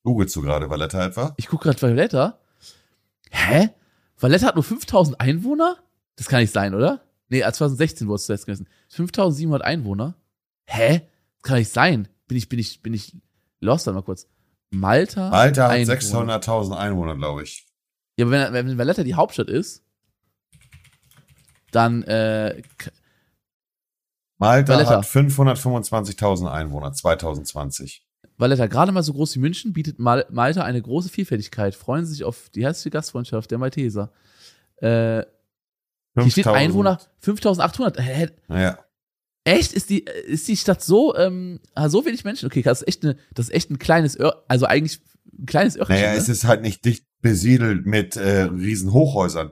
Googlest 0.03 0.35
du 0.35 0.41
gerade 0.41 0.69
Valletta 0.69 1.05
etwa? 1.05 1.33
Ich 1.37 1.47
gucke 1.47 1.63
gerade 1.63 1.81
Valletta. 1.81 2.39
Hä? 3.29 3.69
Valletta 4.17 4.47
hat 4.47 4.55
nur 4.55 4.63
5000 4.63 5.19
Einwohner? 5.19 5.77
Das 6.15 6.27
kann 6.27 6.41
nicht 6.41 6.53
sein, 6.53 6.75
oder? 6.75 7.01
Nee, 7.29 7.43
als 7.43 7.57
2016 7.57 8.07
wurde 8.07 8.15
es 8.17 8.25
zuletzt 8.25 8.45
gewesen. 8.45 8.67
5700 8.89 9.63
Einwohner? 9.63 10.15
Hä? 10.65 11.01
Das 11.37 11.43
kann 11.43 11.57
nicht 11.57 11.71
sein. 11.71 12.07
Bin 12.27 12.37
ich, 12.37 12.49
bin 12.49 12.59
ich, 12.59 12.81
bin 12.81 12.93
ich 12.93 13.15
lost 13.61 13.87
dann 13.87 13.95
mal 13.95 14.03
kurz. 14.03 14.27
Malta? 14.69 15.29
Malta 15.29 15.63
hat 15.63 15.71
Einwohner. 15.71 16.39
600.000 16.39 16.77
Einwohner, 16.77 17.15
glaube 17.15 17.43
ich. 17.43 17.65
Ja, 18.17 18.25
aber 18.25 18.31
wenn, 18.31 18.53
wenn 18.53 18.77
Valletta 18.77 19.03
die 19.03 19.15
Hauptstadt 19.15 19.49
ist, 19.49 19.83
dann, 21.71 22.03
äh, 22.03 22.61
Malta 24.37 24.73
Valletta. 24.73 24.97
hat 24.97 25.05
525.000 25.05 26.47
Einwohner 26.51 26.93
2020. 26.93 28.05
Valletta, 28.37 28.65
gerade 28.65 28.91
mal 28.91 29.03
so 29.03 29.13
groß 29.13 29.35
wie 29.35 29.39
München, 29.39 29.71
bietet 29.71 29.99
Mal 29.99 30.25
Malta 30.31 30.63
eine 30.63 30.81
große 30.81 31.09
Vielfältigkeit. 31.09 31.75
Freuen 31.75 32.05
Sie 32.05 32.13
sich 32.13 32.23
auf 32.23 32.49
die 32.49 32.63
herzliche 32.63 32.89
Gastfreundschaft 32.89 33.51
der 33.51 33.59
Malteser. 33.59 34.11
Äh, 34.77 35.23
hier 36.15 36.31
steht 36.31 36.45
5000. 36.45 36.55
Einwohner 36.57 36.99
5800. 37.19 37.99
Hä? 37.99 38.29
Ja. 38.49 38.79
Echt? 39.43 39.73
Ist 39.73 39.89
die, 39.89 40.05
ist 40.25 40.47
die 40.47 40.57
Stadt 40.57 40.81
so, 40.83 41.15
ähm, 41.15 41.59
so 41.87 42.05
wenig 42.05 42.23
Menschen? 42.23 42.47
Okay, 42.47 42.61
das 42.61 42.81
ist 42.81 42.87
echt, 42.87 43.03
eine, 43.03 43.15
das 43.33 43.47
ist 43.49 43.55
echt 43.55 43.69
ein 43.69 43.79
kleines, 43.79 44.19
Ör 44.19 44.43
also 44.47 44.65
eigentlich 44.65 44.99
ein 45.39 45.45
kleines 45.45 45.77
Örtchen. 45.77 45.95
Naja, 45.95 46.11
ne? 46.11 46.17
es 46.17 46.29
ist 46.29 46.43
halt 46.43 46.61
nicht 46.61 46.83
dicht 46.85 47.05
besiedelt 47.21 47.85
mit 47.85 48.15
äh, 48.15 48.43
riesen 48.43 48.91
Hochhäusern. 48.91 49.51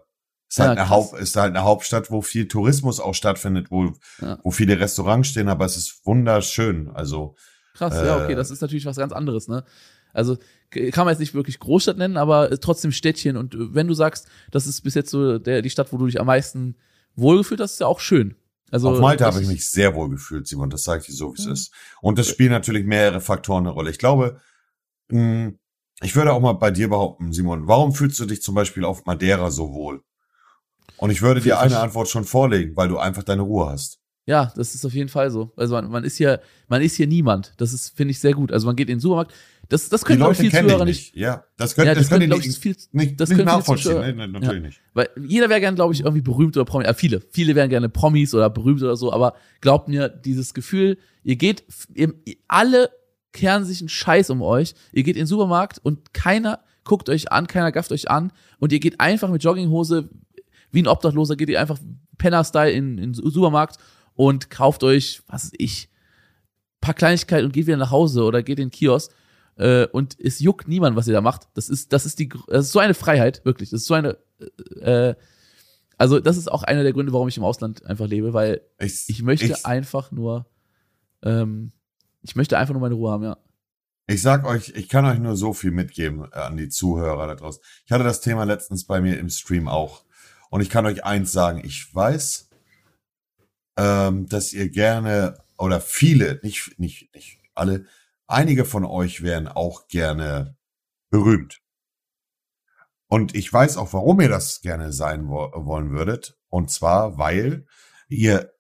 Es 0.50 0.56
ist, 0.56 0.58
Ja, 0.58 0.68
halt 0.70 0.80
eine. 0.80 0.90
Haupt, 0.90 1.20
ist 1.20 1.36
halt 1.36 1.56
eine 1.56 1.64
Hauptstadt, 1.64 2.10
wo 2.12 2.22
viel 2.22 2.48
Tourismus 2.48 3.00
auch 3.00 3.14
stattfindet, 3.14 3.70
wo, 3.70 3.94
Ja. 4.20 4.40
wo 4.44 4.50
viele 4.52 4.80
Restaurants 4.80 5.30
stehen, 5.30 5.48
aber 5.48 5.66
es 5.66 5.78
ist 5.78 6.06
wunderschön. 6.06 6.90
Also, 6.90 7.36
Krass, 7.76 7.94
ja, 7.94 8.18
Äh, 8.18 8.24
okay, 8.26 8.36
das 8.36 8.50
ist 8.52 8.62
natürlich 8.62 8.86
was 8.86 8.98
ganz 8.98 9.14
anderes, 9.14 9.48
ne? 9.48 9.64
Also 10.12 10.38
kann 10.72 11.06
man 11.06 11.10
jetzt 11.10 11.20
nicht 11.20 11.36
wirklich 11.36 11.60
Großstadt 11.60 11.98
nennen, 11.98 12.18
aber 12.18 12.60
trotzdem 12.60 12.92
Städtchen. 12.92 13.38
Und 13.38 13.54
äh, 13.54 13.74
wenn 13.76 13.88
du 13.88 13.94
sagst, 13.94 14.28
das 14.52 14.66
ist 14.66 14.82
bis 14.82 14.96
jetzt 14.96 15.12
so 15.12 15.38
der, 15.38 15.62
die 15.62 15.70
Stadt, 15.70 15.94
wo 15.94 15.98
du 15.98 16.08
dich 16.08 16.20
am 16.20 16.26
meisten 16.28 16.76
wohlgefühlt 17.16 17.62
hast, 17.62 17.74
ist 17.74 17.80
ja 17.80 17.88
auch 17.88 18.00
schön. 18.00 18.36
Also 18.72 18.90
auf 18.90 19.00
Malta 19.00 19.26
habe 19.26 19.40
ich 19.42 19.48
mich 19.48 19.70
sehr 19.70 19.94
wohl 19.96 20.10
gefühlt, 20.10 20.48
Simon. 20.48 20.70
Das 20.72 20.84
sage 20.84 21.02
ich 21.02 21.08
dir 21.08 21.14
so, 21.14 21.30
wie 21.34 21.40
es 21.40 21.46
Ja. 21.46 21.52
ist. 21.54 21.72
Und 22.02 22.18
das 22.20 22.28
spielen 22.28 22.52
natürlich 22.52 22.86
mehrere 22.86 23.22
Faktoren 23.22 23.66
eine 23.66 23.74
Rolle. 23.74 23.92
Ich 23.92 24.00
glaube, 24.00 24.42
mh, 25.10 25.52
ich 26.02 26.16
würde 26.16 26.34
auch 26.34 26.40
mal 26.40 26.54
bei 26.54 26.72
dir 26.72 26.90
behaupten, 26.90 27.32
Simon, 27.34 27.68
warum 27.68 27.94
fühlst 27.94 28.20
du 28.20 28.26
dich 28.26 28.42
zum 28.42 28.56
Beispiel 28.56 28.86
auf 28.86 29.06
Madeira 29.06 29.52
so 29.52 29.74
wohl? 29.74 30.02
Und 30.98 31.10
ich 31.12 31.22
würde 31.22 31.42
dir 31.42 31.60
eine 31.60 31.80
Antwort 31.80 32.10
schon 32.10 32.24
vorlegen, 32.26 32.76
weil 32.76 32.88
du 32.90 32.98
einfach 32.98 33.24
deine 33.24 33.42
Ruhe 33.44 33.68
hast. 33.70 34.00
Ja, 34.26 34.52
das 34.56 34.76
ist 34.76 34.86
auf 34.86 34.94
jeden 34.94 35.10
Fall 35.10 35.32
so. 35.32 35.52
Also 35.56 35.74
man, 35.74 35.90
man 35.90 36.04
ist 36.04 36.18
hier, 36.18 36.40
man 36.68 36.82
ist 36.84 36.96
hier 36.96 37.08
niemand. 37.08 37.54
Das 37.58 37.74
ist, 37.74 37.96
finde 37.96 38.12
ich, 38.12 38.20
sehr 38.20 38.34
gut. 38.34 38.52
Also 38.52 38.68
man 38.68 38.76
geht 38.76 38.88
in 38.88 38.96
den 38.98 39.00
Supermarkt. 39.00 39.34
Das, 39.70 39.90
das 39.90 40.04
können, 40.06 40.20
viele 40.36 40.52
Zuhörer 40.52 40.86
nicht. 40.86 41.16
Ja, 41.16 41.44
das 41.58 41.74
können, 41.76 41.88
Ja, 41.88 41.96
das 41.96 42.10
können 42.10 42.22
die 42.22 42.28
glaub 42.28 42.40
ich, 42.40 42.48
nicht, 42.48 42.60
viel, 42.62 42.76
nicht, 42.92 43.20
das 43.20 43.30
nicht 43.30 43.38
können 43.38 43.48
nachvollziehen. 43.48 43.92
Zuschauer- 43.94 44.12
Nee, 44.14 44.28
natürlich 44.28 44.62
nicht. 44.62 44.82
Weil 44.94 45.10
jeder 45.26 45.50
wäre 45.50 45.60
gern, 45.60 45.76
glaube 45.76 45.94
ich, 45.94 46.02
irgendwie 46.02 46.22
berühmt 46.22 46.56
oder 46.58 46.66
Promi. 46.66 46.86
Äh, 46.86 46.94
viele. 46.94 47.22
Viele 47.32 47.56
wären 47.56 47.70
gerne 47.70 47.90
Promis 47.90 48.34
oder 48.36 48.50
berühmt 48.52 48.82
oder 48.84 48.96
so. 48.98 49.12
Aber 49.12 49.34
glaubt 49.62 49.88
mir, 49.88 50.10
dieses 50.10 50.54
Gefühl, 50.54 50.98
ihr 51.24 51.36
geht, 51.36 51.64
ihr, 51.96 52.14
alle 52.48 52.90
kehren 53.32 53.64
sich 53.66 53.80
einen 53.82 53.90
Scheiß 53.90 54.30
um 54.32 54.42
euch. 54.44 54.74
Ihr 54.92 55.04
geht 55.04 55.16
in 55.16 55.22
den 55.24 55.28
Supermarkt 55.28 55.80
und 55.84 56.14
keiner 56.14 56.60
guckt 56.84 57.10
euch 57.10 57.32
an, 57.32 57.46
keiner 57.48 57.72
gafft 57.72 57.92
euch 57.92 58.10
an. 58.10 58.32
Und 58.60 58.74
ihr 58.74 58.80
geht 58.80 59.00
einfach 59.00 59.30
mit 59.30 59.44
Jogginghose, 59.44 60.10
wie 60.72 60.82
ein 60.82 60.88
Obdachloser, 60.88 61.36
geht 61.36 61.50
ihr 61.50 61.60
einfach 61.60 61.80
Penner-Style 62.18 62.72
in, 62.72 62.98
in 62.98 63.14
den 63.14 63.14
Supermarkt 63.14 63.78
und 64.14 64.50
kauft 64.50 64.84
euch, 64.84 65.22
was 65.28 65.46
weiß 65.46 65.52
ich, 65.58 65.90
paar 66.82 66.94
Kleinigkeiten 66.94 67.46
und 67.46 67.54
geht 67.54 67.68
wieder 67.68 67.78
nach 67.78 67.92
Hause 67.92 68.24
oder 68.24 68.44
geht 68.44 68.60
in 68.60 68.68
den 68.68 68.72
Kiosk. 68.72 69.12
Äh, 69.56 69.88
und 69.88 70.18
es 70.20 70.40
juckt 70.40 70.68
niemand, 70.68 70.96
was 70.96 71.08
ihr 71.08 71.14
da 71.14 71.22
macht. 71.22 71.50
Das 71.54 71.70
ist, 71.70 71.92
das 71.92 72.06
ist 72.06 72.20
die, 72.20 72.30
das 72.48 72.68
ist 72.68 72.72
so 72.72 72.80
eine 72.80 72.94
Freiheit, 72.94 73.44
wirklich. 73.44 73.70
Das 73.70 73.82
ist 73.82 73.88
so 73.88 73.94
eine, 73.94 74.18
äh, 74.82 75.16
Also 75.98 76.20
das 76.20 76.38
ist 76.38 76.50
auch 76.50 76.64
einer 76.64 76.84
der 76.84 76.94
Gründe, 76.94 77.12
warum 77.12 77.28
ich 77.28 77.36
im 77.36 77.44
Ausland 77.44 77.86
einfach 77.86 78.08
lebe, 78.08 78.34
weil 78.34 78.62
Ich, 78.80 79.04
ich 79.08 79.22
möchte 79.22 79.48
ich, 79.48 79.66
einfach 79.66 80.12
nur, 80.12 80.46
ähm, 81.24 81.74
ich 82.22 82.38
möchte 82.38 82.58
einfach 82.58 82.74
nur 82.74 82.82
meine 82.82 82.96
Ruhe 82.96 83.12
haben, 83.12 83.24
ja. 83.24 83.38
ich 84.08 84.22
sag 84.22 84.46
euch, 84.46 84.70
ich 84.76 84.88
kann 84.88 85.06
euch 85.06 85.20
nur 85.20 85.36
so 85.36 85.52
viel 85.52 85.72
mitgeben 85.72 86.26
äh, 86.32 86.40
an 86.40 86.56
die 86.56 86.70
Zuhörer 86.70 87.28
da 87.28 87.36
draußen. 87.36 87.62
Ich 87.86 87.92
hatte 87.92 88.06
das 88.06 88.22
Thema 88.22 88.46
letztens 88.46 88.86
bei 88.86 89.02
mir 89.02 89.20
im 89.20 89.30
Stream 89.30 89.68
auch. 89.68 90.06
Und 90.50 90.62
ich 90.62 90.70
kann 90.70 90.86
euch 90.86 91.04
eins 91.04 91.32
sagen, 91.32 91.62
ich 91.64 91.94
weiß, 91.94 92.50
ähm, 93.78 94.28
dass 94.28 94.54
ihr 94.54 94.70
gerne, 94.70 95.38
oder 95.58 95.80
viele, 95.80 96.40
nicht, 96.44 96.80
nicht, 96.80 97.14
nicht 97.14 97.40
alle, 97.54 97.86
einige 98.28 98.66
von 98.66 98.86
euch 98.86 99.22
wären 99.22 99.48
auch 99.48 99.88
gerne 99.88 100.58
berühmt. 101.10 101.62
Und 103.08 103.36
ich 103.36 103.52
weiß 103.52 103.78
auch, 103.78 103.94
warum 103.94 104.22
ihr 104.22 104.30
das 104.30 104.62
gerne 104.62 104.94
sein 104.94 105.28
wo 105.28 105.52
wollen 105.54 105.92
würdet. 105.92 106.38
Und 106.48 106.70
zwar, 106.70 107.18
weil 107.18 107.66
ihr 108.08 108.54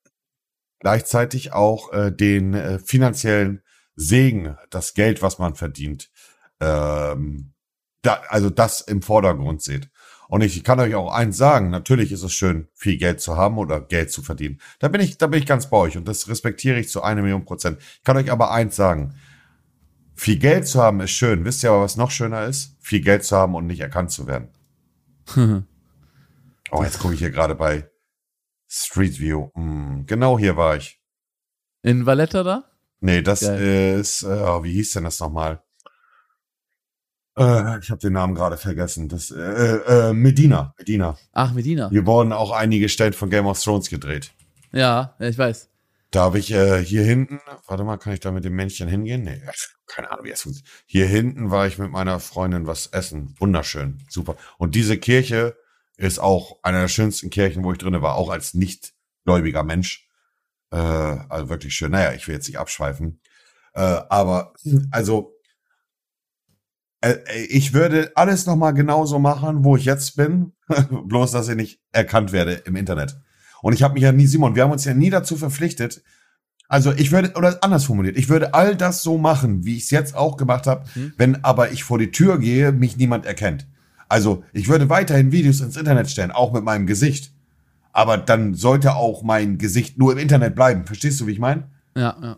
gleichzeitig 0.79 1.53
auch 1.53 1.93
äh, 1.93 2.11
den 2.11 2.53
äh, 2.53 2.79
finanziellen 2.79 3.61
Segen, 3.95 4.57
das 4.69 4.93
Geld, 4.93 5.21
was 5.21 5.37
man 5.37 5.55
verdient, 5.55 6.09
ähm, 6.59 7.53
da, 8.01 8.21
also 8.29 8.49
das 8.49 8.81
im 8.81 9.01
Vordergrund 9.01 9.61
seht. 9.61 9.89
Und 10.29 10.41
ich 10.41 10.63
kann 10.63 10.79
euch 10.79 10.93
auch 10.93 11.11
eins 11.11 11.37
sagen, 11.37 11.71
natürlich 11.71 12.11
ist 12.11 12.21
es 12.21 12.33
schön, 12.33 12.67
viel 12.75 12.97
Geld 12.97 13.19
zu 13.19 13.35
haben 13.35 13.57
oder 13.57 13.81
Geld 13.81 14.11
zu 14.11 14.21
verdienen. 14.21 14.61
Da 14.77 14.87
bin 14.87 15.01
ich, 15.01 15.17
da 15.17 15.25
bin 15.25 15.39
ich 15.39 15.47
ganz 15.47 15.71
bei 15.71 15.77
euch 15.77 15.97
und 15.97 16.07
das 16.07 16.27
respektiere 16.27 16.79
ich 16.79 16.87
zu 16.87 17.01
einer 17.01 17.23
Million 17.23 17.45
Prozent. 17.45 17.79
Ich 17.81 18.03
kann 18.03 18.15
euch 18.15 18.31
aber 18.31 18.51
eins 18.51 18.75
sagen. 18.75 19.15
Viel 20.13 20.37
Geld 20.37 20.67
zu 20.67 20.83
haben 20.83 21.01
ist 21.01 21.11
schön. 21.11 21.45
Wisst 21.45 21.63
ihr 21.63 21.71
aber, 21.71 21.81
was 21.81 21.97
noch 21.97 22.11
schöner 22.11 22.45
ist? 22.45 22.77
Viel 22.79 23.01
Geld 23.01 23.23
zu 23.23 23.35
haben 23.35 23.55
und 23.55 23.65
nicht 23.65 23.79
erkannt 23.79 24.11
zu 24.11 24.27
werden. 24.27 24.49
Oh, 26.71 26.83
jetzt 26.83 26.99
gucke 26.99 27.15
ich 27.15 27.19
hier 27.19 27.31
gerade 27.31 27.55
bei 27.55 27.89
Street 28.67 29.19
View. 29.19 29.49
Hm, 29.55 30.05
genau 30.05 30.37
hier 30.37 30.55
war 30.55 30.77
ich. 30.77 31.01
In 31.81 32.05
Valletta 32.05 32.43
da? 32.43 32.65
Nee, 32.99 33.23
das 33.23 33.39
Geil. 33.39 33.97
ist, 33.99 34.21
äh, 34.21 34.27
oh, 34.27 34.63
wie 34.63 34.73
hieß 34.73 34.93
denn 34.93 35.05
das 35.05 35.19
nochmal? 35.19 35.63
Äh, 37.39 37.79
ich 37.79 37.89
habe 37.89 38.01
den 38.01 38.13
Namen 38.13 38.35
gerade 38.35 38.57
vergessen. 38.57 39.07
Das, 39.07 39.31
äh, 39.31 39.39
äh, 39.39 40.13
Medina, 40.13 40.73
Medina. 40.77 41.17
Ach, 41.31 41.53
Medina. 41.53 41.89
Hier 41.89 42.05
wurden 42.05 42.33
auch 42.33 42.51
einige 42.51 42.89
Stellen 42.89 43.13
von 43.13 43.29
Game 43.29 43.45
of 43.45 43.61
Thrones 43.61 43.89
gedreht. 43.89 44.31
Ja, 44.73 45.15
ich 45.19 45.37
weiß. 45.37 45.69
Da 46.11 46.21
habe 46.21 46.39
ich 46.39 46.51
äh, 46.51 46.83
hier 46.83 47.03
hinten, 47.03 47.39
warte 47.67 47.83
mal, 47.83 47.97
kann 47.97 48.13
ich 48.13 48.19
da 48.19 48.31
mit 48.31 48.43
dem 48.43 48.55
Männchen 48.55 48.89
hingehen? 48.89 49.23
Nee, 49.23 49.41
keine 49.87 50.11
Ahnung, 50.11 50.25
wie 50.25 50.31
es 50.31 50.41
funktioniert. 50.41 50.69
Hier 50.85 51.05
hinten 51.05 51.51
war 51.51 51.67
ich 51.67 51.77
mit 51.77 51.91
meiner 51.91 52.19
Freundin 52.19 52.67
was 52.67 52.87
essen. 52.87 53.35
Wunderschön, 53.39 54.03
super. 54.09 54.35
Und 54.57 54.75
diese 54.75 54.97
Kirche 54.97 55.55
ist 55.97 56.19
auch 56.19 56.57
einer 56.63 56.81
der 56.81 56.87
schönsten 56.87 57.29
Kirchen, 57.29 57.63
wo 57.63 57.71
ich 57.71 57.77
drinne 57.77 58.01
war, 58.01 58.15
auch 58.15 58.29
als 58.29 58.53
nicht 58.53 58.93
gläubiger 59.23 59.63
Mensch. 59.63 60.07
Äh, 60.71 60.77
also 60.77 61.49
wirklich 61.49 61.75
schön. 61.75 61.91
Naja, 61.91 62.13
ich 62.13 62.27
will 62.27 62.35
jetzt 62.35 62.47
nicht 62.47 62.57
abschweifen. 62.57 63.21
Äh, 63.73 64.01
aber 64.09 64.53
also 64.91 65.19
äh, 65.21 65.38
äh, 65.38 65.38
ich 67.47 67.73
würde 67.73 68.11
alles 68.15 68.45
nochmal 68.45 68.73
genauso 68.73 69.19
machen, 69.19 69.63
wo 69.63 69.77
ich 69.77 69.85
jetzt 69.85 70.15
bin, 70.15 70.53
bloß 71.05 71.31
dass 71.31 71.47
ich 71.47 71.55
nicht 71.55 71.79
erkannt 71.91 72.31
werde 72.31 72.53
im 72.65 72.75
Internet. 72.75 73.17
Und 73.61 73.73
ich 73.73 73.83
habe 73.83 73.93
mich 73.93 74.03
ja 74.03 74.11
nie, 74.11 74.25
Simon, 74.27 74.55
wir 74.55 74.63
haben 74.63 74.71
uns 74.71 74.85
ja 74.85 74.93
nie 74.93 75.09
dazu 75.09 75.35
verpflichtet. 75.37 76.01
Also 76.67 76.91
ich 76.93 77.11
würde, 77.11 77.33
oder 77.35 77.63
anders 77.63 77.85
formuliert, 77.85 78.17
ich 78.17 78.29
würde 78.29 78.53
all 78.53 78.75
das 78.75 79.01
so 79.01 79.17
machen, 79.17 79.65
wie 79.65 79.77
ich 79.77 79.83
es 79.83 79.91
jetzt 79.91 80.15
auch 80.15 80.37
gemacht 80.37 80.67
habe, 80.67 80.85
Mhm. 80.95 81.13
wenn 81.17 81.43
aber 81.43 81.71
ich 81.71 81.83
vor 81.83 81.97
die 81.97 82.11
Tür 82.11 82.37
gehe, 82.37 82.71
mich 82.71 82.95
niemand 82.97 83.25
erkennt. 83.25 83.67
Also 84.07 84.43
ich 84.53 84.67
würde 84.67 84.89
weiterhin 84.89 85.31
Videos 85.31 85.61
ins 85.61 85.77
Internet 85.77 86.09
stellen, 86.09 86.31
auch 86.31 86.53
mit 86.53 86.63
meinem 86.63 86.85
Gesicht. 86.85 87.33
Aber 87.91 88.17
dann 88.17 88.53
sollte 88.53 88.95
auch 88.95 89.23
mein 89.23 89.57
Gesicht 89.57 89.97
nur 89.97 90.11
im 90.11 90.19
Internet 90.19 90.53
bleiben. 90.55 90.85
Verstehst 90.85 91.19
du, 91.19 91.27
wie 91.27 91.31
ich 91.31 91.39
meine? 91.39 91.69
Ja, 91.95 92.15
ja. 92.21 92.37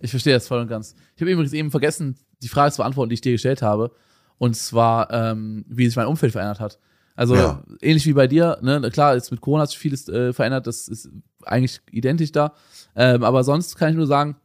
Ich 0.00 0.10
verstehe 0.10 0.34
das 0.34 0.48
voll 0.48 0.60
und 0.60 0.68
ganz. 0.68 0.94
Ich 1.14 1.22
habe 1.22 1.30
übrigens 1.30 1.52
eben 1.52 1.70
vergessen, 1.70 2.16
die 2.42 2.48
Frage 2.48 2.72
zu 2.72 2.78
beantworten, 2.78 3.10
die 3.10 3.14
ich 3.14 3.20
dir 3.20 3.32
gestellt 3.32 3.62
habe. 3.62 3.92
Und 4.38 4.56
zwar, 4.56 5.10
ähm, 5.12 5.64
wie 5.68 5.86
sich 5.86 5.96
mein 5.96 6.06
Umfeld 6.06 6.32
verändert 6.32 6.60
hat. 6.60 6.78
Also 7.14 7.34
Ja. 7.36 7.62
ähnlich 7.82 8.06
wie 8.06 8.14
bei 8.14 8.26
dir, 8.26 8.58
ne? 8.62 8.80
Klar, 8.90 9.14
jetzt 9.14 9.30
mit 9.30 9.40
Corona 9.42 9.62
hat 9.64 9.70
sich 9.70 9.78
vieles 9.78 10.08
äh, 10.08 10.32
verändert, 10.32 10.66
das 10.66 10.88
ist 10.88 11.10
eigentlich 11.44 11.80
identisch 11.90 12.32
da. 12.32 12.54
Ähm, 12.96 13.22
aber 13.22 13.44
sonst 13.44 13.76
kann 13.76 13.90
ich 13.90 13.96
nur 13.96 14.06
sagen, 14.06 14.36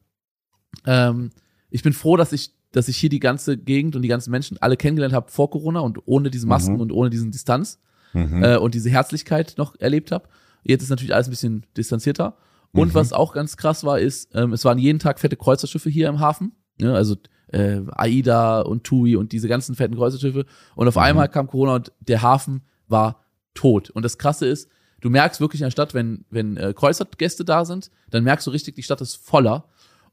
ähm, 0.86 1.32
ich 1.70 1.84
bin 1.84 1.94
froh, 1.94 2.18
dass 2.18 2.32
ich, 2.34 2.52
dass 2.72 2.88
ich 2.88 2.98
hier 2.98 3.10
die 3.10 3.20
ganze 3.20 3.58
Gegend 3.58 3.96
und 3.96 4.02
die 4.02 4.08
ganzen 4.10 4.32
Menschen 4.32 4.58
alle 4.62 4.78
kennengelernt 4.78 5.14
habe 5.14 5.32
vor 5.32 5.50
Corona 5.50 5.80
und 5.80 6.00
ohne 6.06 6.30
diese 6.30 6.48
Masken 6.48 6.76
Mhm. 6.76 6.82
und 6.82 6.92
ohne 6.92 7.10
diesen 7.10 7.32
Distanz 7.32 7.80
Mhm. 8.14 8.44
äh, 8.44 8.58
und 8.58 8.74
diese 8.76 8.90
Herzlichkeit 8.90 9.56
noch 9.58 9.76
erlebt 9.80 10.12
habe. 10.12 10.28
Jetzt 10.64 10.84
ist 10.84 10.90
natürlich 10.90 11.14
alles 11.14 11.28
ein 11.28 11.32
bisschen 11.32 11.66
distanzierter. 11.78 12.36
Und 12.72 12.90
Mhm. 12.90 12.94
was 12.96 13.14
auch 13.14 13.34
ganz 13.34 13.56
krass 13.56 13.84
war, 13.86 14.00
ist, 14.00 14.30
ähm, 14.36 14.52
es 14.52 14.66
waren 14.66 14.78
jeden 14.78 15.00
Tag 15.00 15.20
fette 15.20 15.38
Kreuzerschiffe 15.38 15.90
hier 15.90 16.10
im 16.10 16.20
Hafen. 16.20 16.52
Ne? 16.78 16.94
Also 16.94 17.16
äh, 17.48 17.82
AIDA 17.92 18.62
und 18.62 18.84
TUI 18.84 19.16
und 19.16 19.32
diese 19.32 19.48
ganzen 19.48 19.76
fetten 19.76 19.96
Kreuzerschiffe. 19.96 20.46
Und 20.76 20.88
auf 20.88 20.96
Mhm. 20.96 21.02
einmal 21.02 21.30
kam 21.30 21.48
Corona 21.48 21.76
und 21.76 21.92
der 22.00 22.22
Hafen 22.22 22.62
war 22.88 23.22
tot. 23.54 23.90
Und 23.90 24.04
das 24.04 24.18
Krasse 24.18 24.46
ist, 24.48 24.70
du 25.02 25.10
merkst 25.10 25.40
wirklich 25.40 25.62
in 25.62 25.66
der 25.66 25.72
Stadt, 25.72 25.94
wenn, 25.94 26.26
wenn 26.30 26.58
äh, 26.58 26.74
Kreuzergäste 26.76 27.46
da 27.46 27.66
sind, 27.66 27.92
dann 28.10 28.24
merkst 28.24 28.46
du 28.48 28.52
richtig, 28.52 28.76
die 28.76 28.84
Stadt 28.84 29.02
ist 29.02 29.16
voller. 29.16 29.66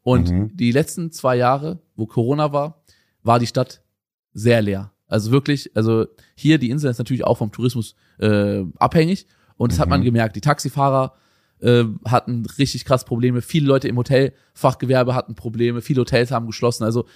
Und 0.02 0.30
Mhm. 0.30 0.56
die 0.56 0.72
letzten 0.72 1.10
zwei 1.12 1.36
Jahre, 1.36 1.78
wo 1.96 2.06
Corona 2.06 2.52
war, 2.52 2.82
war 3.22 3.38
die 3.38 3.46
Stadt 3.46 3.82
sehr 4.32 4.60
leer. 4.62 4.92
Also 5.06 5.30
wirklich, 5.30 5.70
also 5.76 6.06
hier 6.34 6.58
die 6.58 6.70
Insel 6.70 6.90
ist 6.90 6.98
natürlich 6.98 7.24
auch 7.24 7.36
vom 7.38 7.52
Tourismus 7.52 7.94
äh, 8.18 8.64
abhängig 8.78 9.26
und 9.56 9.70
das 9.72 9.78
hat 9.78 9.88
man 9.88 10.00
Mhm. 10.00 10.04
gemerkt. 10.04 10.36
Die 10.36 10.40
Taxifahrer 10.40 11.14
äh, 11.62 11.85
hatten 12.05 12.44
richtig 12.59 12.85
krass 12.85 13.05
Probleme. 13.05 13.40
Viele 13.42 13.66
Leute 13.66 13.88
im 13.88 13.96
Hotelfachgewerbe 13.96 15.14
hatten 15.14 15.35
Probleme. 15.35 15.81
Viele 15.83 16.01
Hotels 16.01 16.31
haben 16.31 16.46
geschlossen. 16.46 16.85
Also 16.85 17.07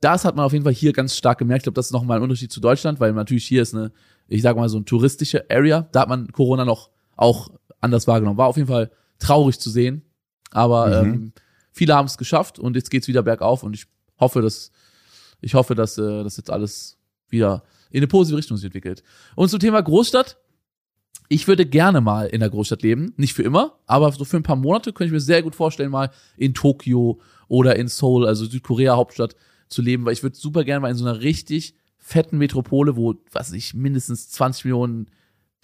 das 0.00 0.24
hat 0.24 0.36
man 0.36 0.44
auf 0.44 0.52
jeden 0.52 0.64
Fall 0.64 0.74
hier 0.74 0.92
ganz 0.92 1.16
stark 1.16 1.38
gemerkt. 1.38 1.60
Ich 1.60 1.64
glaube, 1.64 1.76
das 1.76 1.86
ist 1.86 1.92
nochmal 1.92 2.18
ein 2.18 2.22
Unterschied 2.22 2.52
zu 2.52 2.60
Deutschland, 2.60 3.00
weil 3.00 3.12
natürlich 3.12 3.46
hier 3.46 3.62
ist 3.62 3.74
eine, 3.74 3.92
ich 4.28 4.42
sage 4.42 4.58
mal 4.58 4.68
so 4.68 4.76
eine 4.78 4.84
touristische 4.84 5.44
Area. 5.50 5.88
Da 5.92 6.00
hat 6.00 6.08
man 6.08 6.30
Corona 6.32 6.64
noch 6.64 6.90
auch 7.16 7.48
anders 7.80 8.06
wahrgenommen. 8.06 8.36
War 8.38 8.48
auf 8.48 8.56
jeden 8.56 8.68
Fall 8.68 8.90
traurig 9.18 9.58
zu 9.58 9.70
sehen. 9.70 10.02
Aber 10.50 11.02
Mhm. 11.02 11.14
ähm, 11.14 11.32
viele 11.72 11.94
haben 11.94 12.06
es 12.06 12.18
geschafft 12.18 12.58
und 12.58 12.76
jetzt 12.76 12.90
geht's 12.90 13.08
wieder 13.08 13.22
bergauf 13.22 13.62
und 13.62 13.74
ich 13.74 13.86
hoffe, 14.20 14.40
dass 14.42 14.70
ich 15.40 15.54
hoffe, 15.54 15.74
dass 15.74 15.98
äh, 15.98 16.22
das 16.24 16.36
jetzt 16.36 16.50
alles 16.50 16.96
wieder 17.28 17.64
in 17.90 17.98
eine 17.98 18.06
positive 18.08 18.38
Richtung 18.38 18.56
sich 18.56 18.64
entwickelt. 18.66 19.02
Und 19.36 19.48
zum 19.48 19.58
Thema 19.60 19.82
Großstadt. 19.82 20.38
Ich 21.28 21.48
würde 21.48 21.66
gerne 21.66 22.00
mal 22.00 22.26
in 22.26 22.40
der 22.40 22.50
Großstadt 22.50 22.82
leben. 22.82 23.14
Nicht 23.16 23.34
für 23.34 23.42
immer, 23.42 23.78
aber 23.86 24.12
so 24.12 24.24
für 24.24 24.36
ein 24.36 24.42
paar 24.42 24.56
Monate 24.56 24.92
könnte 24.92 25.06
ich 25.06 25.12
mir 25.12 25.20
sehr 25.20 25.42
gut 25.42 25.54
vorstellen, 25.54 25.90
mal 25.90 26.10
in 26.36 26.54
Tokio 26.54 27.20
oder 27.48 27.76
in 27.76 27.88
Seoul, 27.88 28.26
also 28.26 28.44
Südkorea 28.44 28.96
Hauptstadt, 28.96 29.34
zu 29.68 29.82
leben, 29.82 30.04
weil 30.04 30.12
ich 30.12 30.22
würde 30.22 30.36
super 30.36 30.64
gerne 30.64 30.80
mal 30.80 30.90
in 30.90 30.96
so 30.96 31.04
einer 31.04 31.20
richtig 31.20 31.74
fetten 31.96 32.38
Metropole, 32.38 32.96
wo, 32.96 33.14
was 33.32 33.52
ich, 33.52 33.74
mindestens 33.74 34.28
20 34.30 34.66
Millionen 34.66 35.06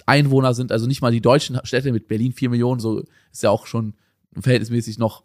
Einwohner 0.07 0.55
sind, 0.55 0.73
also 0.73 0.87
nicht 0.87 1.03
mal 1.03 1.13
die 1.13 1.21
deutschen 1.21 1.61
Städte 1.65 1.93
mit 1.93 2.09
Berlin 2.09 2.33
4 2.33 2.49
Millionen, 2.49 2.81
so 2.81 3.05
ist 3.31 3.43
ja 3.43 3.51
auch 3.51 3.67
schon 3.67 3.95
verhältnismäßig 4.39 4.99
noch 4.99 5.25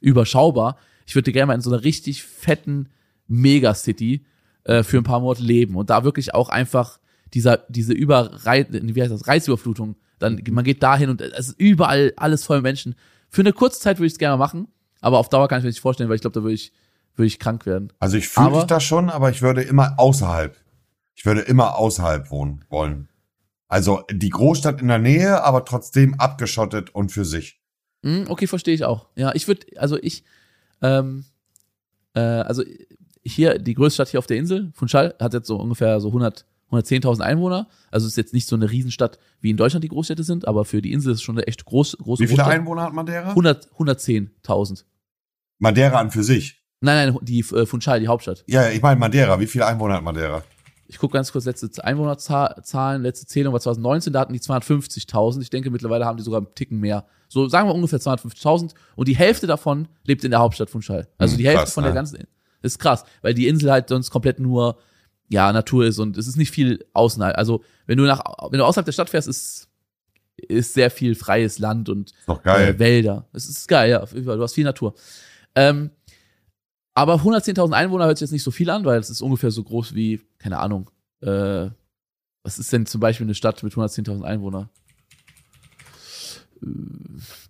überschaubar. 0.00 0.76
Ich 1.06 1.14
würde 1.14 1.32
gerne 1.32 1.46
mal 1.46 1.54
in 1.54 1.60
so 1.60 1.70
einer 1.70 1.84
richtig 1.84 2.24
fetten 2.24 2.88
Megacity 3.28 4.26
äh, 4.64 4.82
für 4.82 4.98
ein 4.98 5.04
paar 5.04 5.20
Monate 5.20 5.42
leben 5.42 5.76
und 5.76 5.90
da 5.90 6.04
wirklich 6.04 6.34
auch 6.34 6.48
einfach 6.48 6.98
dieser, 7.34 7.64
diese 7.68 7.92
Überrei 7.92 8.66
wie 8.70 9.02
heißt 9.02 9.12
das, 9.12 9.26
Reizüberflutung, 9.26 9.96
dann, 10.18 10.42
man 10.50 10.64
geht 10.64 10.82
dahin 10.82 11.10
und 11.10 11.20
es 11.20 11.48
ist 11.48 11.60
überall 11.60 12.12
alles 12.16 12.44
voll 12.44 12.60
Menschen. 12.60 12.94
Für 13.28 13.42
eine 13.42 13.52
kurze 13.52 13.80
Zeit 13.80 13.98
würde 13.98 14.06
ich 14.06 14.14
es 14.14 14.18
gerne 14.18 14.36
machen, 14.36 14.68
aber 15.00 15.18
auf 15.18 15.28
Dauer 15.28 15.48
kann 15.48 15.58
ich 15.58 15.64
mir 15.64 15.70
nicht 15.70 15.80
vorstellen, 15.80 16.08
weil 16.08 16.16
ich 16.16 16.22
glaube, 16.22 16.34
da 16.34 16.42
würde 16.42 16.54
ich, 16.54 16.72
würde 17.14 17.26
ich 17.26 17.38
krank 17.38 17.66
werden. 17.66 17.92
Also 17.98 18.16
ich 18.16 18.28
fühle 18.28 18.52
dich 18.52 18.64
da 18.64 18.80
schon, 18.80 19.10
aber 19.10 19.30
ich 19.30 19.42
würde 19.42 19.62
immer 19.62 19.94
außerhalb. 19.98 20.56
Ich 21.14 21.26
würde 21.26 21.40
immer 21.42 21.76
außerhalb 21.76 22.30
wohnen 22.30 22.64
wollen. 22.68 23.08
Also 23.68 24.02
die 24.10 24.30
Großstadt 24.30 24.80
in 24.80 24.88
der 24.88 24.98
Nähe, 24.98 25.44
aber 25.44 25.64
trotzdem 25.64 26.14
abgeschottet 26.14 26.94
und 26.94 27.12
für 27.12 27.24
sich. 27.24 27.60
Hm, 28.02 28.26
okay, 28.28 28.46
verstehe 28.46 28.74
ich 28.74 28.84
auch. 28.84 29.08
Ja, 29.16 29.34
ich 29.34 29.46
würde, 29.46 29.66
also 29.76 29.98
ich, 30.00 30.24
ähm, 30.80 31.26
äh, 32.14 32.20
also 32.20 32.62
hier, 33.24 33.58
die 33.58 33.74
größte 33.74 33.96
Stadt 33.96 34.08
hier 34.08 34.18
auf 34.18 34.26
der 34.26 34.38
Insel, 34.38 34.72
Funchal, 34.74 35.14
hat 35.20 35.34
jetzt 35.34 35.48
so 35.48 35.56
ungefähr 35.56 36.00
so 36.00 36.08
100, 36.08 36.46
110.000 36.70 37.20
Einwohner. 37.20 37.68
Also 37.90 38.06
ist 38.06 38.16
jetzt 38.16 38.34
nicht 38.34 38.46
so 38.46 38.56
eine 38.56 38.70
Riesenstadt, 38.70 39.18
wie 39.40 39.50
in 39.50 39.56
Deutschland 39.56 39.84
die 39.84 39.88
Großstädte 39.88 40.22
sind, 40.22 40.46
aber 40.46 40.64
für 40.64 40.82
die 40.82 40.92
Insel 40.92 41.12
ist 41.12 41.18
es 41.18 41.22
schon 41.22 41.36
eine 41.36 41.46
echt 41.46 41.64
groß, 41.64 41.96
große 41.98 42.22
Wie 42.22 42.26
viele 42.26 42.38
Großstadt. 42.38 42.58
Einwohner 42.60 42.82
hat 42.82 42.92
Madeira? 42.92 43.28
100, 43.30 43.70
110.000. 43.78 44.84
Madeira 45.58 45.98
an 45.98 46.10
für 46.10 46.22
sich. 46.22 46.62
Nein, 46.80 47.12
nein, 47.12 47.18
die 47.22 47.40
äh, 47.40 47.66
Funchal, 47.66 47.98
die 48.00 48.08
Hauptstadt. 48.08 48.44
Ja, 48.46 48.68
ich 48.70 48.80
meine 48.80 49.00
Madeira. 49.00 49.40
Wie 49.40 49.46
viele 49.46 49.66
Einwohner 49.66 49.94
hat 49.94 50.02
Madeira? 50.04 50.44
Ich 50.86 50.98
gucke 50.98 51.12
ganz 51.14 51.32
kurz 51.32 51.44
letzte 51.44 51.84
Einwohnerzahlen, 51.84 53.02
letzte 53.02 53.26
Zählung 53.26 53.52
war 53.52 53.60
2019, 53.60 54.12
da 54.12 54.20
hatten 54.20 54.32
die 54.32 54.40
250.000. 54.40 55.42
Ich 55.42 55.50
denke, 55.50 55.70
mittlerweile 55.70 56.06
haben 56.06 56.16
die 56.16 56.22
sogar 56.22 56.38
einen 56.40 56.54
Ticken 56.54 56.78
mehr. 56.80 57.04
So 57.28 57.46
sagen 57.48 57.68
wir 57.68 57.74
ungefähr 57.74 57.98
250.000 57.98 58.72
und 58.96 59.06
die 59.08 59.16
Hälfte 59.16 59.46
davon 59.46 59.88
lebt 60.04 60.24
in 60.24 60.30
der 60.30 60.40
Hauptstadt 60.40 60.70
Funchal. 60.70 61.06
Also 61.18 61.32
Hm, 61.32 61.38
die 61.38 61.46
Hälfte 61.46 61.64
krass, 61.64 61.74
von 61.74 61.82
der 61.84 61.92
ne? 61.92 61.96
ganzen, 61.96 62.16
das 62.62 62.72
ist 62.72 62.78
krass, 62.78 63.04
weil 63.20 63.34
die 63.34 63.48
Insel 63.48 63.70
halt 63.70 63.88
sonst 63.90 64.10
komplett 64.10 64.40
nur 64.40 64.78
ja, 65.28 65.52
Natur 65.52 65.86
ist 65.86 65.98
und 65.98 66.16
es 66.16 66.26
ist 66.26 66.36
nicht 66.36 66.50
viel 66.50 66.84
außen. 66.94 67.22
Also, 67.22 67.62
wenn 67.86 67.98
du 67.98 68.04
nach, 68.04 68.22
wenn 68.50 68.58
du 68.58 68.64
außerhalb 68.64 68.84
der 68.86 68.92
Stadt 68.92 69.10
fährst, 69.10 69.28
ist, 69.28 69.68
ist 70.36 70.74
sehr 70.74 70.90
viel 70.90 71.14
freies 71.14 71.58
Land 71.58 71.88
und 71.88 72.12
Doch 72.26 72.42
geil. 72.42 72.74
Äh, 72.74 72.78
Wälder. 72.78 73.28
Es 73.32 73.48
ist 73.48 73.66
geil, 73.68 73.90
ja. 73.90 74.04
Du 74.06 74.42
hast 74.42 74.54
viel 74.54 74.64
Natur. 74.64 74.94
Ähm, 75.54 75.90
aber 76.94 77.16
110.000 77.16 77.72
Einwohner 77.72 78.06
hört 78.06 78.18
sich 78.18 78.26
jetzt 78.26 78.32
nicht 78.32 78.42
so 78.42 78.50
viel 78.50 78.70
an, 78.70 78.84
weil 78.84 78.98
es 78.98 79.10
ist 79.10 79.20
ungefähr 79.22 79.50
so 79.50 79.62
groß 79.62 79.94
wie, 79.94 80.20
keine 80.38 80.58
Ahnung, 80.58 80.90
äh, 81.20 81.68
was 82.44 82.58
ist 82.58 82.72
denn 82.72 82.86
zum 82.86 83.00
Beispiel 83.00 83.26
eine 83.26 83.34
Stadt 83.34 83.62
mit 83.62 83.72
110.000 83.74 84.22
Einwohnern? 84.22 84.68
Äh, 86.62 86.66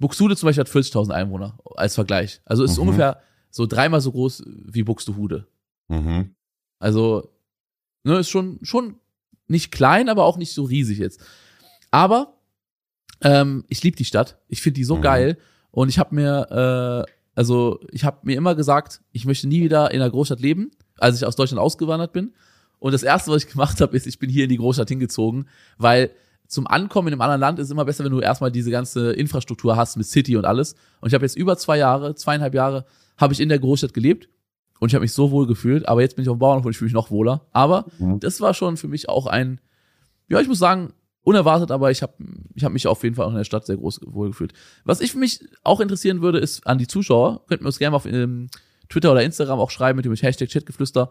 Buxtehude 0.00 0.36
zum 0.36 0.48
Beispiel 0.48 0.64
hat 0.64 0.70
40.000 0.70 1.10
Einwohner 1.12 1.58
als 1.76 1.94
Vergleich. 1.94 2.40
Also 2.44 2.64
ist 2.64 2.76
Mhm. 2.76 2.82
ungefähr 2.82 3.20
so 3.50 3.66
dreimal 3.66 4.00
so 4.00 4.12
groß 4.12 4.42
wie 4.46 4.82
Buxtehude. 4.82 5.46
Mhm. 5.88 6.34
Also, 6.78 7.30
ne, 8.08 8.18
ist 8.18 8.30
schon, 8.30 8.58
schon 8.62 8.96
nicht 9.46 9.70
klein, 9.70 10.08
aber 10.08 10.24
auch 10.24 10.36
nicht 10.36 10.52
so 10.52 10.64
riesig 10.64 10.98
jetzt. 10.98 11.20
Aber 11.90 12.34
ähm, 13.22 13.64
ich 13.68 13.82
liebe 13.82 13.96
die 13.96 14.04
Stadt. 14.04 14.38
Ich 14.48 14.62
finde 14.62 14.76
die 14.76 14.84
so 14.84 14.96
Mhm. 14.96 15.02
geil. 15.02 15.38
Und 15.70 15.88
ich 15.88 15.98
habe 15.98 16.14
mir, 16.14 17.06
äh, 17.06 17.12
also 17.34 17.80
ich 17.92 18.04
habe 18.04 18.18
mir 18.22 18.36
immer 18.36 18.54
gesagt, 18.54 19.00
ich 19.12 19.24
möchte 19.24 19.48
nie 19.48 19.62
wieder 19.62 19.90
in 19.90 20.00
einer 20.00 20.10
Großstadt 20.10 20.40
leben, 20.40 20.70
als 20.98 21.16
ich 21.16 21.26
aus 21.26 21.36
Deutschland 21.36 21.60
ausgewandert 21.60 22.12
bin. 22.12 22.32
Und 22.78 22.92
das 22.92 23.02
erste, 23.02 23.30
was 23.30 23.44
ich 23.44 23.50
gemacht 23.50 23.80
habe, 23.80 23.96
ist, 23.96 24.06
ich 24.06 24.18
bin 24.18 24.30
hier 24.30 24.44
in 24.44 24.50
die 24.50 24.56
Großstadt 24.56 24.88
hingezogen, 24.88 25.48
weil 25.78 26.10
zum 26.46 26.66
Ankommen 26.66 27.08
in 27.08 27.14
einem 27.14 27.20
anderen 27.20 27.40
Land 27.40 27.58
ist 27.58 27.70
immer 27.70 27.84
besser, 27.84 28.04
wenn 28.04 28.12
du 28.12 28.20
erstmal 28.20 28.50
diese 28.50 28.70
ganze 28.70 29.12
Infrastruktur 29.12 29.76
hast 29.76 29.96
mit 29.96 30.06
City 30.06 30.36
und 30.36 30.44
alles. 30.46 30.74
Und 31.00 31.08
ich 31.08 31.14
habe 31.14 31.24
jetzt 31.24 31.36
über 31.36 31.58
zwei 31.58 31.76
Jahre, 31.76 32.14
zweieinhalb 32.14 32.54
Jahre, 32.54 32.86
habe 33.18 33.32
ich 33.34 33.40
in 33.40 33.48
der 33.48 33.58
Großstadt 33.58 33.92
gelebt 33.92 34.28
und 34.80 34.88
ich 34.88 34.94
habe 34.94 35.02
mich 35.02 35.12
so 35.12 35.30
wohl 35.30 35.46
gefühlt. 35.46 35.88
Aber 35.88 36.00
jetzt 36.00 36.16
bin 36.16 36.22
ich 36.22 36.28
auf 36.28 36.36
dem 36.36 36.40
Bauernhof 36.40 36.64
und 36.66 36.70
ich 36.72 36.78
fühle 36.78 36.86
mich 36.88 36.94
noch 36.94 37.10
wohler. 37.10 37.46
Aber 37.52 37.86
Mhm. 37.98 38.20
das 38.20 38.40
war 38.40 38.54
schon 38.54 38.76
für 38.76 38.88
mich 38.88 39.08
auch 39.08 39.26
ein, 39.26 39.60
ja, 40.28 40.40
ich 40.40 40.48
muss 40.48 40.58
sagen, 40.58 40.92
unerwartet, 41.22 41.70
aber 41.70 41.90
ich 41.90 42.02
habe 42.02 42.14
ich 42.54 42.64
hab 42.64 42.72
mich 42.72 42.86
auf 42.86 43.02
jeden 43.02 43.14
Fall 43.16 43.26
auch 43.26 43.30
in 43.30 43.36
der 43.36 43.44
Stadt 43.44 43.66
sehr 43.66 43.76
groß 43.76 44.00
wohl 44.06 44.28
gefühlt. 44.28 44.52
Was 44.84 45.00
ich 45.00 45.12
für 45.12 45.18
mich 45.18 45.40
auch 45.62 45.80
interessieren 45.80 46.22
würde, 46.22 46.38
ist 46.38 46.66
an 46.66 46.78
die 46.78 46.86
Zuschauer, 46.86 47.44
könnt 47.48 47.60
mir 47.60 47.66
uns 47.68 47.78
gerne 47.78 47.94
auf 47.96 48.06
ähm, 48.06 48.48
Twitter 48.88 49.12
oder 49.12 49.22
Instagram 49.22 49.58
auch 49.60 49.70
schreiben 49.70 49.96
mit 49.96 50.06
dem 50.06 50.14
Hashtag 50.14 50.48
Chatgeflüster. 50.48 51.10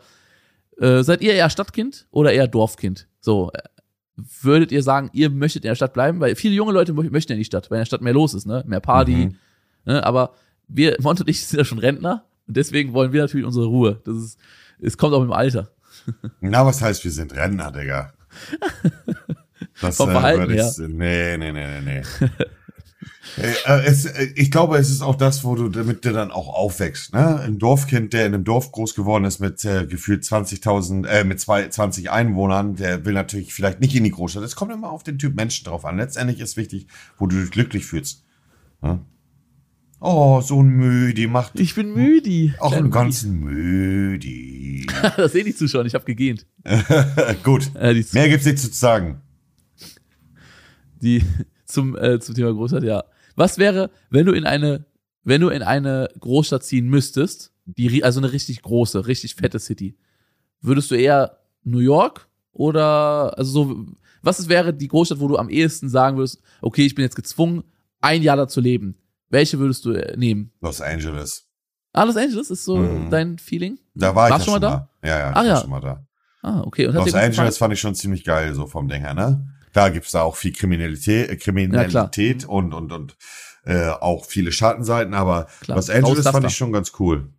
Äh, 0.80 1.04
seid 1.04 1.22
ihr 1.22 1.34
eher 1.34 1.50
Stadtkind 1.50 2.08
oder 2.12 2.32
eher 2.34 2.48
Dorfkind? 2.48 3.08
So, 3.20 3.52
äh, 3.54 3.60
würdet 4.42 4.72
ihr 4.72 4.82
sagen, 4.82 5.10
ihr 5.14 5.30
möchtet 5.30 5.64
in 5.64 5.70
der 5.70 5.76
Stadt 5.76 5.94
bleiben? 5.94 6.20
Weil 6.20 6.36
viele 6.36 6.56
junge 6.56 6.72
Leute 6.72 6.94
mö- 6.94 7.12
möchten 7.12 7.32
ja 7.32 7.36
in 7.36 7.40
die 7.42 7.46
Stadt, 7.46 7.70
weil 7.70 7.78
in 7.78 7.82
der 7.82 7.86
Stadt 7.86 8.02
mehr 8.02 8.14
los 8.14 8.34
ist, 8.34 8.46
ne? 8.48 8.64
Mehr 8.66 8.80
Party. 8.80 9.28
Mhm. 9.28 9.36
Ne? 9.86 10.04
Aber 10.04 10.34
wir, 10.68 10.98
Mont 11.02 11.20
und 11.22 11.30
ich 11.30 11.46
sind 11.46 11.60
ja 11.60 11.66
schon 11.66 11.78
Rentner 11.80 12.26
und 12.48 12.58
deswegen 12.58 12.94
wollen 12.94 13.14
wir 13.14 13.22
natürlich 13.22 13.46
unsere 13.46 13.66
Ruhe. 13.66 14.02
Das 14.06 14.16
ist, 14.16 14.40
es 14.80 14.98
kommt 14.98 15.14
auch 15.14 15.22
dem 15.22 15.32
Alter. 15.32 15.72
Na, 16.40 16.66
was 16.66 16.82
heißt, 16.82 17.04
wir 17.04 17.12
sind 17.12 17.36
Rentner, 17.36 17.72
Digga? 17.72 18.14
Das, 19.82 19.98
Vom 19.98 20.10
Verhalten 20.10 20.48
würde 20.48 20.56
ich, 20.56 20.78
Nee, 20.88 21.38
nee, 21.38 21.52
nee, 21.52 21.82
nee, 21.82 22.02
nee. 22.22 22.30
Äh, 23.38 23.54
äh, 23.66 23.86
es, 23.86 24.06
äh, 24.06 24.30
ich 24.36 24.52
glaube, 24.52 24.78
es 24.78 24.90
ist 24.90 25.02
auch 25.02 25.16
das, 25.16 25.44
wo 25.44 25.56
du 25.56 25.70
damit 25.70 26.06
du 26.06 26.12
dann 26.12 26.32
auch 26.32 26.48
aufwächst. 26.48 27.14
Ne? 27.14 27.40
Ein 27.40 27.60
Dorfkind, 27.60 28.14
der 28.14 28.26
in 28.26 28.34
einem 28.34 28.44
Dorf 28.44 28.72
groß 28.72 28.96
geworden 28.96 29.26
ist 29.26 29.40
mit 29.40 29.64
äh, 29.66 29.86
gefühlt 29.86 30.24
20.000, 30.24 31.06
äh, 31.08 31.24
mit 31.24 31.40
zwei, 31.40 31.68
20 31.68 32.10
Einwohnern, 32.10 32.76
der 32.76 33.06
will 33.06 33.14
natürlich 33.14 33.54
vielleicht 33.54 33.80
nicht 33.80 33.96
in 33.96 34.04
die 34.04 34.12
Großstadt. 34.12 34.44
Es 34.44 34.56
kommt 34.56 34.72
immer 34.72 34.90
auf 34.90 35.04
den 35.04 35.20
Typ 35.20 35.36
Menschen 35.36 35.66
drauf 35.66 35.86
an. 35.86 35.98
Letztendlich 35.98 36.40
ist 36.40 36.58
wichtig, 36.58 36.88
wo 37.18 37.28
du 37.28 37.40
dich 37.40 37.52
glücklich 37.52 37.86
fühlst. 37.86 38.24
Ne? 38.82 39.02
Oh, 40.00 40.42
so 40.42 40.62
ein 40.62 40.68
Müdi 40.70 41.26
macht 41.28 41.60
Ich 41.60 41.74
bin 41.74 41.94
müde. 41.94 42.54
auch 42.60 42.72
einen 42.72 42.92
ganzen 42.92 43.40
Müdi. 43.40 44.86
Das 45.18 45.32
sehen 45.32 45.46
die 45.46 45.56
Zuschauer, 45.56 45.86
ich 45.86 45.96
habe 45.96 46.06
gegähnt. 46.06 46.46
Gut, 47.44 47.72
Äh, 47.76 48.04
mehr 48.14 48.30
gibt's 48.30 48.46
nicht 48.46 48.60
zu 48.60 48.72
sagen. 48.72 49.22
die 51.02 51.24
zum, 51.66 51.96
äh, 51.98 52.20
zum 52.20 52.36
Thema 52.36 52.54
Großstadt, 52.54 52.84
ja. 52.84 53.04
Was 53.36 53.58
wäre, 53.58 53.90
wenn 54.10 54.26
du 54.26 54.34
in 54.34 54.46
eine, 54.46 54.86
wenn 55.24 55.42
du 55.42 55.50
in 55.50 55.62
eine 55.64 56.10
Großstadt 56.20 56.64
ziehen 56.64 56.88
müsstest, 56.90 57.52
die, 57.66 58.04
also 58.04 58.20
eine 58.20 58.32
richtig 58.32 58.62
große, 58.62 59.08
richtig 59.08 59.36
fette 59.36 59.60
City, 59.60 59.96
würdest 60.62 60.90
du 60.92 60.96
eher 60.96 61.38
New 61.64 61.80
York 61.80 62.28
oder, 62.54 63.38
also 63.38 63.52
so, 63.52 63.86
was 64.22 64.40
es 64.40 64.48
wäre 64.50 64.74
die 64.74 64.88
Großstadt, 64.88 65.20
wo 65.20 65.28
du 65.28 65.38
am 65.38 65.50
ehesten 65.50 65.90
sagen 65.90 66.18
würdest, 66.18 66.42
okay, 66.62 66.86
ich 66.86 66.96
bin 66.96 67.04
jetzt 67.04 67.16
gezwungen, 67.16 67.64
ein 68.00 68.22
Jahr 68.24 68.38
da 68.38 68.48
zu 68.48 68.62
leben. 68.62 68.96
Welche 69.30 69.60
würdest 69.60 69.86
du 69.86 69.92
äh, 69.92 70.16
nehmen? 70.18 70.52
Los 70.62 70.82
Angeles. 70.82 71.46
Ah, 71.94 72.04
Los 72.04 72.18
Angeles 72.18 72.50
ist 72.52 72.64
so 72.64 72.78
Mhm. 72.78 73.10
dein 73.10 73.38
Feeling? 73.40 73.80
Da 73.96 74.14
war 74.16 74.30
ich 74.30 74.36
ja 74.38 74.40
schon 74.44 74.54
mal 74.54 74.62
schon 74.62 74.70
mal. 74.70 74.90
Ja, 75.04 75.20
ja, 75.20 75.30
ich 75.32 75.36
Ah, 75.36 75.40
war 75.40 75.46
ja. 75.46 75.58
schon 75.62 75.70
mal 75.70 75.80
da. 75.82 76.06
Ah, 76.44 76.62
okay. 76.62 76.88
Und 76.88 76.96
Los 76.96 77.14
Angeles 77.14 77.58
fand 77.58 77.74
ich 77.74 77.80
schon 77.80 77.96
ziemlich 77.96 78.24
geil, 78.24 78.54
so 78.54 78.68
vom 78.68 78.88
Ding 78.88 79.02
her, 79.02 79.14
ne? 79.14 79.48
Da 79.74 79.90
gibt's 79.90 80.12
da 80.12 80.22
auch 80.22 80.36
viel 80.36 80.54
Kriminalität, 80.54 81.30
äh, 81.30 81.36
Kriminalität 81.36 82.46
und, 82.46 82.74
und, 82.74 82.92
und 82.92 83.18
äh, 83.66 83.90
auch 83.90 84.26
viele 84.26 84.52
Schattenseiten, 84.52 85.14
aber 85.14 85.48
Klar. 85.62 85.76
Los 85.78 85.90
Angeles 85.90 86.28
fand 86.28 86.46
ich 86.46 86.56
schon 86.56 86.72
ganz 86.72 86.94
cool. 87.00 87.30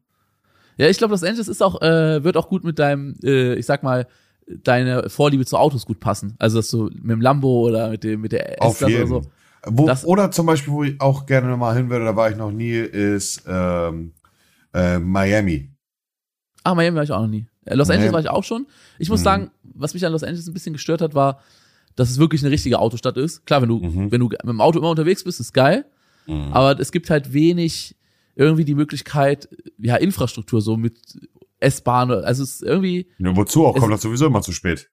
Ja, 0.77 0.89
ich 0.89 0.99
glaube, 0.99 1.13
Los 1.13 1.23
Angeles 1.25 1.49
ist 1.49 1.63
auch, 1.63 1.81
äh, 1.81 2.23
wird 2.23 2.37
auch 2.37 2.49
gut 2.49 2.65
mit 2.65 2.79
deinem, 2.79 3.17
äh, 3.25 3.55
ich 3.55 3.67
sag 3.67 3.83
mal, 3.83 4.07
deine 4.47 5.09
Vorliebe 5.11 5.45
zu 5.47 5.57
Autos 5.57 5.87
gut 5.87 6.01
passen. 6.01 6.35
Also 6.39 6.59
dass 6.59 6.69
du 6.69 6.85
mit 6.85 7.11
dem 7.11 7.21
Lambo 7.21 7.67
oder 7.69 7.91
mit 7.91 8.05
dem 8.05 8.21
mit 8.23 8.33
der 8.33 8.57
Auf 8.63 8.75
S-Klasse 8.75 8.93
jeden 8.93 9.13
oder 9.13 9.23
so. 9.25 9.31
Wo, 9.71 9.87
Das- 9.87 10.05
oder 10.05 10.31
zum 10.31 10.47
Beispiel, 10.47 10.73
wo 10.73 10.85
ich 10.85 11.01
auch 11.01 11.27
gerne 11.27 11.57
mal 11.57 11.77
hin 11.77 11.91
würde, 11.91 12.05
da 12.05 12.17
war 12.17 12.31
ich 12.31 12.37
noch 12.37 12.51
nie, 12.51 12.73
ist 12.73 13.43
ähm, 13.47 14.13
äh, 14.75 14.99
Miami. 14.99 15.71
Ah, 16.65 16.75
Miami 16.75 16.97
war 16.97 17.03
ich 17.05 17.13
auch 17.13 17.21
noch 17.23 17.29
nie. 17.29 17.47
Äh, 17.65 17.75
Los. 17.75 17.91
Angeles 17.91 18.13
war 18.13 18.21
ich 18.21 18.29
auch 18.31 18.45
schon. 18.45 18.67
Ich 18.99 19.09
muss 19.09 19.21
Mhm. 19.21 19.25
sagen, 19.25 19.51
was 19.63 19.95
mich 19.95 20.05
an 20.07 20.13
Los 20.13 20.23
Angeles 20.23 20.47
ein 20.47 20.55
bisschen 20.55 20.73
gestört 20.73 21.01
hat, 21.01 21.15
war, 21.15 21.41
dass 21.97 22.11
es 22.11 22.19
wirklich 22.19 22.43
eine 22.43 22.51
richtige 22.51 22.79
Autostadt 22.79 23.17
ist. 23.17 23.45
Klar, 23.47 23.63
wenn 23.63 23.69
du, 23.69 23.79
Mhm. 23.81 24.11
wenn 24.13 24.21
du 24.21 24.29
mit 24.29 24.43
dem 24.45 24.61
Auto 24.61 24.79
immer 24.79 24.91
unterwegs 24.91 25.25
bist, 25.25 25.41
ist 25.41 25.53
geil. 25.53 25.85
Mhm. 26.27 26.53
Aber 26.53 26.79
es 26.79 26.93
gibt 26.93 27.11
halt 27.11 27.33
wenig 27.33 27.97
irgendwie 28.35 28.65
die 28.65 28.75
Möglichkeit, 28.75 29.49
ja, 29.79 29.97
Infrastruktur 29.97 30.61
so 30.61 30.77
mit 30.77 30.99
S-Bahn. 31.61 32.11
Also 32.11 32.43
es 32.45 32.55
ist 32.55 32.63
irgendwie 32.63 33.09
Ja, 33.19 33.35
wozu 33.35 33.67
auch? 33.67 33.77
Kommt 33.77 33.93
das 33.93 34.03
sowieso 34.03 34.27
immer 34.27 34.43
zu 34.43 34.53
spät. 34.53 34.91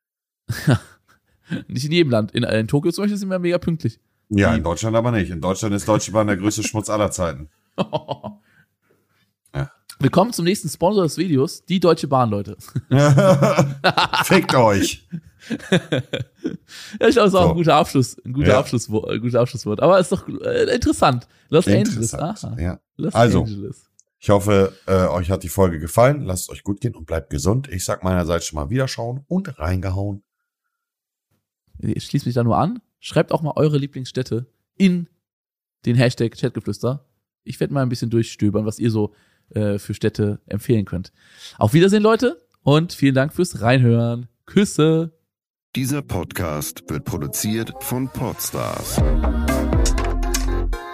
nicht 1.68 1.86
in 1.86 1.92
jedem 1.92 2.10
Land. 2.12 2.32
In, 2.32 2.44
in 2.44 2.68
Tokio 2.68 2.92
zum 2.92 3.04
Beispiel 3.04 3.18
sind 3.18 3.30
wir 3.30 3.40
mega 3.40 3.58
pünktlich. 3.58 4.00
Ja, 4.30 4.54
in 4.56 4.64
Deutschland 4.64 4.96
aber 4.96 5.12
nicht. 5.12 5.30
In 5.30 5.42
Deutschland 5.42 5.74
ist 5.76 5.88
Deutsche 5.88 6.12
Bahn 6.12 6.28
der 6.28 6.38
größte 6.38 6.64
Schmutz 6.68 6.90
aller 6.90 7.12
Zeiten. 7.12 7.50
Ja. 9.54 9.72
Willkommen 10.00 10.34
zum 10.34 10.44
nächsten 10.44 10.68
Sponsor 10.68 11.04
des 11.04 11.18
Videos, 11.18 11.64
die 11.64 11.80
Deutsche 11.80 12.10
Bahn, 12.10 12.30
Leute. 12.30 12.58
Fickt 14.26 14.54
euch. 14.54 15.08
Ja, 15.50 17.08
ich 17.08 17.14
glaube, 17.14 17.14
es 17.14 17.16
ist 17.16 17.18
auch 17.36 17.44
So. 17.44 17.50
ein 17.52 17.56
guter 17.56 17.76
Abschluss, 17.76 18.18
ein 18.26 18.34
guter 18.34 18.50
Ja. 18.50 18.60
Abschlusswort, 18.60 19.10
ein 19.12 19.22
guter 19.22 19.40
Abschlusswort. 19.40 19.80
Aber 19.82 19.98
ist 19.98 20.12
doch 20.12 20.28
äh, 20.28 20.74
interessant. 20.76 21.26
Los 21.48 21.68
Angeles, 21.70 22.14
aha. 22.14 22.58
Ja. 22.60 22.80
Los 22.98 23.16
Also. 23.16 23.44
Angeles. 23.44 23.90
Ich 24.20 24.30
hoffe, 24.30 24.74
äh, 24.88 25.08
euch 25.08 25.32
hat 25.32 25.44
die 25.44 25.50
Folge 25.50 25.80
gefallen. 25.80 26.24
Lasst 26.24 26.44
es 26.44 26.50
euch 26.50 26.64
gut 26.64 26.82
gehen 26.82 26.96
und 26.96 27.06
bleibt 27.06 27.30
gesund. 27.30 27.70
Ich 27.70 27.86
sag 27.86 28.04
meinerseits 28.04 28.46
schon 28.48 28.58
mal 28.58 28.70
Wiederschauen 28.70 29.24
und 29.28 29.58
reingehauen. 29.58 30.24
Ich 31.80 32.04
schließe 32.06 32.26
mich 32.26 32.36
da 32.36 32.44
nur 32.44 32.58
an. 32.58 32.82
Schreibt 33.06 33.32
auch 33.32 33.44
mal 33.44 33.54
eure 33.56 33.78
Lieblingsstädte 33.78 34.48
in 34.78 35.08
den 35.86 35.96
Hashtag 35.96 36.36
Chatgeflüster. 36.36 37.06
Ich 37.44 37.60
werde 37.60 37.72
mal 37.72 37.84
ein 37.84 37.90
bisschen 37.90 38.10
durchstöbern, 38.10 38.66
was 38.66 38.80
ihr 38.80 38.90
so 38.90 39.14
äh, 39.50 39.78
für 39.78 39.94
Städte 39.94 40.42
empfehlen 40.48 40.86
könnt. 40.86 41.12
Auf 41.60 41.76
Wiedersehen, 41.76 42.02
Leute, 42.02 42.42
und 42.64 42.94
vielen 42.94 43.14
Dank 43.14 43.32
fürs 43.32 43.62
Reinhören. 43.62 44.28
Küsse. 44.48 45.12
Dieser 45.76 46.02
Podcast 46.02 46.84
wird 46.90 47.06
produziert 47.06 47.72
von 47.82 48.10
Podstars 48.10 48.96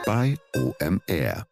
bei 0.06 0.36
OMR. 0.54 1.51